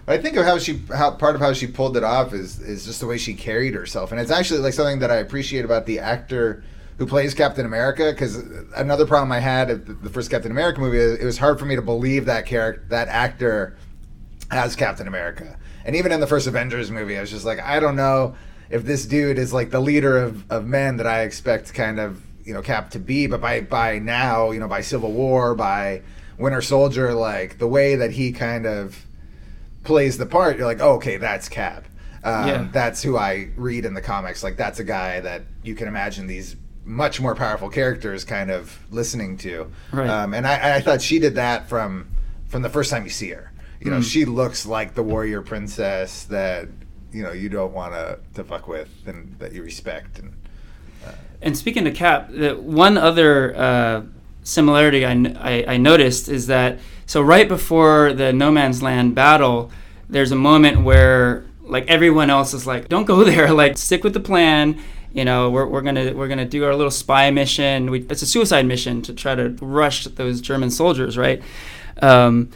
But 0.07 0.12
I 0.18 0.18
think 0.18 0.37
of 0.37 0.45
how 0.47 0.59
she, 0.59 0.81
how 0.95 1.11
part 1.12 1.35
of 1.35 1.41
how 1.41 1.53
she 1.53 1.66
pulled 1.66 1.97
it 1.97 2.03
off 2.05 2.33
is 2.33 2.59
is 2.61 2.85
just 2.87 3.01
the 3.01 3.07
way 3.07 3.18
she 3.18 3.35
carried 3.35 3.74
herself, 3.74 4.11
and 4.12 4.20
it's 4.20 4.31
actually 4.31 4.61
like 4.61 4.72
something 4.74 4.99
that 5.01 5.11
I 5.11 5.16
appreciate 5.16 5.64
about 5.64 5.87
the 5.87 5.99
actor 6.01 6.64
who 6.99 7.07
plays 7.07 7.35
Captain 7.35 7.66
America. 7.66 8.11
Because 8.12 8.37
another 8.74 9.05
problem 9.07 9.31
I 9.31 9.41
had 9.41 9.70
at 9.70 9.87
the- 9.87 9.93
the 9.93 10.09
first 10.11 10.31
Captain 10.31 10.51
America 10.51 10.81
movie, 10.81 10.99
it 10.99 11.24
was 11.24 11.37
hard 11.39 11.59
for 11.59 11.66
me 11.66 11.77
to 11.77 11.83
believe 11.83 12.24
that 12.24 12.47
character, 12.47 12.83
that 12.89 13.09
actor, 13.09 13.77
as 14.51 14.74
Captain 14.77 15.07
America. 15.07 15.59
And 15.85 15.95
even 15.95 16.11
in 16.12 16.20
the 16.20 16.27
first 16.27 16.47
Avengers 16.47 16.91
movie, 16.91 17.16
I 17.16 17.20
was 17.20 17.31
just 17.31 17.45
like, 17.45 17.61
I 17.61 17.79
don't 17.81 17.97
know 17.97 18.35
if 18.70 18.85
this 18.85 19.05
dude 19.07 19.39
is 19.39 19.53
like 19.53 19.70
the 19.70 19.79
leader 19.81 20.16
of, 20.18 20.51
of 20.51 20.64
men 20.66 20.97
that 20.97 21.07
I 21.07 21.20
expect 21.22 21.72
kind 21.74 22.01
of 22.01 22.22
you 22.47 22.55
know 22.55 22.62
Cap 22.62 22.90
to 22.92 22.99
be. 22.99 23.26
But 23.26 23.40
by 23.42 23.61
by 23.61 23.99
now, 23.99 24.53
you 24.53 24.61
know, 24.61 24.68
by 24.68 24.80
Civil 24.80 25.12
War, 25.12 25.55
by 25.55 26.01
Winter 26.38 26.62
Soldier, 26.62 27.12
like 27.12 27.59
the 27.59 27.66
way 27.68 27.97
that 27.97 28.12
he 28.12 28.32
kind 28.32 28.64
of 28.66 29.05
plays 29.84 30.16
the 30.18 30.26
part, 30.26 30.57
you're 30.57 30.66
like, 30.66 30.80
oh, 30.80 30.94
okay, 30.94 31.16
that's 31.18 31.49
Cap. 31.49 31.84
Um, 32.24 32.49
Yeah. 32.49 32.68
That's 32.72 33.03
who 33.03 33.16
I 33.16 33.51
read 33.57 33.84
in 33.84 33.94
the 33.94 34.01
comics. 34.03 34.42
Like 34.42 34.57
that's 34.57 34.78
a 34.80 34.84
guy 34.84 35.20
that 35.20 35.42
you 35.62 35.74
can 35.74 35.86
imagine 35.88 36.26
these 36.26 36.57
much 36.84 37.20
more 37.20 37.34
powerful 37.34 37.68
characters 37.68 38.24
kind 38.24 38.51
of 38.51 38.78
listening 38.90 39.36
to. 39.38 39.70
Right. 39.92 40.09
Um, 40.09 40.34
and 40.34 40.47
I, 40.47 40.76
I 40.76 40.80
thought 40.80 41.03
she 41.03 41.18
did 41.18 41.34
that 41.36 41.68
from 41.68 42.09
from 42.49 42.62
the 42.62 42.70
first 42.70 42.90
time 42.90 43.05
you 43.05 43.11
see 43.11 43.30
her. 43.30 43.53
You 43.80 43.90
know, 43.90 43.99
Mm. 43.99 44.11
she 44.11 44.24
looks 44.24 44.66
like 44.66 44.94
the 44.94 45.03
warrior 45.03 45.42
princess 45.42 46.24
that 46.24 46.68
you 47.12 47.22
know 47.22 47.32
you 47.32 47.49
don't 47.49 47.72
want 47.72 47.92
to 47.94 48.18
to 48.34 48.44
fuck 48.44 48.66
with 48.68 48.88
and 49.07 49.36
that 49.38 49.53
you 49.53 49.62
respect. 49.62 50.18
And 50.18 50.32
And 51.42 51.57
speaking 51.57 51.84
to 51.84 51.90
Cap, 51.90 52.30
the 52.30 52.55
one 52.55 52.97
other 52.99 53.57
uh, 53.57 54.03
similarity 54.42 55.05
I, 55.05 55.11
n- 55.11 55.36
I- 55.40 55.64
I 55.74 55.76
noticed 55.76 56.28
is 56.28 56.47
that 56.49 56.78
so 57.07 57.20
right 57.22 57.47
before 57.49 58.12
the 58.12 58.32
No 58.32 58.51
Man's 58.51 58.82
Land 58.82 59.14
battle, 59.14 59.70
there's 60.09 60.32
a 60.32 60.36
moment 60.36 60.82
where 60.82 61.44
like 61.62 61.86
everyone 61.88 62.30
else 62.30 62.55
is 62.55 62.66
like, 62.66 62.88
"Don't 62.88 63.05
go 63.07 63.22
there. 63.32 63.53
Like 63.53 63.78
stick 63.78 64.03
with 64.05 64.14
the 64.14 64.20
plan." 64.20 64.80
You 65.12 65.24
know, 65.24 65.51
we're, 65.51 65.66
we're 65.66 65.82
gonna 65.82 66.12
we're 66.14 66.28
gonna 66.28 66.44
do 66.44 66.64
our 66.64 66.74
little 66.74 66.90
spy 66.90 67.30
mission. 67.30 67.90
We, 67.90 68.01
it's 68.11 68.22
a 68.22 68.26
suicide 68.26 68.66
mission 68.66 69.03
to 69.03 69.14
try 69.14 69.34
to 69.34 69.51
rush 69.61 70.05
those 70.05 70.40
German 70.40 70.70
soldiers, 70.70 71.16
right? 71.16 71.42
Um, 72.03 72.51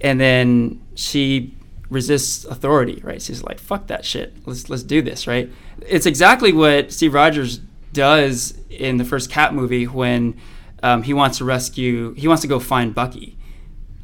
and 0.00 0.20
then 0.20 0.82
she 0.94 1.54
resists 1.90 2.44
authority, 2.44 3.00
right? 3.04 3.20
So 3.20 3.32
he's 3.32 3.42
like, 3.42 3.58
"Fuck 3.58 3.86
that 3.88 4.04
shit. 4.04 4.34
Let's 4.46 4.68
let's 4.68 4.82
do 4.82 5.02
this," 5.02 5.26
right? 5.26 5.50
It's 5.80 6.06
exactly 6.06 6.52
what 6.52 6.92
Steve 6.92 7.14
Rogers 7.14 7.60
does 7.92 8.58
in 8.70 8.96
the 8.96 9.04
first 9.04 9.30
Cap 9.30 9.52
movie 9.52 9.86
when 9.86 10.38
um, 10.82 11.02
he 11.02 11.14
wants 11.14 11.38
to 11.38 11.44
rescue. 11.44 12.12
He 12.14 12.28
wants 12.28 12.42
to 12.42 12.48
go 12.48 12.58
find 12.58 12.94
Bucky. 12.94 13.36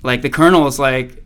Like 0.02 0.22
the 0.22 0.30
Colonel 0.30 0.66
is 0.66 0.78
like, 0.78 1.24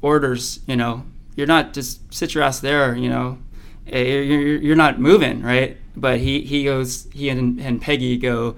orders. 0.00 0.60
You 0.66 0.76
know, 0.76 1.04
you're 1.36 1.46
not 1.46 1.72
just 1.72 2.12
sit 2.12 2.34
your 2.34 2.44
ass 2.44 2.60
there. 2.60 2.94
You 2.94 3.08
know, 3.08 3.38
Eh, 3.86 4.02
you're, 4.02 4.22
you're, 4.22 4.60
you're 4.60 4.76
not 4.76 5.00
moving, 5.00 5.42
right? 5.42 5.76
But 5.96 6.20
he 6.20 6.42
he 6.42 6.64
goes. 6.64 7.08
He 7.12 7.28
and, 7.28 7.60
and 7.60 7.80
Peggy 7.80 8.16
go. 8.16 8.56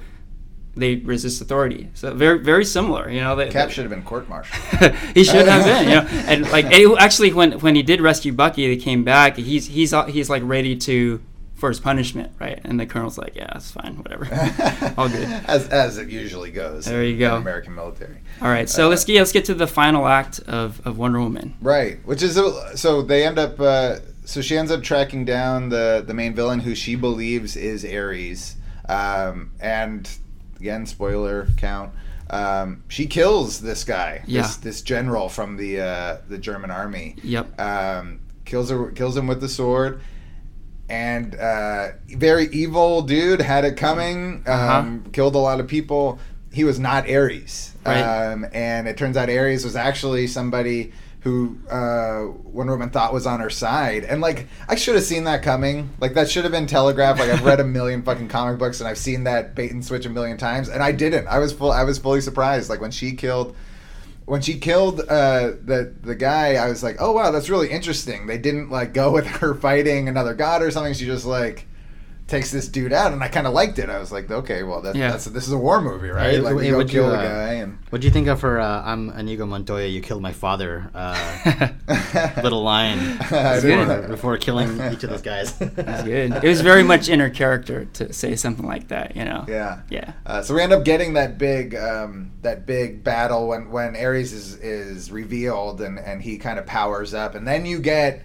They 0.76 0.96
resist 0.96 1.40
authority. 1.40 1.88
So 1.94 2.12
very 2.14 2.38
very 2.38 2.64
similar. 2.64 3.08
You 3.10 3.20
know, 3.20 3.36
they, 3.36 3.48
Cap 3.48 3.70
should 3.70 3.84
have 3.84 3.90
been 3.90 4.02
court 4.02 4.28
martialed. 4.28 4.94
he 5.14 5.22
should 5.24 5.46
have 5.46 5.64
been, 5.64 5.84
you 5.88 5.94
know. 5.94 6.06
And 6.26 6.50
like 6.50 6.66
actually, 6.98 7.32
when 7.32 7.52
when 7.60 7.74
he 7.74 7.82
did 7.82 8.00
rescue 8.00 8.32
Bucky, 8.32 8.66
they 8.66 8.80
came 8.80 9.04
back. 9.04 9.36
He's 9.36 9.66
he's 9.66 9.94
he's 10.08 10.28
like 10.30 10.42
ready 10.44 10.76
to 10.76 11.20
for 11.54 11.68
his 11.68 11.80
punishment, 11.80 12.32
right? 12.40 12.60
And 12.64 12.78
the 12.78 12.84
colonel's 12.84 13.16
like, 13.16 13.36
yeah, 13.36 13.52
it's 13.56 13.70
fine, 13.70 13.96
whatever, 13.96 14.24
all 14.98 15.08
good. 15.08 15.26
as 15.46 15.68
as 15.68 15.96
it 15.98 16.10
usually 16.10 16.50
goes. 16.50 16.84
There 16.84 17.02
you 17.04 17.12
in 17.14 17.18
go. 17.18 17.36
American 17.36 17.74
military. 17.74 18.18
All 18.42 18.48
right, 18.48 18.68
so 18.68 18.86
Uh, 18.86 18.88
let's 18.90 19.04
get 19.04 19.18
let's 19.18 19.32
get 19.32 19.44
to 19.46 19.54
the 19.54 19.66
final 19.66 20.06
act 20.06 20.40
of, 20.40 20.84
of 20.86 20.98
Wonder 20.98 21.20
Woman. 21.20 21.54
Right, 21.60 22.04
which 22.04 22.22
is 22.22 22.38
so 22.74 23.02
they 23.02 23.24
end 23.24 23.38
up. 23.38 23.60
Uh, 23.60 23.96
so 24.26 24.40
she 24.40 24.56
ends 24.56 24.70
up 24.70 24.82
tracking 24.82 25.24
down 25.24 25.68
the 25.68 26.02
the 26.06 26.14
main 26.14 26.34
villain, 26.34 26.60
who 26.60 26.74
she 26.74 26.96
believes 26.96 27.56
is 27.56 27.84
Ares, 27.84 28.56
um, 28.88 29.52
and 29.60 30.10
again, 30.64 30.86
spoiler 30.86 31.46
count. 31.58 31.92
Um, 32.30 32.84
she 32.88 33.04
kills 33.06 33.60
this 33.60 33.84
guy, 33.84 34.22
Yeah. 34.26 34.40
this 34.42 34.56
this 34.56 34.80
general 34.80 35.28
from 35.28 35.58
the 35.58 35.80
uh, 35.80 36.16
the 36.26 36.38
German 36.38 36.70
army. 36.70 37.16
Yep. 37.22 37.60
Um, 37.60 38.20
kills 38.46 38.70
her, 38.70 38.90
kills 38.92 39.14
him 39.14 39.26
with 39.26 39.42
the 39.42 39.48
sword, 39.48 40.00
and 40.88 41.34
uh, 41.34 41.88
very 42.08 42.46
evil 42.46 43.02
dude 43.02 43.42
had 43.42 43.66
it 43.66 43.76
coming. 43.76 44.42
Um, 44.46 44.52
Uh-huh. 44.54 45.10
Killed 45.12 45.34
a 45.34 45.38
lot 45.38 45.60
of 45.60 45.68
people. 45.68 46.18
He 46.50 46.64
was 46.64 46.78
not 46.78 47.10
Ares, 47.10 47.72
Right. 47.84 48.00
um, 48.00 48.46
and 48.54 48.88
it 48.88 48.96
turns 48.96 49.16
out 49.18 49.28
Ares 49.28 49.62
was 49.64 49.76
actually 49.76 50.26
somebody 50.26 50.92
who 51.24 51.58
uh, 51.70 52.26
Wonder 52.44 52.74
Woman 52.74 52.90
thought 52.90 53.14
was 53.14 53.26
on 53.26 53.40
her 53.40 53.48
side. 53.48 54.04
And 54.04 54.20
like, 54.20 54.46
I 54.68 54.74
should 54.74 54.94
have 54.94 55.04
seen 55.04 55.24
that 55.24 55.42
coming. 55.42 55.88
Like, 55.98 56.12
that 56.14 56.30
should 56.30 56.44
have 56.44 56.52
been 56.52 56.66
telegraphed. 56.66 57.18
Like, 57.18 57.30
I've 57.30 57.44
read 57.44 57.60
a 57.60 57.64
million 57.64 58.02
fucking 58.02 58.28
comic 58.28 58.58
books 58.58 58.80
and 58.80 58.88
I've 58.88 58.98
seen 58.98 59.24
that 59.24 59.54
bait 59.54 59.72
and 59.72 59.82
switch 59.82 60.04
a 60.04 60.10
million 60.10 60.36
times, 60.36 60.68
and 60.68 60.82
I 60.82 60.92
didn't. 60.92 61.26
I 61.26 61.38
was 61.38 61.54
full. 61.54 61.72
I 61.72 61.84
was 61.84 61.98
fully 61.98 62.20
surprised. 62.20 62.68
Like 62.70 62.80
when 62.80 62.90
she 62.92 63.12
killed. 63.12 63.56
When 64.26 64.40
she 64.40 64.58
killed 64.58 65.00
uh, 65.00 65.52
the 65.62 65.94
the 66.00 66.14
guy, 66.14 66.54
I 66.54 66.68
was 66.70 66.82
like, 66.82 66.96
"Oh 66.98 67.12
wow, 67.12 67.30
that's 67.30 67.50
really 67.50 67.68
interesting." 67.68 68.26
They 68.26 68.38
didn't 68.38 68.70
like 68.70 68.94
go 68.94 69.10
with 69.10 69.26
her 69.26 69.54
fighting 69.54 70.08
another 70.08 70.32
god 70.32 70.62
or 70.62 70.70
something. 70.70 70.94
She 70.94 71.04
just 71.04 71.26
like 71.26 71.66
takes 72.26 72.50
this 72.50 72.68
dude 72.68 72.92
out, 72.92 73.12
and 73.12 73.22
I 73.22 73.28
kind 73.28 73.46
of 73.46 73.52
liked 73.52 73.78
it. 73.78 73.90
I 73.90 73.98
was 73.98 74.10
like, 74.10 74.30
"Okay, 74.30 74.62
well, 74.62 74.80
that, 74.80 74.96
Yeah. 74.96 75.10
that's 75.10 75.26
this 75.26 75.46
is 75.46 75.52
a 75.52 75.58
war 75.58 75.80
movie, 75.82 76.08
right? 76.08 76.30
Hey, 76.32 76.38
like 76.38 76.54
we 76.54 76.64
hey, 76.64 76.70
go 76.70 76.78
would 76.78 76.90
you, 76.92 77.00
kill 77.00 77.10
the 77.10 77.18
uh, 77.18 77.22
guy 77.22 77.52
and 77.54 77.78
What 77.90 78.00
do 78.00 78.06
you 78.06 78.12
think 78.12 78.28
of 78.28 78.40
her? 78.40 78.58
Uh, 78.58 78.82
I'm 78.82 79.10
Inigo 79.10 79.44
Montoya. 79.46 79.86
You 79.86 80.00
killed 80.00 80.22
my 80.22 80.32
father. 80.32 80.90
Uh, 80.94 81.68
little 82.42 82.62
line 82.62 83.18
before, 83.18 84.02
before 84.08 84.38
killing 84.38 84.80
each 84.92 85.04
of 85.04 85.10
those 85.10 85.22
guys. 85.22 85.52
Good. 85.58 86.42
It 86.42 86.48
was 86.48 86.62
very 86.62 86.82
much 86.82 87.08
in 87.08 87.20
her 87.20 87.30
character 87.30 87.84
to 87.84 88.12
say 88.12 88.36
something 88.36 88.66
like 88.66 88.88
that, 88.88 89.16
you 89.16 89.24
know. 89.24 89.44
Yeah. 89.46 89.80
Yeah. 89.90 90.12
Uh, 90.24 90.42
so 90.42 90.54
we 90.54 90.62
end 90.62 90.72
up 90.72 90.84
getting 90.84 91.12
that 91.14 91.36
big, 91.38 91.74
um, 91.74 92.30
that 92.42 92.66
big 92.66 93.04
battle 93.04 93.48
when 93.48 93.70
when 93.70 93.96
Ares 93.96 94.32
is 94.32 94.54
is 94.56 95.10
revealed 95.10 95.80
and 95.82 95.98
and 95.98 96.22
he 96.22 96.38
kind 96.38 96.58
of 96.58 96.64
powers 96.66 97.12
up, 97.12 97.34
and 97.34 97.46
then 97.46 97.66
you 97.66 97.80
get, 97.80 98.22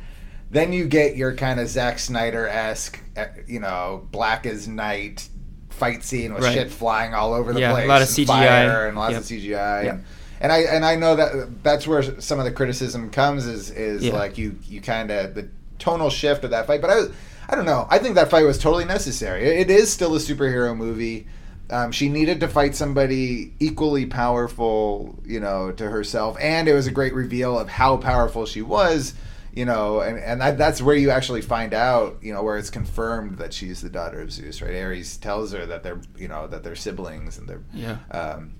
then 0.51 0.73
you 0.73 0.85
get 0.85 1.15
your 1.15 1.33
kind 1.35 1.59
of 1.59 1.67
Zack 1.67 1.99
Snyder 1.99 2.47
esque, 2.47 2.99
you 3.47 3.59
know, 3.59 4.07
black 4.11 4.45
as 4.45 4.67
night 4.67 5.27
fight 5.69 6.03
scene 6.03 6.33
with 6.33 6.43
Right. 6.43 6.53
shit 6.53 6.71
flying 6.71 7.13
all 7.13 7.33
over 7.33 7.53
the 7.53 7.59
place. 7.59 7.77
Yeah, 7.77 7.85
a 7.85 7.87
lot 7.87 8.01
of 8.01 8.07
and 8.07 8.17
CGI. 8.17 8.27
fire 8.27 8.87
and 8.87 8.97
lots 8.97 9.11
Yep. 9.13 9.21
of 9.21 9.25
CGI. 9.27 9.83
Yep. 9.83 9.93
And, 9.93 10.03
and 10.41 10.51
I 10.51 10.57
and 10.59 10.85
I 10.85 10.95
know 10.95 11.15
that 11.15 11.63
that's 11.63 11.85
where 11.87 12.19
some 12.21 12.39
of 12.39 12.45
the 12.45 12.51
criticism 12.51 13.09
comes 13.09 13.45
is 13.45 13.69
is 13.71 14.03
Yeah. 14.03 14.13
like 14.13 14.37
you 14.37 14.55
you 14.67 14.81
kind 14.81 15.11
of 15.11 15.35
the 15.35 15.47
tonal 15.77 16.09
shift 16.09 16.43
of 16.43 16.51
that 16.51 16.67
fight, 16.67 16.81
but 16.81 16.89
I 16.89 16.95
was 16.95 17.09
I 17.47 17.55
don't 17.55 17.65
know. 17.65 17.87
I 17.89 17.97
think 17.99 18.15
that 18.15 18.29
fight 18.29 18.45
was 18.45 18.57
totally 18.57 18.85
necessary. 18.85 19.43
It, 19.43 19.69
it 19.69 19.71
is 19.71 19.91
still 19.91 20.15
a 20.15 20.19
superhero 20.19 20.75
movie. 20.75 21.27
Um, 21.71 21.91
she 21.91 22.09
needed 22.09 22.39
to 22.41 22.47
fight 22.47 22.75
somebody 22.75 23.53
equally 23.59 24.05
powerful, 24.07 25.19
you 25.25 25.39
know, 25.39 25.71
to 25.73 25.87
herself, 25.89 26.35
and 26.39 26.67
it 26.67 26.73
was 26.73 26.87
a 26.87 26.91
great 26.91 27.13
reveal 27.13 27.57
of 27.59 27.69
how 27.69 27.97
powerful 27.97 28.45
she 28.45 28.61
was, 28.61 29.13
you 29.59 29.65
know, 29.65 29.99
and 29.99 30.17
and 30.29 30.39
that, 30.41 30.57
that's 30.57 30.81
where 30.81 30.95
you 30.95 31.09
actually 31.11 31.41
find 31.41 31.73
out, 31.73 32.17
you 32.21 32.33
know, 32.33 32.41
where 32.43 32.57
it's 32.57 32.69
confirmed 32.69 33.37
that 33.39 33.51
she's 33.53 33.81
the 33.81 33.89
daughter 33.89 34.21
of 34.21 34.31
Zeus, 34.31 34.61
right? 34.61 34.75
Ares 34.83 35.17
tells 35.17 35.51
her 35.51 35.65
that 35.65 35.83
they're, 35.83 36.01
you 36.17 36.27
know, 36.29 36.47
that 36.47 36.63
they're 36.63 36.77
siblings 36.77 37.37
and 37.37 37.47
they're, 37.49 37.63
Yeah. 37.73 37.97
um, 38.11 38.53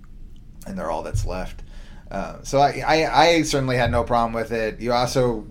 and 0.68 0.78
they're 0.78 0.92
all 0.92 1.04
that's 1.04 1.26
left. 1.26 1.64
Uh, 2.12 2.44
so 2.44 2.60
I, 2.60 2.84
I, 2.86 3.24
I 3.26 3.42
certainly 3.44 3.78
had 3.78 3.92
no 3.92 4.04
problem 4.04 4.34
with 4.34 4.52
it. 4.52 4.82
You 4.82 4.92
also, 4.94 5.46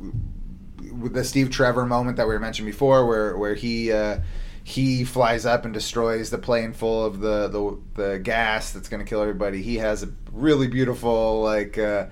with 1.01 1.15
the 1.15 1.25
Steve 1.25 1.51
Trevor 1.51 1.87
moment 1.87 2.17
that 2.19 2.27
we 2.29 2.35
were 2.35 2.41
mentioned 2.41 2.67
before, 2.67 3.07
where 3.07 3.37
where 3.37 3.55
he. 3.55 3.91
Uh, 3.93 4.21
he 4.65 5.03
flies 5.03 5.47
up 5.47 5.65
and 5.65 5.73
destroys 5.73 6.29
the 6.29 6.37
plane 6.37 6.75
full 6.75 7.03
of 7.07 7.21
the 7.21 7.49
the, 7.49 7.79
the 8.03 8.19
gas 8.19 8.71
that's 8.73 8.87
going 8.91 9.03
to 9.03 9.09
kill 9.09 9.23
everybody. 9.23 9.63
He 9.63 9.77
has 9.77 10.03
a 10.03 10.11
really 10.31 10.69
beautiful 10.69 11.41
like, 11.43 11.79
uh, 11.79 12.05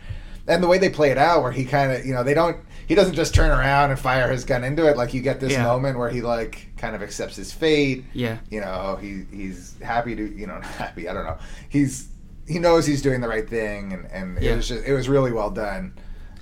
and 0.49 0.63
the 0.63 0.67
way 0.67 0.79
they 0.79 0.89
play 0.89 1.11
it 1.11 1.19
out, 1.19 1.43
where 1.43 1.53
he 1.53 1.67
kind 1.67 1.93
of 1.93 2.07
you 2.07 2.15
know 2.15 2.23
they 2.23 2.33
don't 2.33 2.57
he 2.87 2.95
doesn't 2.95 3.15
just 3.15 3.35
turn 3.35 3.51
around 3.51 3.91
and 3.91 3.99
fire 3.99 4.31
his 4.31 4.45
gun 4.45 4.65
into 4.65 4.87
it. 4.89 4.97
Like 4.97 5.13
you 5.15 5.21
get 5.21 5.41
this 5.41 5.53
Yeah. 5.53 5.65
moment 5.65 5.99
where 5.99 6.09
he 6.11 6.21
like 6.23 6.69
kind 6.77 6.95
of 6.95 7.03
accepts 7.03 7.37
his 7.37 7.53
fate. 7.53 8.05
Yeah. 8.13 8.39
You 8.51 8.61
know 8.61 8.97
he 9.01 9.25
he's 9.33 9.75
happy 9.83 10.15
to 10.17 10.25
you 10.39 10.47
know 10.47 10.61
happy 10.79 11.09
I 11.09 11.15
don't 11.15 11.25
know 11.27 11.39
he's 11.69 12.09
he 12.47 12.59
knows 12.61 12.87
he's 12.87 13.03
doing 13.03 13.21
the 13.21 13.29
right 13.29 13.49
thing 13.49 13.93
and 13.93 14.07
and 14.13 14.43
Yeah. 14.43 14.53
it 14.53 14.57
was 14.57 14.69
just 14.69 14.85
it 14.87 14.93
was 14.95 15.09
really 15.09 15.33
well 15.33 15.51
done. 15.51 15.95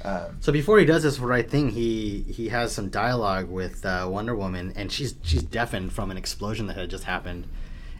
Um, 0.04 0.36
So 0.40 0.52
before 0.52 0.78
he 0.78 0.84
does 0.84 1.02
this 1.02 1.18
right 1.18 1.50
thing, 1.50 1.70
he 1.70 2.24
he 2.28 2.48
has 2.50 2.72
some 2.72 2.90
dialogue 2.90 3.48
with 3.48 3.86
uh, 3.86 4.06
Wonder 4.10 4.36
Woman, 4.36 4.72
and 4.76 4.92
she's 4.92 5.14
she's 5.22 5.42
deafened 5.42 5.92
from 5.94 6.10
an 6.10 6.18
explosion 6.18 6.66
that 6.66 6.76
had 6.76 6.90
just 6.90 7.04
happened, 7.04 7.46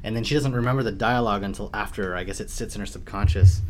and 0.03 0.15
then 0.15 0.23
she 0.23 0.35
doesn't 0.35 0.53
remember 0.53 0.83
the 0.83 0.93
dialogue 0.93 1.43
until 1.43 1.71
after. 1.73 2.15
I 2.15 2.25
guess 2.25 2.41
it 2.41 2.51
sits 2.51 2.75
in 2.75 2.81
her 2.81 2.87
subconscious. 2.87 3.63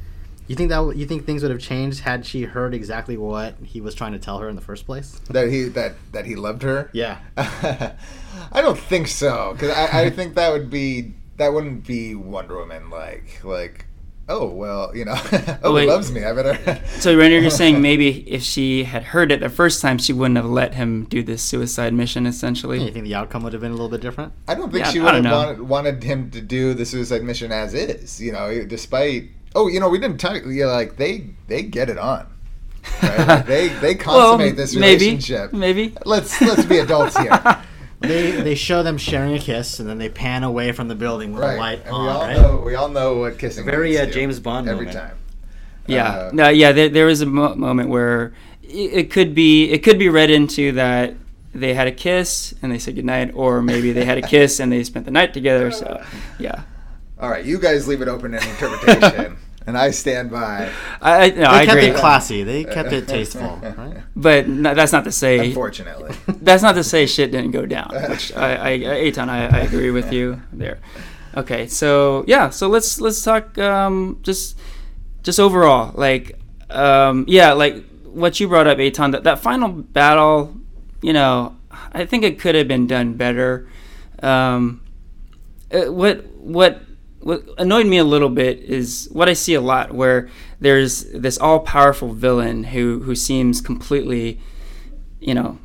You 0.46 0.56
think 0.56 0.68
that 0.68 0.76
w- 0.76 0.98
you 0.98 1.06
think 1.06 1.24
things 1.24 1.42
would 1.42 1.50
have 1.50 1.60
changed 1.60 2.00
had 2.00 2.26
she 2.26 2.42
heard 2.42 2.74
exactly 2.74 3.16
what 3.16 3.54
he 3.62 3.80
was 3.80 3.94
trying 3.94 4.12
to 4.12 4.18
tell 4.18 4.38
her 4.38 4.48
in 4.48 4.56
the 4.56 4.62
first 4.62 4.84
place? 4.84 5.18
that 5.30 5.48
he 5.48 5.64
that 5.70 5.94
that 6.12 6.26
he 6.26 6.36
loved 6.36 6.62
her. 6.62 6.90
Yeah. 6.92 7.18
I 7.36 8.60
don't 8.60 8.78
think 8.78 9.08
so 9.08 9.52
because 9.52 9.70
I, 9.70 10.02
I 10.04 10.10
think 10.10 10.34
that 10.34 10.52
would 10.52 10.70
be 10.70 11.14
that 11.36 11.52
wouldn't 11.52 11.86
be 11.86 12.14
Wonder 12.14 12.58
Woman 12.58 12.90
like 12.90 13.42
like 13.42 13.86
oh 14.28 14.46
well 14.48 14.90
you 14.96 15.04
know 15.04 15.14
oh 15.62 15.74
Wait. 15.74 15.82
he 15.82 15.88
loves 15.88 16.10
me 16.10 16.24
I 16.24 16.32
better 16.32 16.82
So 16.98 17.16
Ranier, 17.16 17.40
you're 17.40 17.50
saying 17.50 17.80
maybe 17.82 18.28
if 18.30 18.42
she 18.42 18.84
had 18.84 19.02
heard 19.02 19.30
it 19.32 19.40
the 19.40 19.48
first 19.50 19.82
time, 19.82 19.98
she 19.98 20.12
wouldn't 20.12 20.36
have 20.36 20.46
let 20.46 20.74
him 20.74 21.04
do 21.04 21.22
this 21.22 21.42
suicide 21.42 21.92
mission. 21.92 22.26
Essentially, 22.26 22.82
you 22.82 22.90
think 22.90 23.04
the 23.04 23.14
outcome 23.14 23.42
would 23.44 23.52
have 23.52 23.62
been 23.62 23.72
a 23.72 23.74
little 23.74 23.88
bit 23.90 24.00
different? 24.00 24.32
I 24.48 24.54
don't 24.54 24.70
think 24.70 24.84
Yeah, 24.84 24.90
she 24.92 25.00
would 25.00 25.14
have 25.14 25.24
wanted, 25.24 25.60
wanted 25.60 26.02
him 26.04 26.30
to 26.30 26.40
do 26.40 26.74
the 26.74 26.86
suicide 26.86 27.22
mission 27.22 27.50
as 27.52 27.74
is 27.74 28.20
you 28.20 28.32
know 28.32 28.64
despite 28.64 29.30
oh 29.54 29.68
you 29.68 29.80
know 29.80 29.88
we 29.88 29.98
didn't 29.98 30.18
talk 30.18 30.42
yeah 30.46 30.66
like 30.66 30.96
they 30.96 31.26
they 31.48 31.62
get 31.62 31.88
it 31.90 31.98
on 31.98 32.26
right? 33.02 33.26
Like, 33.26 33.46
they 33.54 33.68
they 33.68 33.94
consummate 33.94 34.56
this 34.56 34.74
relationship 34.74 35.52
maybe. 35.52 35.94
let's 36.04 36.40
let's 36.40 36.64
be 36.64 36.78
adults 36.78 37.16
here 37.18 37.62
They 38.00 38.32
they 38.32 38.54
show 38.54 38.82
them 38.82 38.98
sharing 38.98 39.34
a 39.34 39.38
kiss, 39.38 39.80
and 39.80 39.88
then 39.88 39.96
they 39.96 40.10
pan 40.10 40.42
away 40.44 40.72
from 40.72 40.88
the 40.88 40.94
building 40.94 41.32
with 41.32 41.42
right 41.42 41.54
the 41.54 41.58
light 41.60 41.80
and 41.86 41.94
on. 41.94 42.02
we 42.04 42.08
all 42.10 42.20
right? 42.26 42.36
know 42.36 42.56
we 42.66 42.74
all 42.74 42.88
know 42.90 43.16
what 43.16 43.38
kissing 43.38 43.64
Very, 43.64 43.96
uh, 43.96 44.04
James 44.04 44.40
Bond 44.40 44.68
every 44.68 44.86
moment. 44.86 45.08
time 45.08 45.16
Yeah, 45.86 46.08
Uh, 46.10 46.30
no, 46.34 46.48
yeah. 46.50 46.72
There, 46.72 46.90
there 46.90 47.06
was 47.06 47.22
a 47.22 47.26
mo- 47.26 47.54
moment 47.54 47.88
where 47.88 48.34
it, 48.62 48.92
it 48.92 49.10
could 49.10 49.34
be 49.34 49.70
it 49.70 49.82
could 49.82 49.98
be 49.98 50.10
read 50.10 50.28
into 50.28 50.72
that 50.72 51.14
they 51.54 51.72
had 51.72 51.86
a 51.86 51.92
kiss 51.92 52.52
and 52.60 52.70
they 52.70 52.78
said 52.78 52.94
goodnight, 52.96 53.30
or 53.34 53.62
maybe 53.62 53.92
they 53.92 54.04
had 54.04 54.18
a 54.18 54.22
kiss 54.22 54.60
and 54.60 54.70
they 54.70 54.84
spent 54.84 55.06
the 55.06 55.10
night 55.10 55.32
together. 55.32 55.70
So, 55.70 56.04
yeah, 56.38 56.64
all 57.18 57.30
right 57.30 57.44
you 57.44 57.58
guys 57.58 57.88
leave 57.88 58.02
it 58.02 58.08
open 58.08 58.32
to 58.32 58.36
interpretation 58.36 59.38
and 59.66 59.76
I 59.78 59.90
stand 59.90 60.30
by 60.30 60.70
I 61.00 61.24
I, 61.24 61.28
no, 61.30 61.34
They 61.36 61.44
I 61.44 61.66
kept 61.66 61.78
agree, 61.78 61.90
it 61.90 61.96
classy. 61.96 62.42
They 62.42 62.64
kept 62.64 62.92
it 62.92 63.08
tasteful. 63.08 63.60
Right? 63.62 64.02
but 64.16 64.48
no, 64.48 64.74
that's 64.74 64.92
not 64.92 65.04
to 65.04 65.12
say 65.12 65.48
unfortunately. 65.48 66.14
that's 66.42 66.62
not 66.62 66.74
to 66.74 66.84
say 66.84 67.06
shit 67.06 67.30
didn't 67.30 67.52
go 67.52 67.66
down. 67.66 67.90
Which 68.08 68.34
I, 68.34 68.74
I, 68.74 68.78
Eitan, 68.78 69.28
I, 69.28 69.46
I 69.46 69.60
agree 69.60 69.90
with 69.90 70.12
you 70.12 70.42
there. 70.52 70.78
Okay, 71.36 71.66
so 71.66 72.24
yeah, 72.28 72.50
so 72.50 72.68
let's 72.68 73.00
let's 73.00 73.20
talk 73.22 73.58
um, 73.58 74.20
just 74.22 74.56
just 75.22 75.40
overall, 75.40 75.92
like 75.94 76.38
um, 76.70 77.24
yeah, 77.26 77.52
like 77.52 77.84
what 78.04 78.38
you 78.38 78.46
brought 78.46 78.66
up, 78.66 78.78
Eitan, 78.78 79.12
that 79.12 79.24
that 79.24 79.40
final 79.40 79.68
battle, 79.68 80.54
you 81.02 81.12
know, 81.12 81.56
I 81.92 82.04
think 82.04 82.22
it 82.24 82.38
could 82.38 82.54
have 82.54 82.68
been 82.68 82.86
done 82.86 83.14
better. 83.14 83.68
Um, 84.22 84.82
uh, 85.72 85.92
what 85.92 86.24
what 86.36 86.82
what 87.24 87.42
annoyed 87.56 87.86
me 87.86 87.96
a 87.96 88.04
little 88.04 88.28
bit 88.28 88.58
is 88.60 89.08
what 89.10 89.28
I 89.28 89.32
see 89.32 89.54
a 89.54 89.60
lot, 89.60 89.94
where 89.94 90.28
there's 90.60 91.04
this 91.12 91.38
all-powerful 91.38 92.12
villain 92.12 92.64
who 92.64 93.00
who 93.00 93.14
seems 93.14 93.60
completely, 93.62 94.38
you 95.20 95.34
know, 95.34 95.58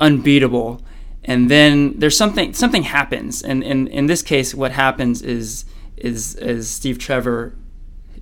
unbeatable, 0.00 0.82
and 1.24 1.48
then 1.48 1.98
there's 1.98 2.16
something 2.16 2.52
something 2.54 2.82
happens, 2.82 3.42
and 3.42 3.62
in 3.62 3.86
in 3.88 4.06
this 4.06 4.22
case, 4.22 4.52
what 4.54 4.72
happens 4.72 5.22
is 5.22 5.64
is 5.96 6.34
is 6.36 6.68
Steve 6.68 6.98
Trevor, 6.98 7.54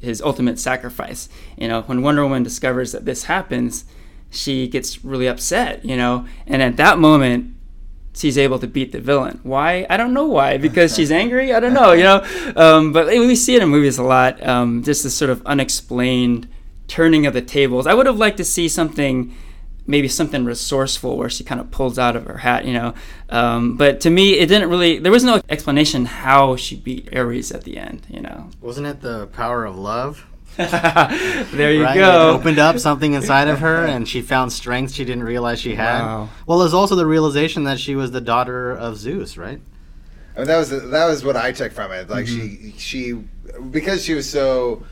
his 0.01 0.21
ultimate 0.21 0.59
sacrifice. 0.59 1.29
You 1.57 1.69
know, 1.69 1.83
when 1.83 2.03
Wonder 2.03 2.23
Woman 2.23 2.43
discovers 2.43 2.93
that 2.93 3.07
this 3.07 3.25
happens, 3.25 3.87
she 4.31 4.69
gets 4.69 5.05
really 5.05 5.27
upset. 5.27 5.85
You 5.85 5.97
know, 5.97 6.27
and 6.47 6.63
at 6.63 6.77
that 6.77 6.99
moment, 6.99 7.54
she's 8.15 8.39
able 8.39 8.59
to 8.59 8.67
beat 8.67 8.93
the 8.93 9.01
villain. 9.01 9.41
Why? 9.43 9.87
I 9.91 9.97
don't 9.97 10.15
know 10.15 10.27
why. 10.27 10.57
Because 10.57 10.95
she's 10.95 11.11
angry? 11.11 11.53
I 11.53 11.61
don't 11.61 11.75
know. 11.75 11.93
You 11.93 12.05
know, 12.05 12.53
um, 12.57 12.93
but 12.93 13.09
we 13.09 13.35
see 13.35 13.57
it 13.57 13.63
in 13.63 13.69
movies 13.69 13.99
a 13.99 14.03
lot. 14.03 14.45
Um, 14.47 14.83
just 14.83 15.03
this 15.03 15.15
sort 15.15 15.31
of 15.31 15.45
unexplained 15.47 16.49
turning 16.89 17.27
of 17.27 17.35
the 17.35 17.43
tables. 17.43 17.87
I 17.87 17.95
would 17.95 18.07
have 18.07 18.19
liked 18.19 18.37
to 18.39 18.45
see 18.45 18.69
something. 18.69 19.35
Maybe 19.87 20.09
something 20.09 20.47
resourceful 20.47 21.19
where 21.19 21.29
she 21.29 21.45
kind 21.45 21.61
of 21.61 21.71
pulls 21.71 21.99
out 21.99 22.17
of 22.17 22.25
her 22.25 22.39
hat, 22.39 22.65
you 22.65 22.73
know. 22.73 22.95
Um, 23.29 23.77
but 23.77 24.01
to 24.01 24.09
me, 24.09 24.39
it 24.39 24.47
didn't 24.47 24.71
really. 24.71 24.99
There 24.99 25.13
was 25.13 25.25
no 25.25 25.43
explanation 25.51 26.07
how 26.07 26.57
she 26.57 26.75
beat 26.75 27.15
Ares 27.15 27.53
at 27.53 27.65
the 27.65 27.77
end, 27.77 28.07
you 28.09 28.23
know. 28.23 28.49
Wasn't 28.63 28.87
it 28.87 29.03
the 29.03 29.27
power 29.27 29.67
of 29.67 29.77
love? 29.77 30.25
there 31.53 31.73
you 31.73 31.83
right? 31.85 31.95
go. 31.97 32.31
It 32.31 32.35
opened 32.41 32.59
up 32.59 32.79
something 32.79 33.15
inside 33.15 33.49
of 33.49 33.59
her, 33.61 33.85
and 33.85 34.09
she 34.09 34.23
found 34.23 34.53
strength 34.53 34.93
she 34.93 35.05
didn't 35.05 35.25
realize 35.25 35.61
she 35.61 35.75
had. 35.75 36.01
Wow. 36.01 36.29
Well, 36.47 36.59
there's 36.59 36.75
also 36.75 36.95
the 36.95 37.07
realization 37.07 37.65
that 37.65 37.81
she 37.81 37.95
was 37.97 38.11
the 38.13 38.21
daughter 38.21 38.71
of 38.71 38.97
Zeus, 38.97 39.37
right? 39.37 39.61
I 40.37 40.39
mean, 40.39 40.47
that 40.49 40.57
was 40.57 40.71
that 40.71 41.07
was 41.07 41.25
what 41.25 41.37
I 41.37 41.53
took 41.53 41.73
from 41.73 41.93
it. 41.93 42.09
Like 42.09 42.27
Mm-hmm. 42.27 42.71
she 42.77 42.79
she 42.79 43.13
because 43.71 44.05
she 44.05 44.15
was 44.15 44.29
so 44.29 44.85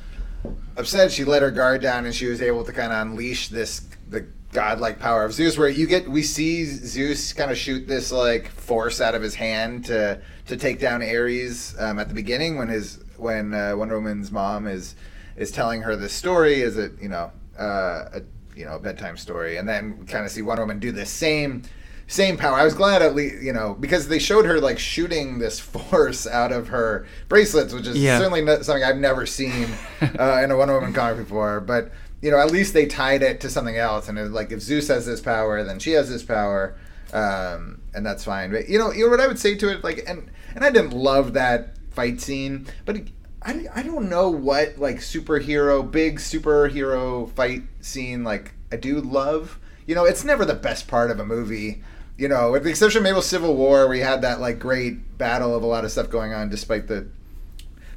upset, 0.77 1.11
she 1.13 1.25
let 1.25 1.43
her 1.43 1.51
guard 1.51 1.83
down, 1.83 2.05
and 2.07 2.15
she 2.15 2.27
was 2.27 2.43
able 2.43 2.65
to 2.65 2.73
kind 2.73 2.93
of 2.93 3.07
unleash 3.07 3.49
this 3.49 3.83
the 4.09 4.27
godlike 4.53 4.99
power 4.99 5.25
of 5.25 5.33
Zeus. 5.33 5.57
Where 5.59 5.69
you 5.69 5.87
get 5.87 6.09
we 6.09 6.23
see 6.23 6.65
Zeus 6.65 7.33
kind 7.33 7.51
of 7.51 7.57
shoot 7.57 7.87
this 7.89 8.13
like 8.13 8.49
force 8.49 9.01
out 9.01 9.15
of 9.15 9.23
his 9.23 9.35
hand 9.35 9.85
to 9.87 10.21
to 10.47 10.57
take 10.57 10.79
down 10.81 11.03
Ares 11.03 11.75
um, 11.79 11.99
at 11.99 12.09
the 12.09 12.15
beginning 12.15 12.57
when 12.57 12.69
his 12.69 12.99
when 13.17 13.55
uh, 13.55 13.75
Wonder 13.77 13.95
Woman's 13.97 14.31
mom 14.33 14.67
is 14.67 14.95
is 15.37 15.51
telling 15.51 15.83
her 15.83 15.97
this 15.97 16.13
story 16.13 16.61
is 16.61 16.77
it 16.77 16.93
you 17.01 17.09
know 17.09 17.31
uh, 17.59 18.09
a 18.15 18.23
you 18.57 18.65
know 18.65 18.77
a 18.77 18.79
bedtime 18.79 19.17
story, 19.17 19.57
and 19.57 19.69
then 19.69 20.07
kind 20.07 20.25
of 20.25 20.31
see 20.31 20.43
Wonder 20.43 20.63
Woman 20.63 20.79
do 20.79 20.93
the 20.93 21.07
same 21.07 21.63
same 22.07 22.37
power. 22.37 22.55
I 22.57 22.65
was 22.65 22.75
glad 22.75 23.01
at 23.01 23.15
least 23.15 23.43
you 23.43 23.53
know 23.53 23.75
because 23.81 24.09
they 24.09 24.19
showed 24.19 24.45
her 24.45 24.61
like 24.61 24.79
shooting 24.79 25.39
this 25.39 25.59
force 25.75 26.27
out 26.27 26.53
of 26.53 26.69
her 26.69 27.07
bracelets, 27.29 27.73
which 27.73 27.87
is 27.87 27.97
Yeah. 27.97 28.19
certainly 28.19 28.43
not 28.43 28.65
something 28.65 28.85
I've 28.85 28.99
never 28.99 29.25
seen 29.27 29.69
uh, 30.19 30.41
in 30.45 30.51
a 30.51 30.57
Wonder 30.57 30.75
Woman 30.75 30.93
comic 30.93 31.19
before. 31.19 31.61
But 31.61 31.93
you 32.21 32.31
know, 32.31 32.39
at 32.39 32.51
least 32.51 32.73
they 32.75 32.87
tied 32.87 33.23
it 33.23 33.41
to 33.41 33.51
something 33.51 33.77
else, 33.77 34.09
and 34.09 34.19
it, 34.19 34.31
like 34.31 34.53
if 34.53 34.61
Zeus 34.61 34.89
has 34.89 35.07
this 35.07 35.21
power, 35.21 35.65
then 35.65 35.79
she 35.79 35.93
has 35.93 36.09
this 36.09 36.23
power, 36.23 36.77
um, 37.13 37.81
and 37.95 38.05
that's 38.07 38.25
fine. 38.25 38.51
But 38.53 38.69
you 38.69 38.79
know, 38.79 38.93
you 38.93 39.05
know 39.07 39.11
what 39.11 39.21
I 39.21 39.27
would 39.27 39.39
say 39.39 39.55
to 39.57 39.69
it, 39.71 39.83
like, 39.83 40.05
and 40.07 40.31
and 40.55 40.65
I 40.65 40.71
didn't 40.71 40.93
love 40.93 41.33
that 41.35 41.77
fight 41.91 42.21
scene, 42.21 42.67
but. 42.85 42.99
I, 43.45 43.67
I 43.75 43.83
don't 43.83 44.09
know 44.09 44.29
what 44.31 44.79
like 44.79 44.97
superhero 44.97 45.89
big 45.89 46.19
superhero 46.19 47.31
fight 47.31 47.63
scene 47.81 48.25
like 48.25 48.55
I 48.71 48.77
do 48.77 49.01
love. 49.01 49.59
You 49.87 49.95
know, 49.95 50.05
it's 50.05 50.25
never 50.25 50.45
the 50.45 50.55
best 50.55 50.89
part 50.89 51.11
of 51.11 51.19
a 51.19 51.25
movie. 51.25 51.83
You 52.17 52.29
know, 52.29 52.53
with 52.53 52.65
the 52.65 52.71
exception 52.71 52.99
of 52.99 53.03
maybe 53.05 53.21
Civil 53.21 53.57
War, 53.57 53.93
you 53.95 54.05
had 54.05 54.23
that 54.23 54.41
like 54.41 54.59
great 54.59 55.19
battle 55.19 55.55
of 55.55 55.63
a 55.63 55.67
lot 55.67 55.85
of 55.85 55.91
stuff 55.91 56.09
going 56.09 56.33
on, 56.33 56.51
despite 56.51 56.87
the 56.87 57.09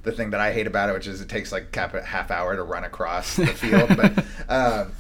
the 0.04 0.12
thing 0.12 0.32
that 0.32 0.40
I 0.40 0.54
hate 0.54 0.68
about 0.68 0.90
it, 0.90 0.94
which 0.94 1.08
is 1.08 1.22
it 1.22 1.30
takes 1.30 1.52
like 1.52 1.76
half 1.76 2.32
hour 2.32 2.56
to 2.56 2.64
run 2.64 2.84
across 2.84 3.36
the 3.36 3.48
field. 3.48 3.96
but 3.98 4.26
um, 4.50 4.92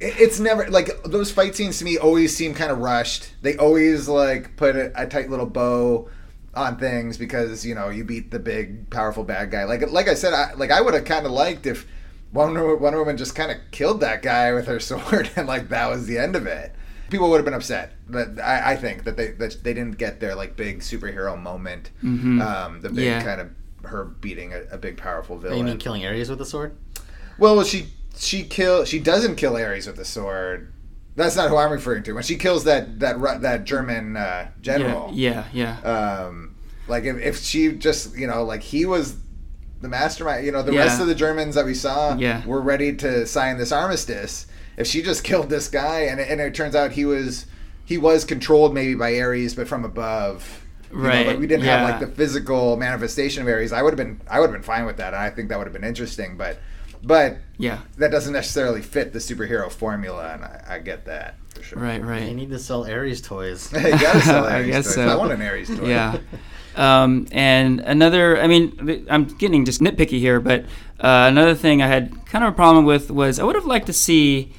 it, 0.00 0.20
it's 0.20 0.40
never 0.40 0.68
like 0.70 1.02
those 1.04 1.30
fight 1.30 1.54
scenes 1.54 1.78
to 1.78 1.84
me 1.84 1.98
always 1.98 2.36
seem 2.36 2.54
kind 2.54 2.70
of 2.70 2.78
rushed. 2.78 3.32
They 3.42 3.56
always 3.56 4.08
like 4.08 4.56
put 4.56 4.76
a, 4.76 5.02
a 5.02 5.06
tight 5.06 5.30
little 5.30 5.46
bow 5.46 6.10
on 6.58 6.76
things 6.78 7.16
because 7.18 7.64
you 7.64 7.74
know 7.74 7.88
you 7.88 8.04
beat 8.04 8.30
the 8.30 8.38
big 8.38 8.90
powerful 8.90 9.24
bad 9.24 9.50
guy. 9.50 9.64
Like 9.64 9.90
like 9.90 10.08
I 10.08 10.14
said, 10.14 10.32
I, 10.34 10.52
like 10.54 10.70
I 10.70 10.80
would 10.80 10.94
have 10.94 11.04
kind 11.04 11.24
of 11.26 11.32
liked 11.32 11.66
if 11.66 11.86
Wonder, 12.32 12.76
Wonder 12.76 12.98
Woman 12.98 13.16
just 13.16 13.34
kind 13.34 13.50
of 13.50 13.56
killed 13.70 14.00
that 14.00 14.20
guy 14.22 14.52
with 14.52 14.66
her 14.66 14.80
sword 14.90 15.30
and 15.36 15.46
like 15.48 15.68
that 15.70 15.88
was 15.88 16.06
the 16.06 16.18
end 16.18 16.36
of 16.36 16.46
it. 16.46 16.74
People 17.10 17.30
would 17.30 17.36
have 17.38 17.46
been 17.46 17.54
upset, 17.54 17.92
but 18.06 18.38
I, 18.38 18.72
I 18.72 18.76
think 18.76 19.04
that 19.04 19.16
they 19.16 19.28
that 19.32 19.62
they 19.64 19.72
didn't 19.72 19.96
get 19.96 20.20
their 20.20 20.34
like 20.34 20.56
big 20.56 20.80
superhero 20.80 21.40
moment. 21.40 21.90
Mhm. 22.04 22.42
Um, 22.44 22.80
the 22.82 22.90
big 22.90 23.04
Yeah. 23.06 23.22
kind 23.22 23.40
of 23.40 23.50
her 23.90 24.04
beating 24.04 24.52
a, 24.52 24.62
a 24.72 24.76
big 24.78 24.98
powerful 24.98 25.38
villain. 25.38 25.56
You 25.56 25.62
villain. 25.62 25.72
mean 25.76 25.80
killing 25.80 26.04
Ares 26.04 26.28
with 26.28 26.40
a 26.42 26.44
sword? 26.44 26.76
Well, 27.38 27.62
she 27.64 27.86
she 28.16 28.42
kill 28.42 28.84
she 28.84 28.98
doesn't 28.98 29.36
kill 29.36 29.56
Ares 29.56 29.86
with 29.86 29.96
the 29.96 30.04
sword. 30.04 30.72
That's 31.16 31.34
not 31.34 31.48
who 31.48 31.56
I'm 31.56 31.72
referring 31.72 32.02
to. 32.04 32.12
When 32.12 32.22
she 32.22 32.36
kills 32.36 32.64
that 32.64 33.00
that 33.00 33.40
that 33.40 33.64
German 33.64 34.16
uh, 34.16 34.48
general, 34.60 35.10
Yeah, 35.14 35.44
yeah, 35.52 35.78
yeah. 35.82 36.24
um, 36.26 36.47
like 36.88 37.04
if, 37.04 37.16
if 37.18 37.38
she 37.42 37.72
just 37.72 38.16
you 38.16 38.26
know 38.26 38.42
like 38.44 38.62
he 38.62 38.86
was 38.86 39.16
the 39.80 39.88
mastermind 39.88 40.44
you 40.44 40.52
know 40.52 40.62
the 40.62 40.72
Yeah. 40.72 40.80
rest 40.84 41.00
of 41.00 41.06
the 41.06 41.14
germans 41.14 41.54
that 41.54 41.64
we 41.64 41.74
saw 41.74 42.16
Yeah. 42.16 42.44
were 42.46 42.60
ready 42.60 42.94
to 42.96 43.26
sign 43.26 43.58
this 43.58 43.70
armistice 43.72 44.46
if 44.76 44.86
she 44.86 45.02
just 45.02 45.24
killed 45.24 45.48
this 45.50 45.68
guy 45.68 46.00
and 46.02 46.20
it, 46.20 46.28
and 46.28 46.40
it 46.40 46.54
turns 46.54 46.74
out 46.74 46.92
he 46.92 47.04
was 47.04 47.46
he 47.84 47.96
was 47.98 48.24
controlled 48.24 48.74
maybe 48.74 48.94
by 48.94 49.18
ares 49.20 49.54
but 49.54 49.68
from 49.68 49.84
above 49.84 50.64
you 50.90 50.96
know, 50.98 51.08
Right, 51.08 51.26
like 51.26 51.38
we 51.38 51.46
didn't 51.46 51.64
yeah. 51.66 51.78
have 51.86 51.90
like 51.90 52.00
the 52.00 52.14
physical 52.14 52.76
manifestation 52.76 53.42
of 53.42 53.48
ares 53.48 53.72
i 53.72 53.82
would 53.82 53.92
have 53.96 53.98
been 53.98 54.20
i 54.28 54.40
would 54.40 54.46
have 54.46 54.54
been 54.54 54.62
fine 54.62 54.84
with 54.86 54.96
that 54.96 55.14
and 55.14 55.22
i 55.22 55.30
think 55.30 55.48
that 55.50 55.58
would 55.58 55.66
have 55.66 55.74
been 55.74 55.84
interesting 55.84 56.36
but 56.36 56.58
but 57.04 57.36
yeah. 57.58 57.78
that 57.98 58.10
doesn't 58.10 58.32
necessarily 58.32 58.82
fit 58.82 59.12
the 59.12 59.20
superhero 59.20 59.70
formula 59.70 60.32
and 60.34 60.44
i, 60.44 60.64
I 60.68 60.78
get 60.80 61.04
that 61.04 61.36
for 61.54 61.62
sure 61.62 61.78
Right, 61.78 62.00
They 62.02 62.08
right. 62.08 62.34
need 62.34 62.50
to 62.50 62.58
sell 62.58 62.84
Ares 62.90 63.20
toys. 63.22 63.72
you 63.76 63.80
gotta 63.90 64.20
sell 64.20 64.44
I 64.46 64.64
guess 64.64 64.86
toys. 64.86 64.94
so. 64.96 65.08
i 65.08 65.14
want 65.14 65.30
an 65.32 65.40
ares 65.42 65.68
toy 65.68 65.88
Yeah. 65.88 66.18
Um, 66.78 67.26
and 67.32 67.80
another, 67.80 68.40
I 68.40 68.46
mean, 68.46 69.04
I'm 69.10 69.24
getting 69.24 69.64
just 69.64 69.80
nitpicky 69.80 70.20
here, 70.20 70.38
but 70.38 70.62
uh, 71.00 71.26
another 71.28 71.56
thing 71.56 71.82
I 71.82 71.88
had 71.88 72.24
kind 72.26 72.44
of 72.44 72.52
a 72.52 72.56
problem 72.56 72.84
with 72.84 73.10
was 73.10 73.40
I 73.40 73.44
would 73.44 73.56
have 73.56 73.66
liked 73.66 73.86
to 73.86 73.92
see 73.92 74.52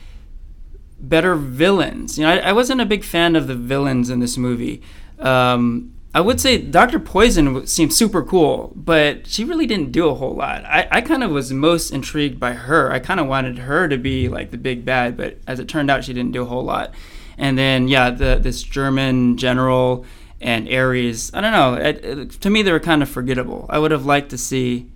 better 0.99 1.35
villains. 1.35 2.17
You 2.17 2.25
know, 2.25 2.33
I, 2.33 2.49
I 2.49 2.51
wasn't 2.51 2.81
a 2.81 2.85
big 2.85 3.05
fan 3.05 3.37
of 3.37 3.47
the 3.47 3.55
villains 3.55 4.09
in 4.09 4.19
this 4.19 4.37
movie. 4.37 4.81
Um, 5.17 5.93
I 6.13 6.19
would 6.19 6.41
say 6.41 6.57
Dr. 6.57 6.99
Poison 6.99 7.65
seemed 7.67 7.93
super 7.93 8.21
cool, 8.21 8.73
but 8.75 9.25
she 9.25 9.45
really 9.45 9.65
didn't 9.65 9.93
do 9.93 10.09
a 10.09 10.15
whole 10.15 10.35
lot. 10.35 10.65
I, 10.65 10.89
I 10.91 11.01
kind 11.01 11.23
of 11.23 11.31
was 11.31 11.53
most 11.53 11.91
intrigued 11.91 12.37
by 12.37 12.51
her. 12.51 12.91
I 12.91 12.99
kind 12.99 13.21
of 13.21 13.27
wanted 13.27 13.59
her 13.59 13.87
to 13.87 13.97
be 13.97 14.27
like 14.27 14.51
the 14.51 14.57
big 14.57 14.83
bad, 14.83 15.15
but 15.15 15.37
as 15.47 15.59
it 15.59 15.69
turned 15.69 15.89
out, 15.89 16.03
she 16.03 16.11
didn't 16.11 16.33
do 16.33 16.41
a 16.41 16.45
whole 16.45 16.65
lot. 16.65 16.93
And 17.37 17.57
then, 17.57 17.87
yeah, 17.87 18.09
the 18.09 18.39
this 18.41 18.61
German 18.61 19.37
general 19.37 20.05
and 20.41 20.67
Ares. 20.67 21.31
I 21.33 21.41
don't 21.41 21.51
know. 21.51 21.73
It, 21.75 22.05
it, 22.05 22.31
to 22.41 22.49
me, 22.49 22.61
they 22.61 22.71
were 22.71 22.79
kind 22.79 23.01
of 23.01 23.09
forgettable. 23.09 23.65
I 23.69 23.79
would 23.79 23.91
have 23.91 24.05
liked 24.05 24.29
to 24.29 24.37
see 24.37 24.89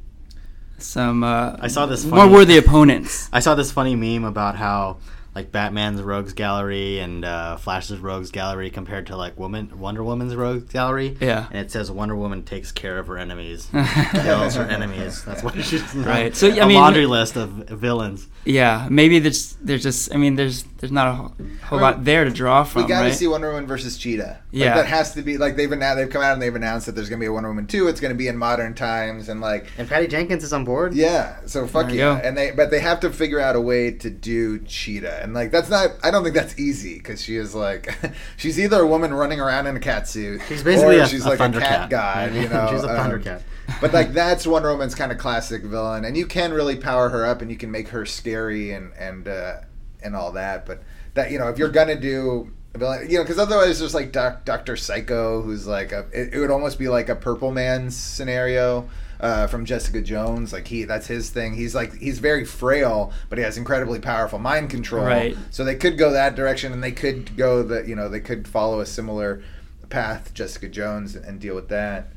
some 0.78 1.24
uh, 1.24 1.56
I 1.60 1.68
saw 1.68 1.86
this 1.86 2.06
more 2.06 2.28
worthy 2.28 2.58
opponents. 2.58 3.30
I 3.32 3.40
saw 3.40 3.56
this 3.56 3.72
funny 3.72 3.96
meme 3.96 4.26
about 4.26 4.56
how 4.56 4.98
like 5.36 5.52
Batman's 5.52 6.02
Rogues 6.02 6.34
Gallery 6.34 7.00
and 7.00 7.26
uh, 7.26 7.58
Flash's 7.58 8.00
Rogues 8.00 8.30
Gallery 8.32 8.70
compared 8.70 9.08
to 9.08 9.16
like 9.18 9.38
Woman 9.40 9.80
Wonder 9.80 10.04
Woman's 10.04 10.36
Rogues 10.36 10.72
Gallery. 10.72 11.18
Yeah. 11.20 11.48
and 11.50 11.60
it 11.60 11.72
says 11.72 11.90
Wonder 11.92 12.16
Woman 12.16 12.44
takes 12.44 12.72
care 12.72 13.00
of 13.00 13.08
her 13.08 13.18
enemies, 13.18 13.68
kills 14.12 14.56
her 14.56 14.64
enemies. 14.64 15.24
That's 15.24 15.42
what 15.44 15.56
she's 15.64 15.96
Right. 15.96 16.36
So, 16.36 16.48
I 16.50 16.58
a 16.58 16.68
mean- 16.68 16.78
laundry 16.78 17.06
list 17.06 17.36
of 17.36 17.50
villains. 17.50 18.28
Yeah, 18.46 18.88
maybe 18.92 19.20
there's 19.20 19.54
there's 19.62 19.84
just 19.84 20.14
I 20.14 20.18
mean 20.18 20.36
there's 20.36 20.64
there's 20.78 20.92
not 20.92 21.08
a 21.08 21.14
whole, 21.14 21.34
whole 21.64 21.80
lot 21.80 22.04
there 22.04 22.26
to 22.26 22.30
draw 22.30 22.66
from, 22.66 22.82
We 22.84 22.90
got 22.90 23.00
to 23.04 23.06
right? 23.08 23.14
see 23.16 23.26
Wonder 23.26 23.48
Woman 23.50 23.66
versus 23.66 23.98
Cheetah. 23.98 24.24
Like, 24.24 24.38
Yeah. 24.52 24.76
that 24.76 24.86
has 24.86 25.14
to 25.14 25.22
be 25.22 25.38
like 25.38 25.56
they've 25.56 25.72
announced, 25.72 25.96
they've 25.98 26.10
come 26.10 26.22
out 26.22 26.34
and 26.34 26.42
they've 26.42 26.54
announced 26.54 26.86
that 26.88 26.92
there's 26.92 27.08
gonna 27.10 27.22
be 27.22 27.26
a 27.28 27.32
Wonder 27.32 27.48
Woman 27.48 27.68
two. 27.68 27.88
It's 27.88 28.02
gonna 28.02 28.16
be 28.16 28.28
in 28.28 28.36
modern 28.38 28.74
times 28.74 29.30
and 29.30 29.40
like 29.40 29.68
And 29.78 29.88
Patty 29.88 30.08
Jenkins 30.08 30.44
is 30.44 30.52
on 30.52 30.66
board. 30.66 30.94
yeah. 30.94 31.38
So 31.46 31.66
fuck 31.68 31.86
There 31.86 31.96
you 31.96 32.02
yeah. 32.02 32.20
go. 32.22 32.28
And 32.28 32.38
they 32.38 32.52
but 32.52 32.70
they 32.70 32.82
have 32.82 33.00
to 33.00 33.12
figure 33.12 33.40
out 33.40 33.56
a 33.56 33.62
way 33.62 33.92
to 33.92 34.10
do 34.10 34.60
Cheetah 34.60 35.23
and 35.24 35.34
like 35.34 35.52
that's 35.52 35.70
not. 35.70 35.92
I 36.04 36.12
don't 36.12 36.22
think 36.22 36.36
that's 36.36 36.60
easy 36.60 36.96
because 36.96 37.24
she 37.24 37.38
is 37.38 37.56
like 37.56 37.96
she's 38.38 38.60
either 38.60 38.82
a 38.82 38.86
woman 38.86 39.14
running 39.14 39.40
around 39.40 39.68
in 39.68 39.76
a 39.78 39.80
cat 39.80 40.08
suit. 40.08 40.42
She's 40.50 40.62
basically 40.62 40.98
or 41.00 41.04
a, 41.04 41.08
she's 41.08 41.26
a 41.26 41.30
like 41.30 41.40
a 41.40 41.44
Thundercat. 41.44 41.62
cat 41.62 41.90
god. 41.90 42.36
You 42.36 42.50
know, 42.50 42.68
she's 42.72 42.84
a 42.84 42.90
um, 42.90 43.10
Thundercat. 43.12 43.42
but 43.80 43.94
like 43.94 44.12
that's 44.14 44.46
Wonder 44.46 44.70
Woman's 44.70 44.94
kind 44.94 45.14
of 45.14 45.18
classic 45.18 45.64
villain, 45.64 46.04
and 46.04 46.18
you 46.18 46.26
can 46.26 46.52
really 46.52 46.76
power 46.76 47.08
her 47.08 47.26
up, 47.26 47.42
and 47.42 47.50
you 47.50 47.56
can 47.56 47.72
make 47.72 47.88
her 47.88 48.06
scary 48.06 48.74
and 48.74 48.92
and 49.00 49.30
uh, 49.30 49.62
and 50.04 50.14
all 50.14 50.34
that. 50.34 50.66
But 50.66 50.84
that 51.14 51.32
you 51.32 51.40
know, 51.40 51.48
if 51.48 51.58
you're 51.58 51.70
gonna 51.70 52.00
do 52.00 52.52
a 52.76 52.78
villain, 52.78 53.10
you 53.10 53.18
know, 53.18 53.24
because 53.24 53.40
otherwise 53.40 53.80
there's 53.80 53.96
like 53.96 54.12
Doc, 54.12 54.44
Doctor 54.44 54.76
Psycho, 54.76 55.42
who's 55.42 55.66
like 55.66 55.94
a 55.94 56.06
it, 56.12 56.34
it 56.34 56.40
would 56.40 56.52
almost 56.52 56.78
be 56.78 56.90
like 56.90 57.08
a 57.08 57.16
Purple 57.16 57.52
Man 57.52 57.90
scenario. 57.90 58.90
Uh, 59.24 59.48
from 59.48 59.64
Jessica 59.64 60.02
Jones, 60.02 60.52
like 60.52 60.68
he, 60.68 60.84
that's 60.84 61.08
his 61.08 61.30
thing. 61.30 61.54
He's 61.56 61.74
like 61.74 61.96
he's 61.98 62.20
very 62.20 62.44
frail, 62.44 63.14
but 63.30 63.38
he 63.38 63.44
has 63.46 63.58
incredibly 63.58 64.00
powerful 64.00 64.38
mind 64.38 64.70
control. 64.70 65.06
Right. 65.06 65.38
So 65.50 65.64
they 65.64 65.76
could 65.76 65.98
go 65.98 66.12
that 66.12 66.36
direction, 66.36 66.74
and 66.74 66.84
they 66.84 66.92
could 66.92 67.38
go 67.38 67.64
the 67.64 67.88
you 67.88 67.96
know 67.96 68.10
they 68.10 68.20
could 68.20 68.46
follow 68.50 68.82
a 68.82 68.86
similar 68.86 69.42
path, 69.90 70.34
Jessica 70.34 70.68
Jones, 70.68 71.16
and 71.16 71.40
deal 71.40 71.56
with 71.56 71.70
that. 71.70 72.10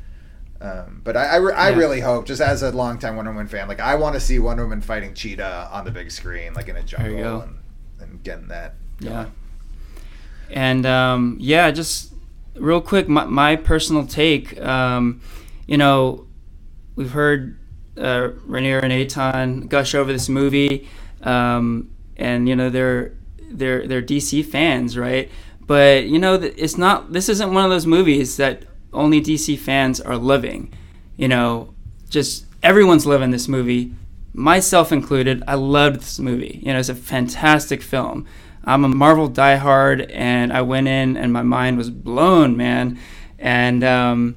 Um, 0.61 1.03
but 1.05 1.17
I, 1.17 1.25
I, 1.27 1.37
re- 1.37 1.53
I 1.55 1.69
Yeah. 1.71 1.77
really 1.77 2.01
hope, 2.01 2.27
just 2.27 2.41
as 2.41 2.63
a 2.65 2.73
longtime 2.73 3.15
Wonder 3.15 3.31
Woman 3.31 3.47
fan, 3.47 3.69
like 3.69 3.79
I 3.79 3.95
want 3.95 4.15
to 4.15 4.21
see 4.21 4.41
Wonder 4.41 4.65
Woman 4.65 4.81
fighting 4.81 5.15
Cheetah 5.15 5.69
on 5.71 5.85
the 5.85 5.93
big 5.93 6.11
screen, 6.11 6.55
like 6.55 6.67
in 6.69 6.75
a 6.77 6.83
jungle, 6.83 7.43
and, 7.43 7.59
and 8.01 8.21
getting 8.25 8.49
that. 8.49 8.75
Yeah. 8.99 9.27
And 10.51 10.85
um, 10.87 11.37
yeah, 11.39 11.71
just 11.71 12.13
real 12.57 12.81
quick, 12.81 13.07
my, 13.09 13.25
my 13.27 13.55
personal 13.57 14.07
take. 14.07 14.61
Um, 14.61 15.21
you 15.69 15.77
know, 15.77 16.26
we've 16.97 17.13
heard 17.13 17.59
uh, 17.97 18.31
Ranier 18.47 18.81
and 18.81 18.93
Eitan 18.93 19.69
gush 19.69 19.95
over 19.95 20.13
this 20.13 20.29
movie, 20.29 20.89
um, 21.23 21.91
and 22.17 22.49
you 22.49 22.57
know 22.57 22.71
they're 22.71 23.13
they're 23.51 23.87
they're 23.87 24.03
DC 24.03 24.45
fans, 24.45 24.99
right? 24.99 25.31
But 25.67 26.07
you 26.07 26.19
know, 26.19 26.35
it's 26.35 26.77
not. 26.77 27.13
This 27.13 27.29
isn't 27.29 27.53
one 27.53 27.65
of 27.65 27.71
those 27.71 27.87
movies 27.87 28.37
that 28.37 28.65
only 28.93 29.21
DC 29.21 29.59
fans 29.59 30.01
are 30.01 30.17
loving. 30.17 30.73
You 31.17 31.29
know, 31.29 31.75
just 32.09 32.47
everyone's 32.63 33.07
loving 33.07 33.31
this 33.31 33.49
movie, 33.49 33.93
myself 34.33 34.93
included. 34.93 35.43
I 35.47 35.55
loved 35.55 36.01
this 36.01 36.19
movie. 36.19 36.61
You 36.63 36.73
know, 36.73 36.79
it's 36.79 36.89
a 36.89 36.95
fantastic 36.95 37.83
film. 37.83 38.27
I'm 38.65 38.85
a 38.85 38.89
Marvel 38.89 39.31
diehard, 39.31 40.11
and 40.13 40.53
I 40.53 40.63
went 40.63 40.89
in 40.89 41.17
and 41.17 41.33
my 41.33 41.43
mind 41.43 41.79
was 41.79 41.89
blown, 41.89 42.57
man. 42.57 42.99
And 43.39 43.85
um, 43.85 44.37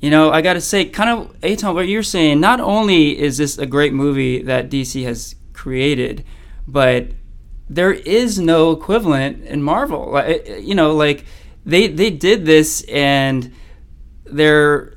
you 0.00 0.10
know, 0.10 0.30
I 0.30 0.42
got 0.42 0.54
to 0.54 0.60
say, 0.60 0.84
kind 0.84 1.10
of, 1.10 1.40
Eitan, 1.40 1.74
what 1.74 1.88
you're 1.88 2.02
saying. 2.02 2.40
Not 2.40 2.60
only 2.60 3.18
is 3.18 3.36
this 3.38 3.58
a 3.58 3.66
great 3.66 3.92
movie 3.92 4.42
that 4.42 4.70
DC 4.70 5.02
has 5.04 5.34
created, 5.52 6.24
but 6.66 7.08
there 7.68 7.92
is 7.92 8.38
no 8.38 8.70
equivalent 8.72 9.44
in 9.44 9.62
Marvel. 9.62 10.12
Like, 10.12 10.44
eh, 10.46 10.56
You 10.58 10.74
know, 10.74 10.94
like 10.94 11.24
they 11.66 11.88
they 11.88 12.10
did 12.10 12.46
this, 12.46 12.82
and 12.88 13.52
there 14.24 14.94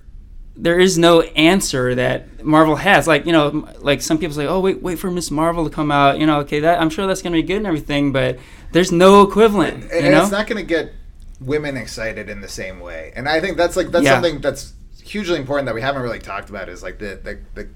there 0.56 0.80
is 0.80 0.98
no 0.98 1.22
answer 1.22 1.96
that 1.96 2.44
Marvel 2.44 2.76
has. 2.76 3.08
Like 3.08 3.26
you 3.26 3.32
know, 3.32 3.68
like 3.80 4.02
some 4.02 4.18
people 4.18 4.36
say, 4.36 4.46
oh 4.46 4.60
wait 4.60 4.82
wait 4.82 5.00
for 5.00 5.10
Miss 5.10 5.32
Marvel 5.32 5.64
to 5.64 5.70
come 5.70 5.92
out. 5.92 6.20
You 6.20 6.28
know, 6.28 6.40
okay, 6.42 6.60
that 6.62 6.80
I'm 6.80 6.90
sure 6.90 7.08
that's 7.08 7.22
gonna 7.22 7.36
be 7.38 7.44
good 7.44 7.58
and 7.58 7.68
everything, 7.68 8.12
but 8.12 8.38
there's 8.72 8.92
no 8.92 9.22
equivalent. 9.22 9.92
And 9.92 10.06
you 10.06 10.12
know, 10.12 10.22
it's 10.22 10.32
not 10.32 10.48
going 10.48 10.62
to 10.62 10.68
get 10.68 10.94
women 11.40 11.76
excited 11.76 12.30
in 12.30 12.40
the 12.42 12.48
same 12.48 12.80
way. 12.80 13.12
And 13.16 13.28
I 13.28 13.42
think 13.42 13.58
that's 13.58 13.76
like 13.76 13.92
that's 13.92 14.06
Yeah. 14.06 14.14
something 14.14 14.40
that's 14.40 14.74
hugely 15.02 15.38
important 15.38 15.66
that 15.68 15.76
we 15.76 15.82
haven't 15.82 16.02
really 16.02 16.20
talked 16.20 16.50
about 16.50 16.70
is 16.70 16.82
like 16.84 17.00
the 17.00 17.20
the, 17.24 17.40
the 17.56 17.70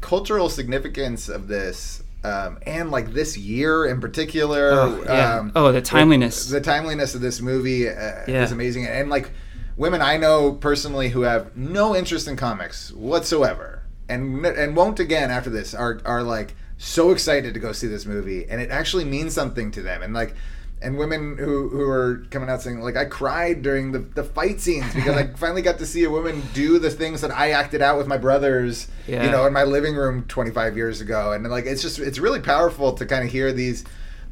cultural 0.00 0.48
significance 0.48 1.28
of 1.28 1.48
this. 1.48 2.02
Um, 2.24 2.60
and 2.64 2.92
like 2.92 3.12
this 3.12 3.36
year 3.36 3.84
in 3.86 4.00
particular, 4.00 4.70
Oh, 4.70 5.02
yeah. 5.04 5.38
um, 5.38 5.52
Oh, 5.56 5.72
the 5.72 5.82
timeliness. 5.82 6.48
the 6.48 6.60
timeliness 6.60 7.16
of 7.16 7.20
this 7.20 7.40
movie 7.40 7.88
uh, 7.88 7.92
Yeah. 8.28 8.44
is 8.44 8.52
amazing, 8.52 8.86
and 8.86 9.10
like 9.10 9.32
women 9.76 10.00
I 10.00 10.18
know 10.18 10.52
personally 10.52 11.08
who 11.08 11.22
have 11.22 11.56
no 11.56 11.96
interest 11.96 12.28
in 12.28 12.36
comics 12.36 12.92
whatsoever, 12.92 13.82
and 14.08 14.46
and 14.46 14.76
won't 14.76 15.00
again 15.00 15.32
after 15.32 15.50
this 15.50 15.74
are 15.74 16.00
are 16.04 16.22
like 16.22 16.54
so 16.78 17.10
excited 17.10 17.54
to 17.54 17.60
go 17.60 17.72
see 17.72 17.88
this 17.88 18.06
movie, 18.06 18.46
and 18.48 18.60
it 18.60 18.70
actually 18.70 19.04
means 19.04 19.34
something 19.34 19.70
to 19.72 19.82
them, 19.82 20.00
and 20.02 20.14
like. 20.14 20.34
And 20.82 20.98
women 20.98 21.36
who, 21.38 21.68
who 21.68 21.82
are 21.88 22.24
coming 22.30 22.48
out 22.48 22.60
saying 22.62 22.80
like 22.80 22.96
I 22.96 23.04
cried 23.04 23.62
during 23.62 23.92
the, 23.92 24.00
the 24.00 24.24
fight 24.24 24.60
scenes 24.60 24.92
because 24.94 25.16
I 25.16 25.26
finally 25.36 25.62
got 25.62 25.78
to 25.78 25.86
see 25.86 26.04
a 26.04 26.10
woman 26.10 26.42
do 26.54 26.78
the 26.78 26.90
things 26.90 27.20
that 27.20 27.30
I 27.30 27.52
acted 27.52 27.80
out 27.82 27.98
with 27.98 28.06
my 28.08 28.16
brothers, 28.18 28.88
Yeah. 29.06 29.24
you 29.24 29.30
know, 29.30 29.46
in 29.46 29.52
my 29.52 29.64
living 29.64 29.94
room 29.94 30.24
25 30.28 30.76
years 30.76 31.00
ago, 31.00 31.32
and 31.32 31.48
like 31.48 31.66
it's 31.66 31.82
just 31.82 31.98
it's 31.98 32.18
really 32.18 32.40
powerful 32.40 32.92
to 32.94 33.06
kind 33.06 33.24
of 33.24 33.30
hear 33.30 33.52
these 33.52 33.84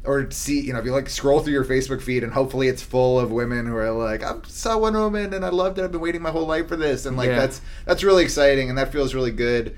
or 0.03 0.31
see, 0.31 0.59
you 0.59 0.73
know, 0.73 0.79
if 0.79 0.85
you 0.85 0.91
like 0.91 1.07
scroll 1.09 1.41
through 1.41 1.53
your 1.53 1.63
Facebook 1.63 2.01
feed 2.01 2.23
and 2.23 2.33
hopefully 2.33 2.67
it's 2.67 2.81
full 2.81 3.19
of 3.19 3.31
women 3.31 3.67
who 3.67 3.75
are 3.75 3.91
like, 3.91 4.23
I 4.23 4.33
saw 4.47 4.75
one 4.77 4.95
Woman 4.95 5.31
and 5.33 5.45
I 5.45 5.49
loved 5.49 5.77
it. 5.77 5.83
I've 5.83 5.91
been 5.91 6.01
waiting 6.01 6.23
my 6.23 6.31
whole 6.31 6.47
life 6.47 6.67
for 6.67 6.75
this, 6.75 7.05
and 7.05 7.15
like 7.17 7.29
Yeah. 7.29 7.39
that's 7.39 7.61
that's 7.85 8.03
really 8.03 8.23
exciting 8.23 8.67
and 8.69 8.77
that 8.77 8.91
feels 8.91 9.13
really 9.13 9.31
good. 9.31 9.77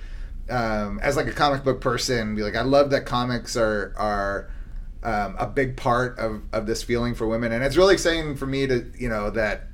Um, 0.49 0.99
as 1.01 1.15
like 1.15 1.27
a 1.27 1.31
comic 1.31 1.63
book 1.63 1.79
person, 1.81 2.35
be 2.35 2.41
like, 2.41 2.55
I 2.55 2.61
love 2.63 2.89
that 2.91 3.05
comics 3.05 3.55
are 3.57 3.93
are 3.97 4.49
um, 5.03 5.35
a 5.37 5.45
big 5.45 5.77
part 5.77 6.17
of 6.17 6.41
of 6.51 6.65
this 6.65 6.81
feeling 6.81 7.13
for 7.15 7.27
women, 7.27 7.51
and 7.51 7.63
it's 7.63 7.77
really 7.77 7.93
exciting 7.93 8.35
for 8.35 8.45
me 8.45 8.67
to 8.67 8.85
you 8.97 9.09
know 9.09 9.29
that 9.31 9.67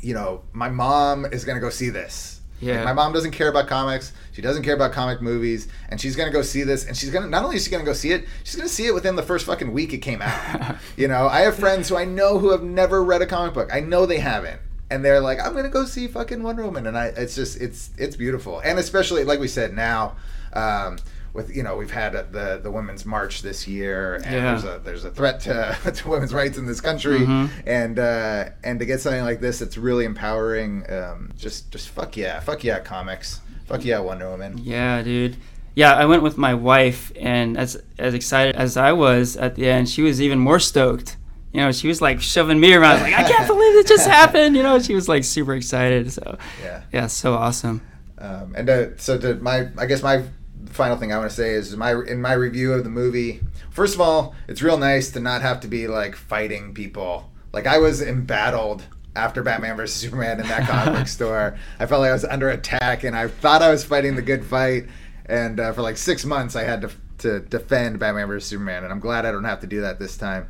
you 0.00 0.14
know 0.14 0.42
my 0.52 0.68
mom 0.68 1.24
is 1.26 1.44
gonna 1.44 1.60
go 1.60 1.70
see 1.70 1.90
this. 1.90 2.40
Yeah. 2.60 2.76
Like, 2.76 2.84
my 2.84 2.92
mom 2.92 3.12
doesn't 3.14 3.30
care 3.30 3.48
about 3.48 3.68
comics. 3.68 4.12
She 4.32 4.42
doesn't 4.42 4.62
care 4.62 4.74
about 4.74 4.92
comic 4.92 5.22
movies, 5.22 5.68
and 5.88 6.00
she's 6.00 6.14
gonna 6.14 6.30
go 6.30 6.42
see 6.42 6.62
this. 6.62 6.86
And 6.86 6.96
she's 6.96 7.10
gonna 7.10 7.26
not 7.26 7.42
only 7.42 7.56
is 7.56 7.64
she 7.64 7.70
gonna 7.70 7.84
go 7.84 7.94
see 7.94 8.12
it, 8.12 8.26
she's 8.44 8.56
gonna 8.56 8.68
see 8.68 8.86
it 8.86 8.94
within 8.94 9.16
the 9.16 9.22
first 9.22 9.46
fucking 9.46 9.72
week 9.72 9.94
it 9.94 9.98
came 9.98 10.20
out. 10.20 10.76
you 10.96 11.08
know, 11.08 11.26
I 11.26 11.40
have 11.40 11.56
friends 11.56 11.88
who 11.88 11.96
I 11.96 12.04
know 12.04 12.38
who 12.38 12.50
have 12.50 12.62
never 12.62 13.02
read 13.02 13.22
a 13.22 13.26
comic 13.26 13.54
book. 13.54 13.70
I 13.72 13.80
know 13.80 14.04
they 14.04 14.18
haven't, 14.18 14.60
and 14.90 15.02
they're 15.02 15.20
like, 15.20 15.40
I'm 15.40 15.54
gonna 15.54 15.70
go 15.70 15.86
see 15.86 16.06
fucking 16.06 16.42
Wonder 16.42 16.64
Woman, 16.64 16.86
and 16.86 16.98
I 16.98 17.06
it's 17.06 17.34
just 17.34 17.60
it's 17.60 17.90
it's 17.96 18.16
beautiful, 18.16 18.60
and 18.60 18.78
especially 18.78 19.24
like 19.24 19.40
we 19.40 19.48
said 19.48 19.72
now. 19.72 20.16
Um, 20.52 20.98
with 21.32 21.54
you 21.54 21.62
know 21.62 21.76
we've 21.76 21.90
had 21.90 22.12
the 22.32 22.60
the 22.62 22.70
women's 22.70 23.04
march 23.06 23.42
this 23.42 23.66
year, 23.68 24.14
and 24.16 24.24
Yeah. 24.24 24.50
there's 24.52 24.64
a 24.64 24.80
there's 24.84 25.04
a 25.04 25.10
threat 25.10 25.40
to, 25.40 25.76
to 25.94 26.08
women's 26.08 26.34
rights 26.34 26.58
in 26.58 26.66
this 26.66 26.80
country, 26.80 27.20
Mhm. 27.20 27.50
and 27.66 27.98
uh, 27.98 28.44
and 28.64 28.78
to 28.80 28.86
get 28.86 29.00
something 29.00 29.22
like 29.24 29.40
this, 29.40 29.60
it's 29.62 29.76
really 29.78 30.04
empowering. 30.04 30.84
Um, 30.90 31.30
just 31.38 31.70
just 31.70 31.88
fuck 31.88 32.16
yeah, 32.16 32.40
fuck 32.40 32.64
yeah, 32.64 32.80
comics, 32.80 33.40
fuck 33.66 33.84
yeah, 33.84 33.98
Wonder 34.00 34.28
Woman. 34.30 34.58
Yeah, 34.62 35.02
dude. 35.02 35.36
Yeah, 35.76 35.94
I 35.94 36.04
went 36.04 36.22
with 36.24 36.36
my 36.36 36.52
wife, 36.54 37.12
and 37.20 37.56
as 37.56 37.80
as 37.98 38.12
excited 38.14 38.56
as 38.56 38.76
I 38.76 38.92
was 38.92 39.36
at 39.36 39.54
the 39.54 39.68
end, 39.70 39.88
she 39.88 40.02
was 40.02 40.20
even 40.20 40.38
more 40.38 40.58
stoked. 40.58 41.16
You 41.52 41.60
know, 41.60 41.72
she 41.72 41.88
was 41.88 42.00
like 42.00 42.20
shoving 42.20 42.60
me 42.60 42.74
around, 42.74 43.00
like 43.02 43.14
I 43.14 43.22
can't 43.28 43.46
believe 43.46 43.76
it 43.76 43.86
just 43.86 44.06
happened. 44.06 44.56
You 44.56 44.62
know, 44.62 44.78
she 44.80 44.94
was 44.94 45.08
like 45.08 45.24
super 45.24 45.54
excited. 45.54 46.12
So 46.12 46.38
Yeah. 46.62 46.82
yeah, 46.92 47.06
so 47.06 47.34
awesome. 47.34 47.80
Um, 48.18 48.52
and 48.56 48.68
uh, 48.68 48.86
so 48.98 49.16
to 49.18 49.34
my, 49.36 49.68
I 49.78 49.86
guess 49.86 50.02
my 50.02 50.22
final 50.66 50.96
thing 50.96 51.12
I 51.12 51.18
want 51.18 51.30
to 51.30 51.36
say 51.36 51.50
is 51.50 51.76
my 51.76 51.92
in 51.92 52.20
my 52.20 52.32
review 52.32 52.72
of 52.72 52.84
the 52.84 52.90
movie. 52.90 53.40
First 53.70 53.94
of 53.94 54.00
all, 54.00 54.34
it's 54.48 54.62
real 54.62 54.78
nice 54.78 55.10
to 55.12 55.20
not 55.20 55.42
have 55.42 55.60
to 55.60 55.68
be 55.68 55.86
like 55.86 56.16
fighting 56.16 56.74
people. 56.74 57.30
Like 57.52 57.66
I 57.66 57.78
was 57.78 58.02
embattled 58.02 58.84
after 59.16 59.42
Batman 59.42 59.76
vs 59.76 59.96
Superman 59.96 60.40
in 60.40 60.46
that 60.48 60.68
comic 60.68 60.94
book 60.94 61.08
store. 61.08 61.58
I 61.78 61.86
felt 61.86 62.00
like 62.00 62.10
I 62.10 62.14
was 62.14 62.24
under 62.24 62.50
attack, 62.50 63.04
and 63.04 63.16
I 63.16 63.28
thought 63.28 63.62
I 63.62 63.70
was 63.70 63.84
fighting 63.84 64.14
the 64.14 64.22
good 64.22 64.44
fight. 64.44 64.86
And 65.26 65.60
uh, 65.60 65.72
for 65.72 65.82
like 65.82 65.96
six 65.96 66.24
months, 66.24 66.56
I 66.56 66.64
had 66.64 66.82
to 66.82 66.90
to 67.18 67.40
defend 67.40 67.98
Batman 67.98 68.28
vs 68.28 68.48
Superman, 68.48 68.84
and 68.84 68.92
I'm 68.92 69.00
glad 69.00 69.26
I 69.26 69.32
don't 69.32 69.44
have 69.44 69.60
to 69.60 69.66
do 69.66 69.82
that 69.82 69.98
this 69.98 70.16
time. 70.16 70.48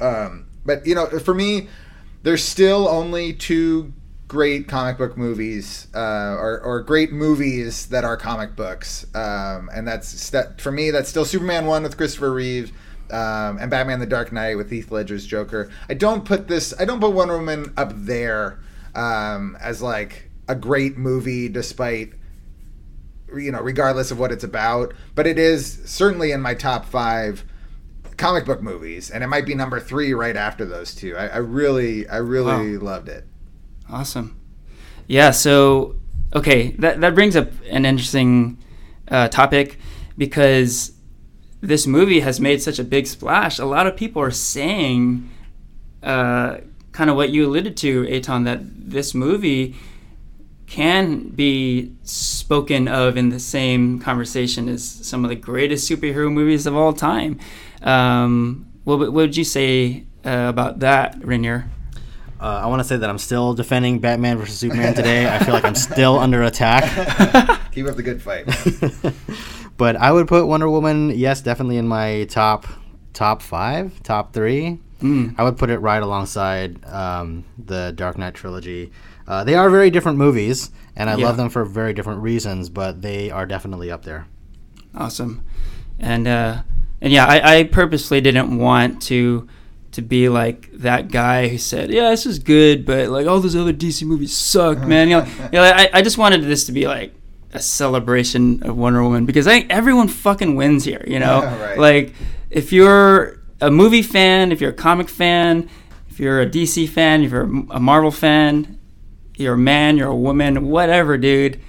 Um, 0.00 0.46
but 0.64 0.86
you 0.86 0.94
know, 0.94 1.06
for 1.06 1.34
me, 1.34 1.68
there's 2.22 2.42
still 2.42 2.88
only 2.88 3.32
two 3.32 3.92
great 4.28 4.66
comic 4.68 4.98
book 4.98 5.16
movies, 5.16 5.86
uh, 5.94 6.36
or, 6.38 6.60
or 6.60 6.82
great 6.82 7.12
movies 7.12 7.86
that 7.86 8.04
are 8.04 8.16
comic 8.16 8.56
books, 8.56 9.06
um, 9.14 9.70
and 9.72 9.86
that's 9.86 10.30
that 10.30 10.60
for 10.60 10.72
me. 10.72 10.90
That's 10.90 11.08
still 11.08 11.24
Superman 11.24 11.66
one 11.66 11.82
with 11.82 11.96
Christopher 11.96 12.32
Reeve. 12.32 12.72
Um, 13.08 13.58
and 13.58 13.70
Batman: 13.70 14.00
The 14.00 14.06
Dark 14.06 14.32
Knight 14.32 14.56
with 14.56 14.70
Heath 14.70 14.90
Ledger's 14.90 15.26
Joker. 15.26 15.70
I 15.88 15.94
don't 15.94 16.24
put 16.24 16.48
this. 16.48 16.74
I 16.78 16.84
don't 16.84 17.00
put 17.00 17.12
Wonder 17.12 17.36
Woman 17.36 17.72
up 17.76 17.92
there 17.94 18.58
um, 18.96 19.56
as 19.60 19.80
like 19.80 20.30
a 20.48 20.56
great 20.56 20.96
movie, 20.96 21.48
despite 21.48 22.14
you 23.34 23.52
know, 23.52 23.60
regardless 23.60 24.10
of 24.10 24.18
what 24.18 24.32
it's 24.32 24.44
about. 24.44 24.92
But 25.14 25.26
it 25.26 25.38
is 25.38 25.82
certainly 25.84 26.32
in 26.32 26.40
my 26.40 26.54
top 26.54 26.86
five 26.86 27.44
comic 28.16 28.44
book 28.44 28.62
movies, 28.62 29.10
and 29.10 29.22
it 29.22 29.28
might 29.28 29.46
be 29.46 29.54
number 29.54 29.78
three 29.78 30.12
right 30.12 30.36
after 30.36 30.64
those 30.64 30.94
two. 30.94 31.16
I, 31.16 31.26
I 31.26 31.36
really, 31.36 32.08
I 32.08 32.16
really 32.16 32.76
loved 32.78 33.08
it. 33.08 33.24
Awesome. 33.90 34.36
Yeah. 35.06 35.30
So 35.30 35.96
okay, 36.34 36.72
that 36.78 37.00
that 37.00 37.14
brings 37.14 37.36
up 37.36 37.48
an 37.70 37.84
interesting 37.84 38.58
uh, 39.08 39.28
topic 39.28 39.78
because 40.18 40.92
this 41.60 41.86
movie 41.86 42.20
has 42.20 42.40
made 42.40 42.62
such 42.62 42.78
a 42.78 42.84
big 42.84 43.06
splash. 43.06 43.58
A 43.58 43.64
lot 43.64 43.86
of 43.86 43.96
people 43.96 44.22
are 44.22 44.30
saying, 44.30 45.30
uh, 46.02 46.58
kind 46.92 47.10
of 47.10 47.16
what 47.16 47.30
you 47.30 47.46
alluded 47.46 47.76
to, 47.78 48.04
Eitan, 48.04 48.44
that 48.44 48.60
this 48.62 49.14
movie 49.14 49.74
can 50.66 51.28
be 51.28 51.92
spoken 52.02 52.88
of 52.88 53.16
in 53.16 53.28
the 53.28 53.38
same 53.38 54.00
conversation 54.00 54.68
as 54.68 54.84
some 54.84 55.24
of 55.24 55.28
the 55.28 55.36
greatest 55.36 55.88
superhero 55.88 56.32
movies 56.32 56.66
of 56.66 56.76
all 56.76 56.92
time. 56.92 57.38
Um, 57.82 58.66
what, 58.84 58.98
what 58.98 59.12
would 59.12 59.36
you 59.36 59.44
say 59.44 60.04
uh, 60.24 60.46
about 60.48 60.80
that, 60.80 61.16
Ranier? 61.24 61.70
Uh, 62.40 62.60
I 62.62 62.66
want 62.66 62.80
to 62.80 62.84
say 62.84 62.96
that 62.98 63.08
I'm 63.08 63.18
still 63.18 63.54
defending 63.54 63.98
Batman 63.98 64.36
versus 64.38 64.58
Superman 64.58 64.94
today. 64.94 65.26
I 65.32 65.38
feel 65.42 65.54
like 65.54 65.64
I'm 65.64 65.74
still 65.74 66.18
under 66.18 66.42
attack. 66.42 66.84
Keep 67.72 67.86
up 67.86 67.96
the 67.96 68.02
good 68.02 68.20
fight. 68.22 68.44
but 69.76 69.96
I 69.96 70.12
would 70.12 70.28
put 70.28 70.46
Wonder 70.46 70.68
Woman, 70.68 71.10
yes, 71.10 71.40
definitely 71.40 71.78
in 71.78 71.88
my 71.88 72.24
top 72.24 72.66
top 73.14 73.40
five, 73.40 74.02
top 74.02 74.34
three. 74.34 74.78
Mm. 75.00 75.34
I 75.38 75.44
would 75.44 75.56
put 75.56 75.70
it 75.70 75.78
right 75.78 76.02
alongside 76.02 76.84
um, 76.86 77.44
the 77.58 77.92
Dark 77.94 78.18
Knight 78.18 78.34
trilogy. 78.34 78.92
Uh, 79.26 79.42
they 79.44 79.54
are 79.54 79.68
very 79.70 79.90
different 79.90 80.18
movies, 80.18 80.70
and 80.94 81.08
I 81.10 81.16
Yeah. 81.16 81.26
love 81.26 81.36
them 81.38 81.48
for 81.50 81.64
very 81.64 81.92
different 81.94 82.20
reasons, 82.22 82.68
but 82.68 83.02
they 83.02 83.30
are 83.30 83.46
definitely 83.46 83.90
up 83.90 84.04
there. 84.04 84.26
Awesome, 84.94 85.42
and 85.98 86.26
uh, 86.28 86.62
and 87.02 87.12
yeah, 87.12 87.26
I, 87.26 87.58
I 87.58 87.64
purposely 87.64 88.20
didn't 88.22 88.56
want 88.58 89.02
to 89.02 89.46
to 89.96 90.02
be 90.02 90.28
like 90.28 90.70
that 90.72 91.10
guy 91.10 91.48
who 91.48 91.58
said, 91.58 91.90
"Yeah, 91.90 92.10
this 92.10 92.26
is 92.26 92.38
good," 92.38 92.86
but 92.86 93.08
like 93.08 93.26
all 93.26 93.40
those 93.40 93.56
other 93.56 93.72
DC 93.72 94.06
movies 94.06 94.36
suck, 94.36 94.78
uh-huh. 94.78 94.86
man. 94.86 95.08
You 95.08 95.18
know, 95.18 95.24
you 95.24 95.52
know, 95.52 95.62
I, 95.64 95.88
I 95.92 96.02
just 96.02 96.18
wanted 96.18 96.42
this 96.44 96.66
to 96.66 96.72
be 96.72 96.86
like 96.86 97.14
a 97.52 97.60
celebration 97.60 98.62
of 98.62 98.76
Wonder 98.76 99.02
Woman 99.02 99.24
because 99.26 99.46
I 99.46 99.52
think 99.52 99.72
everyone 99.72 100.08
fucking 100.08 100.54
wins 100.54 100.84
here. 100.84 101.02
You 101.06 101.18
know, 101.18 101.40
Right. 101.60 101.78
like 101.78 102.14
if 102.50 102.72
you're 102.72 103.40
a 103.60 103.70
movie 103.70 104.02
fan, 104.02 104.52
if 104.52 104.60
you're 104.60 104.70
a 104.70 104.74
comic 104.74 105.08
fan, 105.08 105.68
if 106.10 106.20
you're 106.20 106.40
a 106.42 106.46
DC 106.46 106.88
fan, 106.88 107.22
if 107.24 107.32
you're 107.32 107.50
a 107.70 107.80
Marvel 107.80 108.10
fan, 108.10 108.78
you're 109.36 109.54
a 109.54 109.58
man, 109.58 109.96
you're 109.96 110.08
a 110.08 110.16
woman, 110.16 110.68
whatever, 110.68 111.16
dude. 111.16 111.60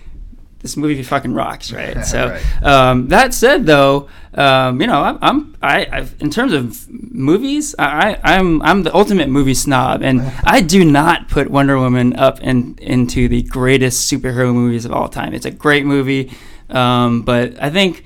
This 0.68 0.76
movie 0.76 1.01
fucking 1.01 1.34
rocks, 1.34 1.72
right? 1.72 2.03
So, 2.13 2.28
Right. 2.28 2.63
um, 2.63 3.07
that 3.07 3.34
said, 3.34 3.65
though, 3.65 4.09
um, 4.34 4.82
you 4.82 4.88
know, 4.88 5.01
I'm, 5.01 5.18
I'm 5.22 5.55
I, 5.61 5.86
I, 5.86 6.07
in 6.20 6.30
terms 6.30 6.51
of 6.51 6.89
movies, 6.91 7.74
I, 7.80 8.20
I'm, 8.22 8.61
I'm 8.63 8.84
the 8.84 8.93
ultimate 8.93 9.30
movie 9.30 9.53
snob, 9.53 10.01
and 10.03 10.20
I 10.43 10.59
do 10.59 10.84
not 10.84 11.30
put 11.30 11.49
Wonder 11.49 11.80
Woman 11.80 12.18
up 12.18 12.41
in, 12.41 12.78
into 12.82 13.30
the 13.30 13.43
greatest 13.43 14.11
superhero 14.11 14.53
movies 14.53 14.84
of 14.84 14.91
all 14.91 15.07
time. 15.07 15.34
It's 15.34 15.45
a 15.45 15.51
great 15.51 15.86
movie, 15.86 16.34
um, 16.70 17.22
but 17.22 17.53
I 17.63 17.70
think 17.70 18.03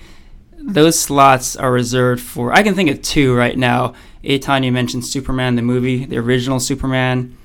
those 0.59 0.99
slots 0.99 1.55
are 1.55 1.71
reserved 1.71 2.21
for. 2.21 2.53
I 2.53 2.61
can 2.61 2.75
think 2.75 2.91
of 2.91 3.01
two 3.01 3.33
right 3.35 3.57
now. 3.57 3.95
Eitan, 4.23 4.63
you 4.63 4.71
mentioned 4.71 5.03
Superman 5.03 5.55
the 5.55 5.63
movie, 5.63 6.05
the 6.05 6.19
original 6.19 6.59
Superman. 6.59 7.35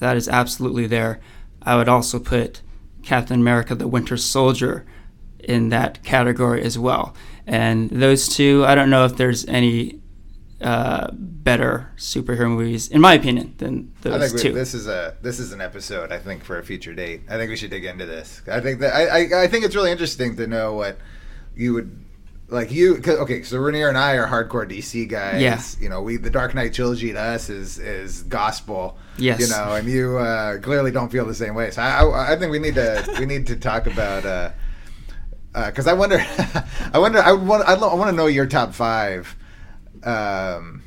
That 0.00 0.16
is 0.16 0.28
absolutely 0.28 0.88
there. 0.88 1.20
I 1.62 1.76
would 1.76 1.88
also 1.88 2.18
put 2.18 2.60
Captain 3.04 3.40
America: 3.40 3.74
The 3.74 3.88
Winter 3.88 4.16
Soldier 4.16 4.86
in 5.38 5.68
that 5.68 6.02
category 6.02 6.62
as 6.62 6.78
well. 6.78 7.14
And 7.46 7.90
those 7.90 8.28
two, 8.28 8.64
I 8.66 8.74
don't 8.74 8.90
know 8.90 9.04
if 9.04 9.16
there's 9.16 9.44
any 9.46 10.00
uh, 10.60 11.10
better 11.12 11.90
superhero 11.96 12.48
movies, 12.48 12.88
in 12.88 13.00
my 13.00 13.12
opinion, 13.12 13.54
than 13.58 13.92
those 14.00 14.32
we, 14.32 14.40
two. 14.40 14.52
this 14.52 14.72
is 14.72 14.86
a 14.86 15.16
this 15.20 15.38
is 15.38 15.52
an 15.52 15.60
episode. 15.60 16.10
I 16.10 16.18
think 16.18 16.42
for 16.42 16.58
a 16.58 16.64
future 16.64 16.94
date. 16.94 17.22
I 17.28 17.36
think 17.36 17.50
we 17.50 17.56
should 17.56 17.70
dig 17.70 17.84
into 17.84 18.06
this. 18.06 18.40
I 18.50 18.60
think 18.60 18.80
that 18.80 18.94
I, 18.94 19.06
I, 19.06 19.42
I 19.44 19.46
think 19.48 19.64
it's 19.64 19.74
really 19.74 19.92
interesting 19.92 20.36
to 20.36 20.46
know 20.46 20.74
what 20.74 20.98
you 21.54 21.74
would 21.74 22.03
like. 22.48 22.70
You 22.72 22.96
'cause- 22.96 23.18
okay? 23.20 23.42
So 23.42 23.58
Ranier 23.58 23.88
and 23.88 23.98
I 23.98 24.12
are 24.14 24.26
hardcore 24.26 24.68
DC 24.68 25.06
guys. 25.08 25.40
Yeah. 25.40 25.60
You 25.80 25.88
know, 25.88 26.02
we 26.02 26.16
the 26.16 26.30
Dark 26.30 26.54
Knight 26.54 26.74
trilogy 26.74 27.12
to 27.12 27.20
us 27.20 27.48
is 27.50 27.78
is 27.78 28.22
gospel. 28.24 28.98
Yes. 29.16 29.40
You 29.40 29.48
know, 29.48 29.72
and 29.74 29.88
you 29.88 30.18
uh, 30.18 30.58
clearly 30.58 30.90
don't 30.90 31.10
feel 31.10 31.24
the 31.26 31.34
same 31.34 31.54
way. 31.54 31.70
So 31.70 31.82
I, 31.82 32.04
I, 32.04 32.32
I 32.32 32.36
think 32.36 32.50
we 32.52 32.58
need 32.58 32.74
to 32.74 33.16
we 33.18 33.26
need 33.26 33.46
to 33.48 33.56
talk 33.56 33.86
about. 33.86 34.24
Uh, 34.26 34.50
because 35.66 35.86
I 35.86 35.92
wonder, 35.92 36.18
I 36.92 36.98
wonder, 36.98 37.20
I 37.20 37.30
would 37.30 37.46
want, 37.46 37.62
I 37.68 37.74
want 37.74 38.10
to 38.10 38.16
know 38.16 38.26
your 38.26 38.44
top 38.46 38.74
five, 38.74 39.36
um, 40.02 40.82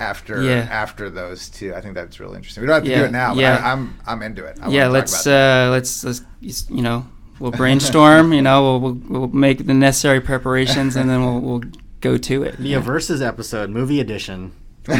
after 0.00 0.42
Yeah. 0.42 0.66
after 0.70 1.10
those 1.10 1.50
two. 1.50 1.74
I 1.74 1.82
think 1.82 1.94
that's 1.94 2.18
really 2.18 2.36
interesting. 2.36 2.62
We 2.62 2.66
don't 2.66 2.76
have 2.76 2.84
to 2.84 2.94
do 2.94 3.04
it 3.04 3.12
now, 3.12 3.34
but 3.34 3.40
yeah. 3.40 3.60
I, 3.62 3.72
I'm 3.72 3.98
I'm 4.06 4.22
into 4.22 4.44
it. 4.46 4.58
I 4.62 4.70
yeah, 4.70 4.88
let's 4.88 5.26
about 5.26 5.66
uh, 5.66 5.70
let's 5.70 6.02
let's 6.04 6.22
you 6.40 6.80
know 6.82 7.06
we'll 7.38 7.50
brainstorm. 7.50 8.32
you 8.32 8.42
know, 8.42 8.62
we'll, 8.62 8.80
we'll 8.80 9.20
we'll 9.20 9.28
make 9.28 9.66
the 9.66 9.74
necessary 9.74 10.20
preparations, 10.20 10.96
and 10.96 11.08
then 11.08 11.24
we'll 11.24 11.40
we'll 11.40 11.70
go 12.00 12.16
to 12.16 12.42
it. 12.44 12.56
The 12.58 12.76
versus 12.76 13.22
episode, 13.22 13.70
movie 13.70 14.00
edition. 14.00 14.52
okay, 14.88 14.98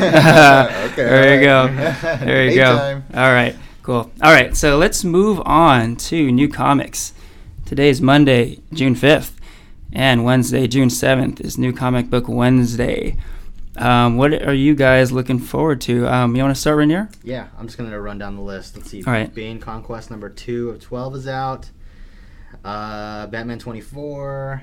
there 0.96 1.42
you 1.42 1.48
all 1.48 1.68
go. 1.68 1.74
There 2.24 2.44
you 2.44 2.54
go. 2.56 2.76
time. 2.76 3.04
All 3.14 3.32
right, 3.32 3.56
cool. 3.82 4.10
All 4.22 4.32
right, 4.32 4.56
so 4.56 4.76
let's 4.76 5.02
move 5.04 5.40
on 5.44 5.96
to 5.96 6.30
new 6.30 6.48
comics. 6.48 7.14
Today 7.64 7.88
is 7.88 8.00
Monday, 8.00 8.60
June 8.72 8.94
5th, 8.94 9.32
and 9.92 10.24
Wednesday, 10.24 10.66
June 10.66 10.88
7th 10.88 11.40
is 11.40 11.58
New 11.58 11.72
Comic 11.72 12.10
Book 12.10 12.28
Wednesday. 12.28 13.16
Um, 13.78 14.16
what 14.16 14.32
are 14.32 14.54
you 14.54 14.74
guys 14.74 15.12
looking 15.12 15.38
forward 15.38 15.80
to? 15.82 16.06
Um, 16.08 16.34
you 16.34 16.42
want 16.42 16.54
to 16.54 16.60
start, 16.60 16.78
Ranier? 16.78 17.08
Yeah, 17.22 17.48
I'm 17.58 17.66
just 17.66 17.78
gonna 17.78 17.98
run 18.00 18.18
down 18.18 18.36
the 18.36 18.42
list. 18.42 18.76
Let's 18.76 18.90
see. 18.90 19.04
All 19.04 19.12
right. 19.12 19.32
Bane 19.32 19.60
Conquest 19.60 20.10
number 20.10 20.28
two 20.28 20.70
of 20.70 20.80
twelve 20.80 21.14
is 21.14 21.28
out. 21.28 21.70
Uh, 22.68 23.26
Batman 23.28 23.58
24. 23.58 24.62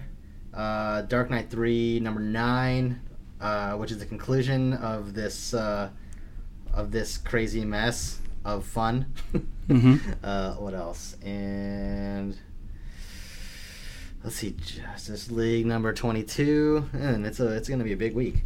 Uh, 0.54 1.02
Dark 1.02 1.32
Knight 1.32 1.50
3 1.50 2.00
number 2.02 2.20
nine, 2.20 3.02
uh, 3.42 3.74
which 3.78 3.90
is 3.90 3.98
the 3.98 4.06
conclusion 4.06 4.74
of 4.74 5.16
this 5.16 5.56
uh, 5.56 5.90
of 6.72 6.92
this 6.92 7.18
crazy 7.18 7.66
mess 7.66 8.20
of 8.46 8.64
fun. 8.64 9.08
Uh, 10.24 10.54
what 10.58 10.76
else? 10.76 11.18
And 11.24 12.38
let's 14.24 14.36
see, 14.36 14.52
Justice 14.52 15.32
League 15.32 15.66
number 15.66 15.92
22, 15.92 16.88
and 16.94 17.26
it's 17.26 17.40
a 17.40 17.48
it's 17.56 17.68
gonna 17.68 17.84
be 17.84 17.94
a 17.94 17.98
big 17.98 18.14
week. 18.14 18.44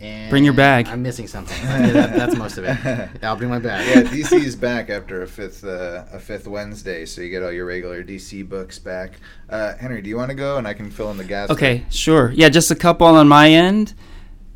And 0.00 0.30
Bring 0.30 0.44
your 0.44 0.54
bag. 0.54 0.88
I'm 0.88 1.02
missing 1.02 1.26
something. 1.26 1.58
That, 1.90 2.16
that's 2.16 2.36
most 2.36 2.56
of 2.56 2.64
it. 2.64 2.78
Yeah, 2.84 3.08
I'll 3.22 3.36
bring 3.36 3.50
my 3.50 3.58
bag. 3.58 3.86
Yeah, 3.86 4.02
DC's 4.10 4.56
back 4.56 4.88
after 4.88 5.22
a 5.22 5.26
fifth 5.26 5.62
uh, 5.64 6.04
a 6.12 6.18
fifth 6.18 6.46
Wednesday, 6.46 7.04
so 7.04 7.20
you 7.20 7.28
get 7.28 7.42
all 7.42 7.52
your 7.52 7.66
regular 7.66 8.02
DC 8.02 8.48
books 8.48 8.78
back. 8.78 9.12
Uh, 9.48 9.76
Henry, 9.76 10.00
do 10.00 10.08
you 10.08 10.16
want 10.16 10.30
to 10.30 10.34
go 10.34 10.56
and 10.56 10.66
I 10.66 10.72
can 10.72 10.90
fill 10.90 11.10
in 11.10 11.18
the 11.18 11.24
gaps? 11.24 11.50
Okay, 11.50 11.84
sure. 11.90 12.30
Yeah, 12.32 12.48
just 12.48 12.70
a 12.70 12.74
couple 12.74 13.06
on 13.08 13.28
my 13.28 13.50
end. 13.50 13.92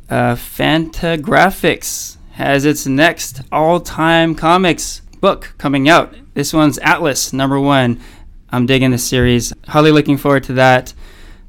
Uh, 0.09 0.35
Fantagraphics 0.35 2.17
has 2.33 2.65
its 2.65 2.87
next 2.87 3.41
all-time 3.51 4.33
comics 4.35 5.01
book 5.21 5.53
coming 5.57 5.87
out. 5.87 6.15
This 6.33 6.53
one's 6.53 6.77
Atlas 6.79 7.33
number 7.33 7.59
one. 7.59 7.99
I'm 8.49 8.65
digging 8.65 8.91
the 8.91 8.97
series. 8.97 9.53
Highly 9.67 9.91
looking 9.91 10.17
forward 10.17 10.43
to 10.45 10.53
that. 10.53 10.93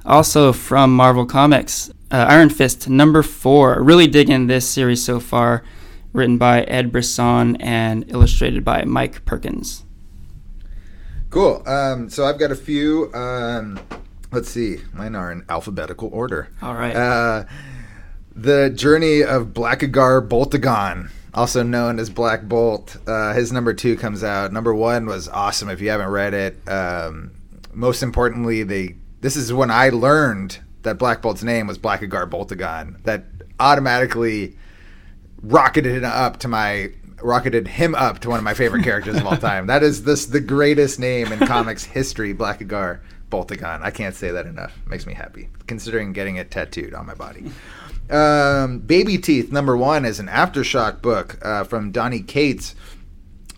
Also 0.04 0.52
from 0.52 0.94
Marvel 0.94 1.26
Comics, 1.26 1.90
uh, 2.10 2.26
Iron 2.28 2.50
Fist 2.50 2.88
number 2.88 3.22
four. 3.22 3.82
Really 3.82 4.06
digging 4.06 4.46
this 4.46 4.68
series 4.68 5.04
so 5.04 5.20
far. 5.20 5.62
Written 6.12 6.38
by 6.38 6.62
Ed 6.62 6.92
Brisson 6.92 7.56
and 7.56 8.10
illustrated 8.10 8.64
by 8.64 8.84
Mike 8.84 9.24
Perkins. 9.26 9.84
Cool. 11.28 11.62
Um, 11.68 12.08
so 12.08 12.24
I've 12.24 12.38
got 12.38 12.50
a 12.50 12.56
few. 12.56 13.12
Um, 13.12 13.78
let's 14.32 14.48
see. 14.48 14.78
Mine 14.94 15.14
are 15.14 15.30
in 15.30 15.44
alphabetical 15.48 16.08
order. 16.12 16.48
All 16.62 16.74
right. 16.74 16.96
Uh, 16.96 17.44
the 18.34 18.70
Journey 18.70 19.22
of 19.22 19.48
Blackagar 19.48 20.26
Boltagon, 20.26 21.10
also 21.34 21.62
known 21.62 21.98
as 21.98 22.08
Black 22.08 22.44
Bolt. 22.44 22.96
Uh, 23.06 23.34
his 23.34 23.52
number 23.52 23.74
two 23.74 23.96
comes 23.96 24.24
out. 24.24 24.52
Number 24.52 24.74
one 24.74 25.06
was 25.06 25.28
awesome. 25.28 25.68
If 25.68 25.80
you 25.80 25.90
haven't 25.90 26.08
read 26.08 26.32
it, 26.32 26.68
um, 26.68 27.32
most 27.74 28.02
importantly, 28.02 28.62
they 28.62 28.96
this 29.20 29.36
is 29.36 29.52
when 29.52 29.70
I 29.70 29.88
learned 29.88 30.60
that 30.86 30.98
Black 30.98 31.20
Bolt's 31.20 31.42
name 31.42 31.66
was 31.66 31.78
Blackagar 31.78 32.28
Boltagon. 32.28 33.02
That 33.02 33.24
automatically 33.60 34.56
rocketed 35.42 36.04
up 36.04 36.38
to 36.38 36.48
my 36.48 36.92
rocketed 37.22 37.66
him 37.66 37.94
up 37.94 38.18
to 38.20 38.28
one 38.28 38.38
of 38.38 38.44
my 38.44 38.54
favorite 38.54 38.84
characters 38.84 39.16
of 39.16 39.26
all 39.26 39.36
time. 39.36 39.66
That 39.66 39.82
is 39.82 40.04
this 40.04 40.26
the 40.26 40.40
greatest 40.40 40.98
name 40.98 41.32
in 41.32 41.40
comics 41.40 41.84
history, 41.98 42.34
Blackagar 42.34 43.00
Boltagon. 43.30 43.82
I 43.82 43.90
can't 43.90 44.14
say 44.14 44.30
that 44.30 44.46
enough. 44.46 44.78
Makes 44.86 45.06
me 45.06 45.14
happy 45.14 45.48
considering 45.66 46.12
getting 46.12 46.36
it 46.36 46.50
tattooed 46.50 46.94
on 46.94 47.06
my 47.06 47.14
body. 47.14 47.50
Um, 48.08 48.78
Baby 48.78 49.18
Teeth 49.18 49.50
number 49.50 49.76
one 49.76 50.04
is 50.04 50.20
an 50.20 50.28
aftershock 50.28 51.02
book 51.02 51.38
uh, 51.42 51.64
from 51.64 51.90
Donny 51.90 52.20
Cates. 52.20 52.74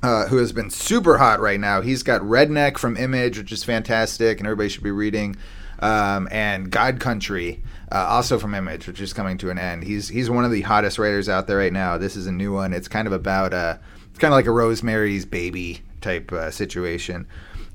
Uh, 0.00 0.28
who 0.28 0.36
has 0.36 0.52
been 0.52 0.70
super 0.70 1.18
hot 1.18 1.40
right 1.40 1.58
now? 1.58 1.80
He's 1.80 2.04
got 2.04 2.20
Redneck 2.20 2.78
from 2.78 2.96
Image, 2.96 3.36
which 3.36 3.50
is 3.50 3.64
fantastic, 3.64 4.38
and 4.38 4.46
everybody 4.46 4.68
should 4.68 4.84
be 4.84 4.92
reading. 4.92 5.34
Um, 5.80 6.28
and 6.30 6.70
God 6.70 7.00
Country, 7.00 7.62
uh, 7.92 8.06
also 8.08 8.38
from 8.38 8.54
Image, 8.54 8.86
which 8.86 9.00
is 9.00 9.12
coming 9.12 9.38
to 9.38 9.50
an 9.50 9.58
end. 9.58 9.84
He's 9.84 10.08
he's 10.08 10.28
one 10.28 10.44
of 10.44 10.50
the 10.50 10.62
hottest 10.62 10.98
writers 10.98 11.28
out 11.28 11.46
there 11.46 11.58
right 11.58 11.72
now. 11.72 11.98
This 11.98 12.16
is 12.16 12.26
a 12.26 12.32
new 12.32 12.52
one. 12.52 12.72
It's 12.72 12.88
kind 12.88 13.06
of 13.06 13.12
about 13.12 13.54
uh, 13.54 13.78
it's 14.10 14.18
kind 14.18 14.32
of 14.32 14.36
like 14.36 14.46
a 14.46 14.50
Rosemary's 14.50 15.24
Baby 15.24 15.82
type 16.00 16.32
uh, 16.32 16.50
situation. 16.50 17.26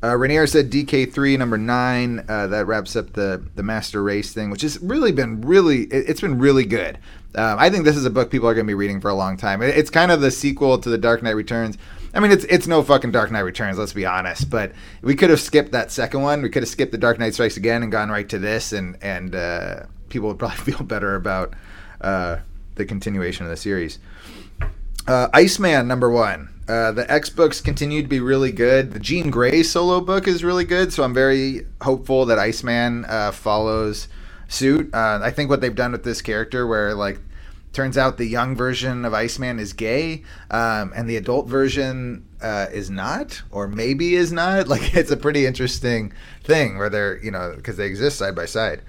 Uh, 0.04 0.18
Ranier 0.18 0.46
said 0.48 0.70
DK3 0.70 1.40
number 1.40 1.58
nine. 1.58 2.26
Uh, 2.28 2.48
that 2.48 2.68
wraps 2.68 2.96
up 2.98 3.14
the 3.14 3.42
the 3.56 3.64
Master 3.64 4.04
Race 4.04 4.34
thing, 4.34 4.50
which 4.50 4.62
has 4.62 4.78
really 4.82 5.14
been 5.14 5.42
really 5.42 5.84
it, 5.84 6.08
has 6.08 6.20
been 6.20 6.40
really 6.40 6.66
good. 6.66 6.98
Um, 7.36 7.58
I 7.58 7.70
think 7.70 7.86
this 7.86 7.96
is 7.96 8.06
a 8.06 8.10
book 8.10 8.30
people 8.30 8.48
are 8.50 8.54
going 8.54 8.66
to 8.66 8.70
be 8.70 8.76
reading 8.76 9.00
for 9.00 9.10
a 9.10 9.16
long 9.16 9.38
time. 9.38 9.62
It, 9.62 9.78
it's 9.78 9.90
kind 9.90 10.12
of 10.12 10.20
the 10.20 10.30
sequel 10.30 10.78
to 10.78 10.90
the 10.90 10.98
Dark 10.98 11.24
Knight 11.24 11.32
Returns. 11.38 11.78
I 12.14 12.20
mean, 12.20 12.32
it's 12.32 12.44
it's 12.46 12.68
no 12.68 12.84
fucking 12.84 13.12
Dark 13.12 13.32
Knight 13.32 13.42
Returns. 13.42 13.78
Let's 13.78 13.94
be 13.94 14.06
honest. 14.06 14.50
But 14.50 14.74
we 15.02 15.16
could 15.16 15.30
have 15.30 15.40
skipped 15.40 15.72
that 15.72 15.92
second 15.92 16.22
one. 16.22 16.42
We 16.42 16.50
could 16.50 16.64
have 16.64 16.70
skipped 16.70 16.92
the 16.92 16.98
Dark 16.98 17.18
Knight 17.18 17.34
Strikes 17.34 17.58
Again 17.58 17.82
and 17.82 17.92
gone 17.92 18.10
right 18.10 18.28
to 18.30 18.38
this, 18.40 18.72
and 18.72 18.98
and 19.02 19.36
uh, 19.36 19.84
people 20.10 20.30
would 20.30 20.40
probably 20.40 20.58
feel 20.58 20.84
better 20.84 21.16
about 21.16 21.54
uh, 22.02 22.38
the 22.76 22.86
continuation 22.86 23.46
of 23.46 23.50
the 23.50 23.58
series. 23.58 24.00
Uh, 25.08 25.28
Iceman 25.34 25.88
number 25.88 26.10
one. 26.10 26.50
Uh, 26.66 26.94
the 26.94 27.12
X 27.12 27.30
books 27.30 27.60
continue 27.60 28.02
to 28.02 28.08
be 28.08 28.22
really 28.22 28.52
good. 28.52 28.94
The 28.94 29.00
Jean 29.00 29.30
Grey 29.30 29.64
solo 29.64 30.00
book 30.00 30.30
is 30.30 30.46
really 30.46 30.64
good, 30.64 30.94
so 30.94 31.04
I'm 31.04 31.14
very 31.14 31.66
hopeful 31.82 32.26
that 32.28 32.40
Iceman 32.40 33.04
uh, 33.06 33.32
follows 33.32 34.08
suit. 34.48 34.94
Uh, 34.94 35.20
I 35.22 35.32
think 35.32 35.50
what 35.50 35.60
they've 35.60 35.76
done 35.76 35.92
with 35.92 36.06
this 36.06 36.22
character, 36.22 36.66
where 36.66 36.94
like 36.94 37.20
turns 37.74 37.98
out 37.98 38.18
the 38.18 38.26
young 38.26 38.56
version 38.56 39.04
of 39.04 39.14
Iceman 39.14 39.60
is 39.60 39.74
gay, 39.74 40.24
um, 40.52 40.94
and 40.96 41.10
the 41.10 41.18
adult 41.18 41.48
version 41.48 42.26
uh, 42.42 42.68
is 42.72 42.90
not, 42.90 43.42
or 43.52 43.68
maybe 43.68 44.16
is 44.16 44.32
not. 44.32 44.68
Like 44.74 44.96
it's 44.96 45.12
a 45.12 45.18
pretty 45.18 45.46
interesting 45.46 46.14
thing 46.44 46.78
where 46.78 46.90
they're 46.90 47.18
you 47.24 47.32
know 47.32 47.54
because 47.56 47.78
they 47.78 47.86
exist 47.86 48.18
side 48.18 48.36
by 48.36 48.46
side. 48.46 48.82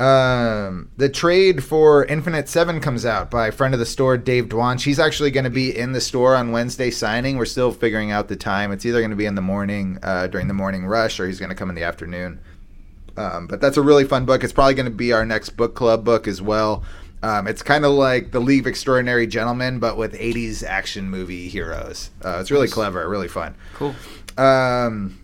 Um, 0.00 0.90
the 0.96 1.10
trade 1.10 1.62
for 1.62 2.06
Infinite 2.06 2.48
Seven 2.48 2.80
comes 2.80 3.04
out 3.04 3.30
by 3.30 3.48
a 3.48 3.52
friend 3.52 3.74
of 3.74 3.80
the 3.80 3.86
store, 3.86 4.16
Dave 4.16 4.46
Dwonch. 4.48 4.82
He's 4.82 4.98
actually 4.98 5.30
going 5.30 5.44
to 5.44 5.50
be 5.50 5.76
in 5.76 5.92
the 5.92 6.00
store 6.00 6.34
on 6.36 6.52
Wednesday 6.52 6.90
signing. 6.90 7.36
We're 7.36 7.44
still 7.44 7.70
figuring 7.70 8.10
out 8.10 8.28
the 8.28 8.36
time. 8.36 8.72
It's 8.72 8.86
either 8.86 9.00
going 9.00 9.10
to 9.10 9.16
be 9.16 9.26
in 9.26 9.34
the 9.34 9.42
morning 9.42 9.98
uh, 10.02 10.28
during 10.28 10.48
the 10.48 10.54
morning 10.54 10.86
rush, 10.86 11.20
or 11.20 11.26
he's 11.26 11.38
going 11.38 11.50
to 11.50 11.54
come 11.54 11.68
in 11.68 11.74
the 11.74 11.82
afternoon. 11.82 12.40
Um, 13.18 13.46
but 13.46 13.60
that's 13.60 13.76
a 13.76 13.82
really 13.82 14.04
fun 14.04 14.24
book. 14.24 14.42
It's 14.42 14.52
probably 14.54 14.72
going 14.72 14.86
to 14.86 14.90
be 14.90 15.12
our 15.12 15.26
next 15.26 15.50
book 15.50 15.74
club 15.74 16.02
book 16.02 16.26
as 16.26 16.40
well. 16.40 16.82
Um, 17.22 17.46
it's 17.46 17.62
kind 17.62 17.84
of 17.84 17.92
like 17.92 18.32
the 18.32 18.40
League 18.40 18.60
of 18.60 18.66
Extraordinary 18.66 19.26
Gentlemen, 19.26 19.78
but 19.78 19.96
with 19.96 20.14
80s 20.14 20.64
action 20.64 21.10
movie 21.10 21.48
heroes. 21.48 22.10
Uh, 22.24 22.38
it's 22.40 22.50
really 22.50 22.68
clever, 22.68 23.06
really 23.08 23.28
fun. 23.28 23.54
Cool. 23.74 23.94
Um, 24.38 25.20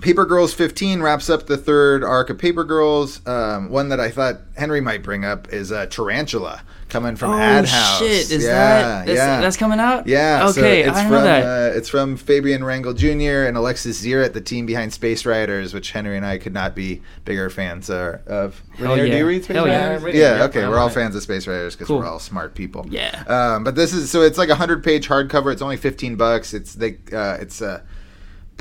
Paper 0.00 0.26
Girls 0.26 0.52
15 0.52 1.00
wraps 1.00 1.30
up 1.30 1.46
the 1.46 1.56
third 1.56 2.02
arc 2.02 2.28
of 2.28 2.38
Paper 2.38 2.64
Girls. 2.64 3.24
Um, 3.26 3.70
one 3.70 3.88
that 3.90 4.00
I 4.00 4.10
thought 4.10 4.40
Henry 4.56 4.80
might 4.80 5.04
bring 5.04 5.24
up 5.24 5.52
is 5.52 5.70
uh, 5.70 5.86
Tarantula 5.86 6.62
coming 6.92 7.16
from 7.16 7.30
oh 7.32 7.38
Ad 7.38 7.64
House. 7.66 7.98
shit! 7.98 8.30
Is 8.30 8.44
yeah, 8.44 8.48
that 8.50 9.06
that's, 9.06 9.16
yeah. 9.16 9.40
that's 9.40 9.56
coming 9.56 9.80
out? 9.80 10.06
Yeah. 10.06 10.46
so 10.50 10.60
Okay, 10.60 10.82
it's 10.82 10.96
I 10.96 11.02
from, 11.02 11.10
know 11.10 11.22
that. 11.22 11.44
Uh, 11.72 11.76
it's 11.76 11.88
from 11.88 12.16
Fabian 12.16 12.60
Rangel 12.62 12.94
Jr. 12.94 13.48
and 13.48 13.56
Alexis 13.56 14.04
Ziritt, 14.04 14.34
the 14.34 14.40
team 14.40 14.66
behind 14.66 14.92
Space 14.92 15.24
Riders, 15.26 15.74
which 15.74 15.90
Henry 15.90 16.16
and 16.16 16.24
I 16.24 16.38
could 16.38 16.52
not 16.52 16.76
be 16.76 17.02
bigger 17.24 17.50
fans 17.50 17.90
uh, 17.90 18.18
of. 18.26 18.62
Hell 18.76 18.90
Ranier, 18.90 19.06
Do 19.06 19.12
yeah. 19.12 19.18
you 19.18 19.26
read 19.26 19.44
Space 19.44 19.56
Hell 19.56 19.66
yeah. 19.66 19.88
Riders? 19.88 20.04
I 20.04 20.08
Yeah. 20.08 20.36
yeah, 20.36 20.44
Okay. 20.44 20.68
We're 20.68 20.78
all 20.78 20.90
fans 20.90 21.16
of 21.16 21.22
Space 21.22 21.46
Riders 21.46 21.74
because 21.74 21.88
Cool. 21.88 21.98
we're 21.98 22.06
all 22.06 22.18
smart 22.20 22.54
people. 22.54 22.86
Yeah. 22.88 23.24
Um, 23.26 23.64
but 23.64 23.74
this 23.74 23.92
is 23.92 24.10
so 24.10 24.22
it's 24.22 24.38
like 24.38 24.50
a 24.50 24.54
hundred 24.54 24.84
page 24.84 25.08
hardcover. 25.08 25.52
It's 25.52 25.62
only 25.62 25.78
fifteen 25.78 26.16
bucks. 26.16 26.52
It's 26.54 26.74
they 26.74 26.98
uh, 27.12 27.38
it's 27.40 27.60
a 27.62 27.82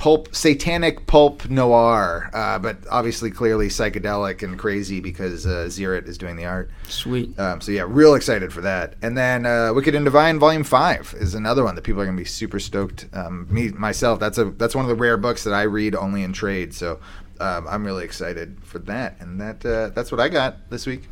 pulp 0.02 0.34
satanic 0.34 1.06
pulp 1.06 1.48
noir, 1.48 2.28
uh, 2.34 2.58
but 2.58 2.76
obviously 2.90 3.30
clearly 3.30 3.68
psychedelic 3.68 4.42
and 4.42 4.58
crazy 4.58 5.00
because 5.00 5.46
uh, 5.46 5.70
is 5.70 6.18
doing 6.18 6.36
the 6.36 6.46
art. 6.46 6.72
Sweet. 6.88 7.38
Um, 7.40 7.62
so 7.62 7.72
yeah, 7.72 7.86
real 7.88 8.16
excited 8.16 8.52
for 8.52 8.62
that. 8.62 8.96
And 9.04 9.16
then 9.16 9.46
uh, 9.46 9.72
Wicked 9.76 9.94
and 9.94 10.04
Divine 10.04 10.40
Volume 10.40 10.64
Five 10.64 11.14
is 11.20 11.36
another 11.36 11.64
one 11.64 11.76
that 11.76 11.84
people 11.84 12.02
are 12.02 12.06
gonna 12.06 12.18
be 12.18 12.26
super 12.26 12.60
stoked. 12.60 13.10
Um, 13.14 13.46
me 13.52 13.70
myself, 13.70 14.20
that's 14.20 14.40
a 14.40 14.46
that's 14.46 14.74
one 14.74 14.86
of 14.86 14.90
the 14.90 14.96
rare 14.96 15.18
books 15.18 15.44
that 15.44 15.54
I 15.54 15.62
read 15.64 15.94
only 15.94 16.24
in 16.24 16.34
trade. 16.34 16.74
So 16.74 17.00
um, 17.40 17.68
I'm 17.68 17.86
really 17.86 18.04
excited 18.04 18.58
for 18.64 18.80
that. 18.80 19.18
And 19.20 19.40
that 19.40 19.64
uh, 19.64 19.90
that's 19.90 20.12
what 20.12 20.20
I 20.20 20.30
got 20.30 20.68
this 20.72 20.88
week. 20.88 21.04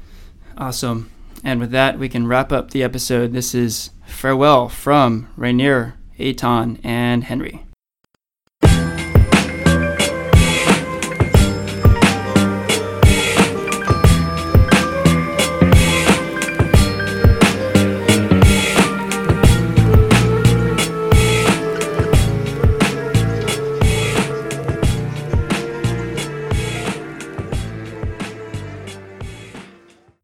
Awesome. 0.58 1.12
And 1.44 1.60
with 1.60 1.70
that, 1.70 2.00
we 2.00 2.10
can 2.10 2.26
wrap 2.26 2.52
up 2.52 2.72
the 2.72 2.82
episode. 2.82 3.34
This 3.34 3.54
is 3.54 3.92
farewell 4.08 4.68
from 4.68 5.30
Ranier, 5.38 5.94
Eitan, 6.18 6.80
and 6.84 7.26
Henry. 7.26 7.68